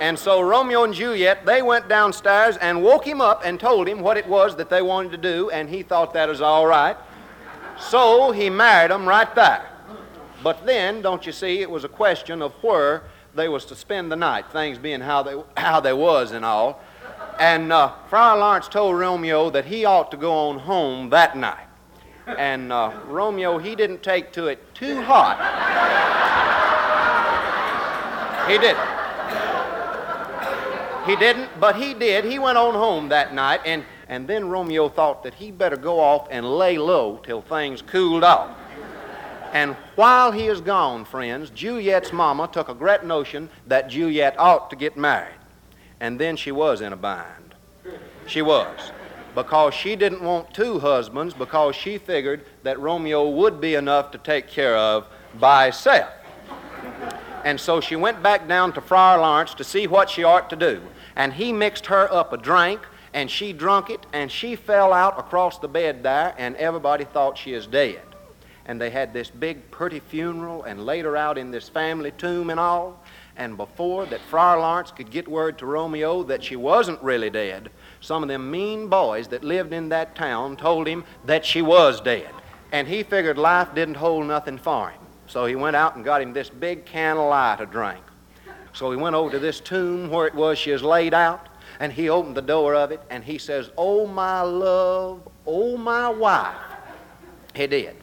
And 0.00 0.18
so 0.18 0.40
Romeo 0.40 0.84
and 0.84 0.94
Juliet, 0.94 1.44
they 1.44 1.60
went 1.60 1.86
downstairs 1.86 2.56
and 2.56 2.82
woke 2.82 3.06
him 3.06 3.20
up 3.20 3.42
and 3.44 3.60
told 3.60 3.86
him 3.86 4.00
what 4.00 4.16
it 4.16 4.26
was 4.26 4.56
that 4.56 4.70
they 4.70 4.80
wanted 4.80 5.10
to 5.10 5.18
do, 5.18 5.50
and 5.50 5.68
he 5.68 5.82
thought 5.82 6.14
that 6.14 6.30
was 6.30 6.40
all 6.40 6.66
right. 6.66 6.96
So 7.78 8.30
he 8.30 8.48
married 8.48 8.90
them 8.90 9.06
right 9.06 9.34
there. 9.34 9.68
But 10.42 10.64
then, 10.64 11.02
don't 11.02 11.26
you 11.26 11.32
see, 11.32 11.60
it 11.60 11.70
was 11.70 11.84
a 11.84 11.90
question 11.90 12.40
of 12.40 12.54
where 12.62 13.02
they 13.34 13.50
was 13.50 13.66
to 13.66 13.76
spend 13.76 14.10
the 14.10 14.16
night, 14.16 14.50
things 14.50 14.78
being 14.78 15.02
how 15.02 15.22
they, 15.22 15.36
how 15.60 15.78
they 15.78 15.92
was 15.92 16.32
and 16.32 16.46
all. 16.46 16.80
And 17.38 17.70
uh, 17.70 17.92
Friar 18.08 18.38
Lawrence 18.38 18.66
told 18.66 18.96
Romeo 18.98 19.50
that 19.50 19.66
he 19.66 19.84
ought 19.84 20.10
to 20.12 20.16
go 20.16 20.32
on 20.32 20.60
home 20.60 21.10
that 21.10 21.36
night. 21.36 21.66
And 22.26 22.72
uh, 22.72 22.92
Romeo, 23.08 23.58
he 23.58 23.76
didn't 23.76 24.02
take 24.02 24.32
to 24.32 24.46
it 24.46 24.74
too 24.74 25.02
hot. 25.02 26.21
He 28.48 28.58
didn't. 28.58 29.02
He 31.06 31.16
didn't, 31.16 31.48
but 31.58 31.76
he 31.76 31.94
did. 31.94 32.24
He 32.24 32.38
went 32.38 32.58
on 32.58 32.74
home 32.74 33.08
that 33.08 33.34
night, 33.34 33.60
and, 33.64 33.84
and 34.08 34.28
then 34.28 34.48
Romeo 34.48 34.88
thought 34.88 35.22
that 35.24 35.34
he 35.34 35.50
better 35.50 35.76
go 35.76 35.98
off 35.98 36.28
and 36.30 36.46
lay 36.46 36.78
low 36.78 37.20
till 37.24 37.40
things 37.42 37.82
cooled 37.82 38.22
off. 38.22 38.56
And 39.52 39.74
while 39.96 40.32
he 40.32 40.46
is 40.46 40.60
gone, 40.60 41.04
friends, 41.04 41.50
Juliet's 41.50 42.12
mama 42.12 42.48
took 42.50 42.68
a 42.68 42.74
great 42.74 43.04
notion 43.04 43.50
that 43.66 43.88
Juliet 43.88 44.38
ought 44.38 44.70
to 44.70 44.76
get 44.76 44.96
married. 44.96 45.34
And 46.00 46.18
then 46.18 46.36
she 46.36 46.52
was 46.52 46.80
in 46.80 46.92
a 46.92 46.96
bind. 46.96 47.54
She 48.26 48.40
was. 48.40 48.92
Because 49.34 49.74
she 49.74 49.96
didn't 49.96 50.22
want 50.22 50.54
two 50.54 50.78
husbands, 50.78 51.34
because 51.34 51.74
she 51.74 51.98
figured 51.98 52.44
that 52.62 52.78
Romeo 52.78 53.28
would 53.28 53.60
be 53.60 53.74
enough 53.74 54.10
to 54.12 54.18
take 54.18 54.46
care 54.46 54.76
of 54.76 55.06
by 55.38 55.66
herself. 55.66 56.10
And 57.44 57.60
so 57.60 57.80
she 57.80 57.96
went 57.96 58.22
back 58.22 58.48
down 58.48 58.72
to 58.74 58.80
Friar 58.80 59.18
Lawrence 59.18 59.54
to 59.54 59.64
see 59.64 59.86
what 59.86 60.10
she 60.10 60.24
ought 60.24 60.50
to 60.50 60.56
do. 60.56 60.82
And 61.16 61.32
he 61.32 61.52
mixed 61.52 61.86
her 61.86 62.12
up 62.12 62.32
a 62.32 62.36
drink, 62.36 62.80
and 63.12 63.30
she 63.30 63.52
drunk 63.52 63.90
it, 63.90 64.06
and 64.12 64.30
she 64.30 64.56
fell 64.56 64.92
out 64.92 65.18
across 65.18 65.58
the 65.58 65.68
bed 65.68 66.02
there, 66.02 66.34
and 66.38 66.56
everybody 66.56 67.04
thought 67.04 67.38
she 67.38 67.52
is 67.52 67.66
dead 67.66 68.02
and 68.66 68.80
they 68.80 68.90
had 68.90 69.12
this 69.12 69.30
big, 69.30 69.70
pretty 69.70 70.00
funeral 70.00 70.62
and 70.64 70.86
laid 70.86 71.04
her 71.04 71.16
out 71.16 71.38
in 71.38 71.50
this 71.50 71.68
family 71.68 72.12
tomb 72.12 72.50
and 72.50 72.60
all. 72.60 73.02
And 73.36 73.56
before 73.56 74.06
that 74.06 74.20
Friar 74.20 74.60
Lawrence 74.60 74.90
could 74.90 75.10
get 75.10 75.26
word 75.26 75.58
to 75.58 75.66
Romeo 75.66 76.22
that 76.24 76.44
she 76.44 76.56
wasn't 76.56 77.02
really 77.02 77.30
dead, 77.30 77.70
some 78.00 78.22
of 78.22 78.28
them 78.28 78.50
mean 78.50 78.88
boys 78.88 79.28
that 79.28 79.42
lived 79.42 79.72
in 79.72 79.88
that 79.88 80.14
town 80.14 80.56
told 80.56 80.86
him 80.86 81.04
that 81.24 81.44
she 81.44 81.62
was 81.62 82.00
dead. 82.00 82.30
And 82.70 82.86
he 82.86 83.02
figured 83.02 83.38
life 83.38 83.74
didn't 83.74 83.96
hold 83.96 84.26
nothing 84.26 84.58
for 84.58 84.90
him. 84.90 85.01
So 85.32 85.46
he 85.46 85.54
went 85.54 85.76
out 85.76 85.96
and 85.96 86.04
got 86.04 86.20
him 86.20 86.34
this 86.34 86.50
big 86.50 86.84
can 86.84 87.16
of 87.16 87.30
lye 87.30 87.56
to 87.58 87.64
drink. 87.64 88.04
So 88.74 88.90
he 88.90 88.98
went 88.98 89.16
over 89.16 89.30
to 89.30 89.38
this 89.38 89.60
tomb 89.60 90.10
where 90.10 90.26
it 90.26 90.34
was 90.34 90.58
she 90.58 90.72
was 90.72 90.82
laid 90.82 91.14
out, 91.14 91.48
and 91.80 91.90
he 91.90 92.10
opened 92.10 92.36
the 92.36 92.42
door 92.42 92.74
of 92.74 92.90
it, 92.90 93.00
and 93.08 93.24
he 93.24 93.38
says, 93.38 93.70
Oh, 93.78 94.06
my 94.06 94.42
love, 94.42 95.26
oh, 95.46 95.78
my 95.78 96.10
wife. 96.10 96.54
He 97.54 97.66
did. 97.66 97.96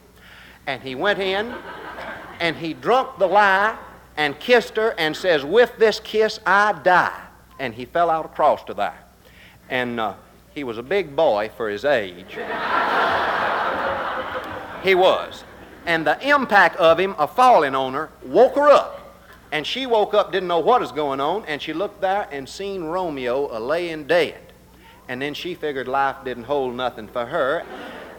And 0.65 0.81
he 0.81 0.95
went 0.95 1.19
in 1.19 1.53
and 2.39 2.55
he 2.55 2.73
drunk 2.73 3.19
the 3.19 3.27
lye 3.27 3.77
and 4.17 4.39
kissed 4.39 4.75
her 4.75 4.95
and 4.97 5.15
says, 5.15 5.45
With 5.45 5.77
this 5.77 5.99
kiss 5.99 6.39
I 6.47 6.73
die. 6.81 7.27
And 7.59 7.75
he 7.75 7.85
fell 7.85 8.09
out 8.09 8.25
across 8.25 8.63
to 8.63 8.73
that. 8.73 9.13
And 9.69 9.99
uh, 9.99 10.15
he 10.55 10.63
was 10.63 10.79
a 10.79 10.83
big 10.83 11.15
boy 11.15 11.51
for 11.55 11.69
his 11.69 11.85
age. 11.85 12.31
he 14.83 14.95
was. 14.95 15.43
And 15.85 16.05
the 16.05 16.19
impact 16.27 16.75
of 16.77 16.99
him 16.99 17.13
of 17.13 17.35
falling 17.35 17.75
on 17.75 17.93
her 17.93 18.09
woke 18.23 18.55
her 18.55 18.69
up. 18.69 18.95
And 19.51 19.65
she 19.65 19.85
woke 19.87 20.13
up, 20.13 20.31
didn't 20.31 20.47
know 20.47 20.59
what 20.59 20.81
was 20.81 20.91
going 20.91 21.19
on, 21.19 21.43
and 21.45 21.61
she 21.61 21.73
looked 21.73 22.01
there 22.01 22.27
and 22.31 22.47
seen 22.47 22.83
Romeo 22.83 23.49
a 23.51 23.59
laying 23.59 24.05
dead. 24.05 24.39
And 25.07 25.19
then 25.19 25.33
she 25.33 25.55
figured 25.55 25.87
life 25.87 26.17
didn't 26.23 26.43
hold 26.43 26.75
nothing 26.75 27.07
for 27.07 27.25
her. 27.25 27.63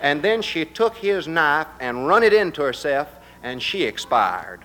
And 0.00 0.22
then 0.22 0.42
she 0.42 0.64
took 0.64 0.96
his 0.96 1.28
knife 1.28 1.68
and 1.78 2.08
run 2.08 2.24
it 2.24 2.32
into 2.32 2.62
herself, 2.62 3.08
and 3.42 3.62
she 3.62 3.84
expired. 3.84 4.64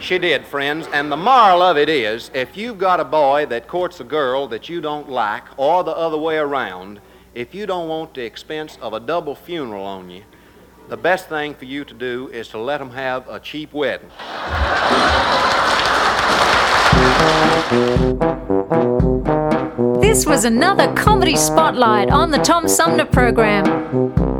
She 0.00 0.18
did, 0.18 0.44
friends. 0.44 0.86
And 0.92 1.10
the 1.10 1.16
moral 1.16 1.62
of 1.62 1.78
it 1.78 1.88
is 1.88 2.30
if 2.34 2.56
you've 2.56 2.78
got 2.78 3.00
a 3.00 3.04
boy 3.04 3.46
that 3.46 3.68
courts 3.68 4.00
a 4.00 4.04
girl 4.04 4.48
that 4.48 4.68
you 4.68 4.80
don't 4.80 5.08
like, 5.08 5.44
or 5.56 5.84
the 5.84 5.96
other 5.96 6.18
way 6.18 6.36
around, 6.36 7.00
if 7.34 7.52
you 7.52 7.66
don't 7.66 7.88
want 7.88 8.14
the 8.14 8.24
expense 8.24 8.78
of 8.80 8.92
a 8.92 9.00
double 9.00 9.34
funeral 9.34 9.84
on 9.84 10.08
you, 10.08 10.22
the 10.88 10.96
best 10.96 11.28
thing 11.28 11.54
for 11.54 11.64
you 11.64 11.84
to 11.84 11.94
do 11.94 12.28
is 12.28 12.48
to 12.48 12.58
let 12.58 12.78
them 12.78 12.90
have 12.90 13.28
a 13.28 13.40
cheap 13.40 13.72
wedding. 13.72 14.10
This 20.00 20.26
was 20.26 20.44
another 20.44 20.92
comedy 20.94 21.34
spotlight 21.34 22.10
on 22.10 22.30
the 22.30 22.38
Tom 22.38 22.68
Sumner 22.68 23.06
program. 23.06 24.33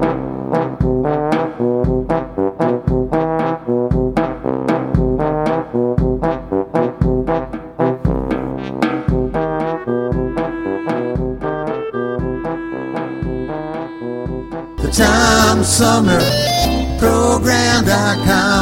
No 18.17 18.54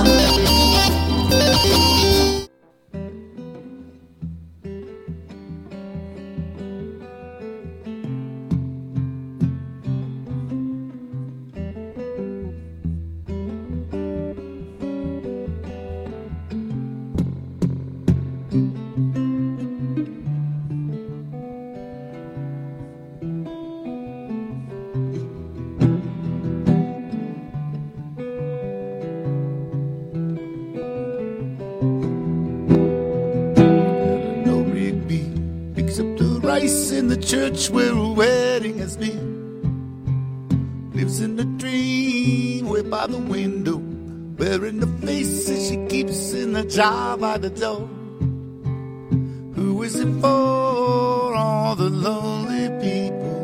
wearing 44.42 44.80
the 44.80 45.06
faces 45.06 45.68
she 45.68 45.76
keeps 45.86 46.32
in 46.32 46.52
the 46.52 46.64
jar 46.64 47.16
by 47.16 47.38
the 47.38 47.48
door. 47.48 47.86
Who 49.54 49.82
is 49.84 49.94
it 49.94 50.12
for? 50.20 51.34
All 51.46 51.76
the 51.76 51.88
lonely 51.88 52.66
people. 52.86 53.38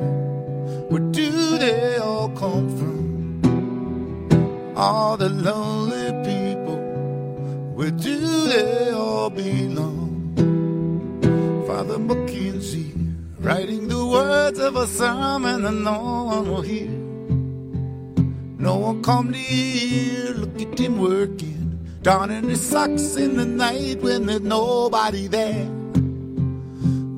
Where 0.91 1.07
do 1.21 1.59
they 1.59 1.99
all 1.99 2.31
come 2.31 2.67
from? 2.79 2.99
All 4.77 5.17
the 5.17 5.29
lonely 5.29 6.09
people. 6.31 6.79
Where 7.77 7.93
do 7.93 8.19
they 8.49 8.91
all 8.91 9.31
belong? 9.31 10.35
Father 11.69 11.99
McKenzie 11.99 12.93
writing 13.39 13.87
the 13.87 14.05
words 14.05 14.59
of 14.59 14.75
a 14.75 14.87
sermon 14.89 15.63
that 15.63 15.79
no 15.91 16.25
one 16.25 16.51
will 16.51 16.63
hear. 16.63 17.08
No 18.61 18.77
one 18.77 19.03
come 19.03 19.31
near, 19.31 20.35
look 20.35 20.61
at 20.61 20.77
him 20.81 20.99
working, 20.99 21.79
donning 22.03 22.49
his 22.49 22.61
socks 22.61 23.15
in 23.15 23.37
the 23.37 23.47
night 23.47 24.03
when 24.03 24.27
there's 24.27 24.41
nobody 24.41 25.29
there. 25.29 25.67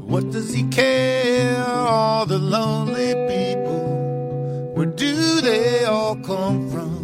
What 0.07 0.31
does 0.33 0.53
he 0.53 0.65
care? 0.65 1.65
All 1.67 2.27
the 2.27 2.39
lonely 2.39 3.15
people, 3.27 4.73
where 4.75 4.85
do 4.85 5.41
they 5.41 5.87
all 5.87 6.17
come 6.17 6.69
from? 6.69 7.01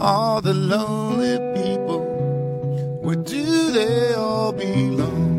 All 0.00 0.40
the 0.40 0.54
lonely 0.54 1.38
people, 1.54 2.00
where 3.02 3.14
do 3.14 3.70
they 3.70 4.14
all 4.14 4.52
belong? 4.52 5.32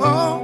Oh, 0.00 0.43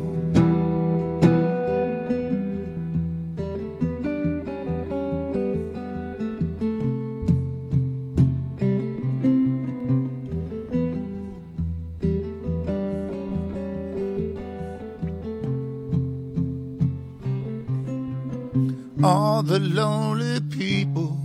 All 19.03 19.41
the 19.41 19.59
lonely 19.59 20.39
people. 20.41 21.17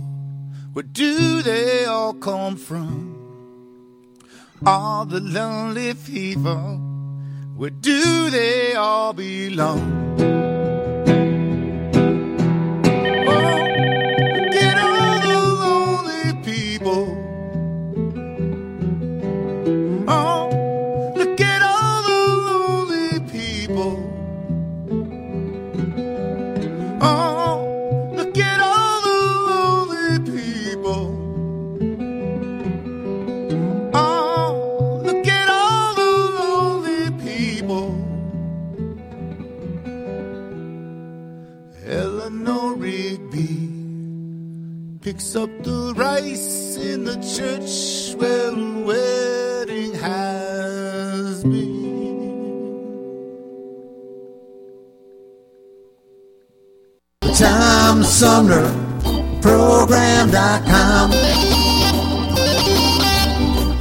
Where 0.73 0.83
do 0.83 1.41
they 1.41 1.85
all 1.85 2.13
come 2.13 2.55
from? 2.55 3.15
All 4.65 5.05
the 5.05 5.19
lonely 5.19 5.93
people. 5.93 6.79
Where 7.55 7.69
do 7.69 8.29
they 8.29 8.73
all 8.73 9.13
belong? 9.13 10.56
Picks 45.17 45.35
up 45.35 45.49
the 45.63 45.93
rice 45.95 46.77
in 46.77 47.03
the 47.03 47.15
church 47.15 48.13
where 48.19 48.51
the 48.51 48.83
wedding 48.85 49.93
has 49.95 51.43
been. 51.43 52.77
The 57.21 57.31
Tom 57.33 58.03
Sumner 58.03 58.69
Program.com. 59.41 61.09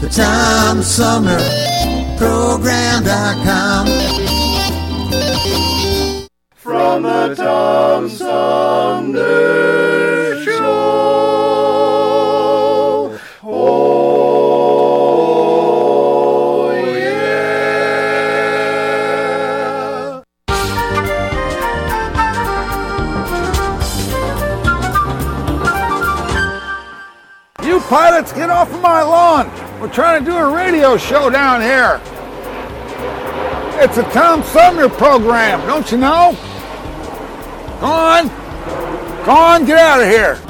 The 0.00 0.08
Tom 0.08 0.82
Sumner 0.82 1.38
Program.com. 2.16 3.86
From 6.54 7.02
the 7.02 7.34
Tom 7.34 8.08
Sumner 8.08 9.66
Show. 10.42 11.25
Pilots, 27.88 28.32
get 28.32 28.50
off 28.50 28.72
of 28.72 28.80
my 28.82 29.02
lawn. 29.02 29.48
We're 29.80 29.92
trying 29.92 30.24
to 30.24 30.30
do 30.30 30.36
a 30.36 30.54
radio 30.54 30.96
show 30.96 31.30
down 31.30 31.60
here. 31.60 32.00
It's 33.82 33.98
a 33.98 34.02
Tom 34.12 34.42
Sumner 34.42 34.88
program, 34.88 35.66
don't 35.66 35.90
you 35.92 35.98
know? 35.98 36.36
Go 37.80 37.86
on. 37.86 38.28
Go 39.24 39.32
on, 39.32 39.64
get 39.66 39.78
out 39.78 40.00
of 40.00 40.08
here. 40.08 40.45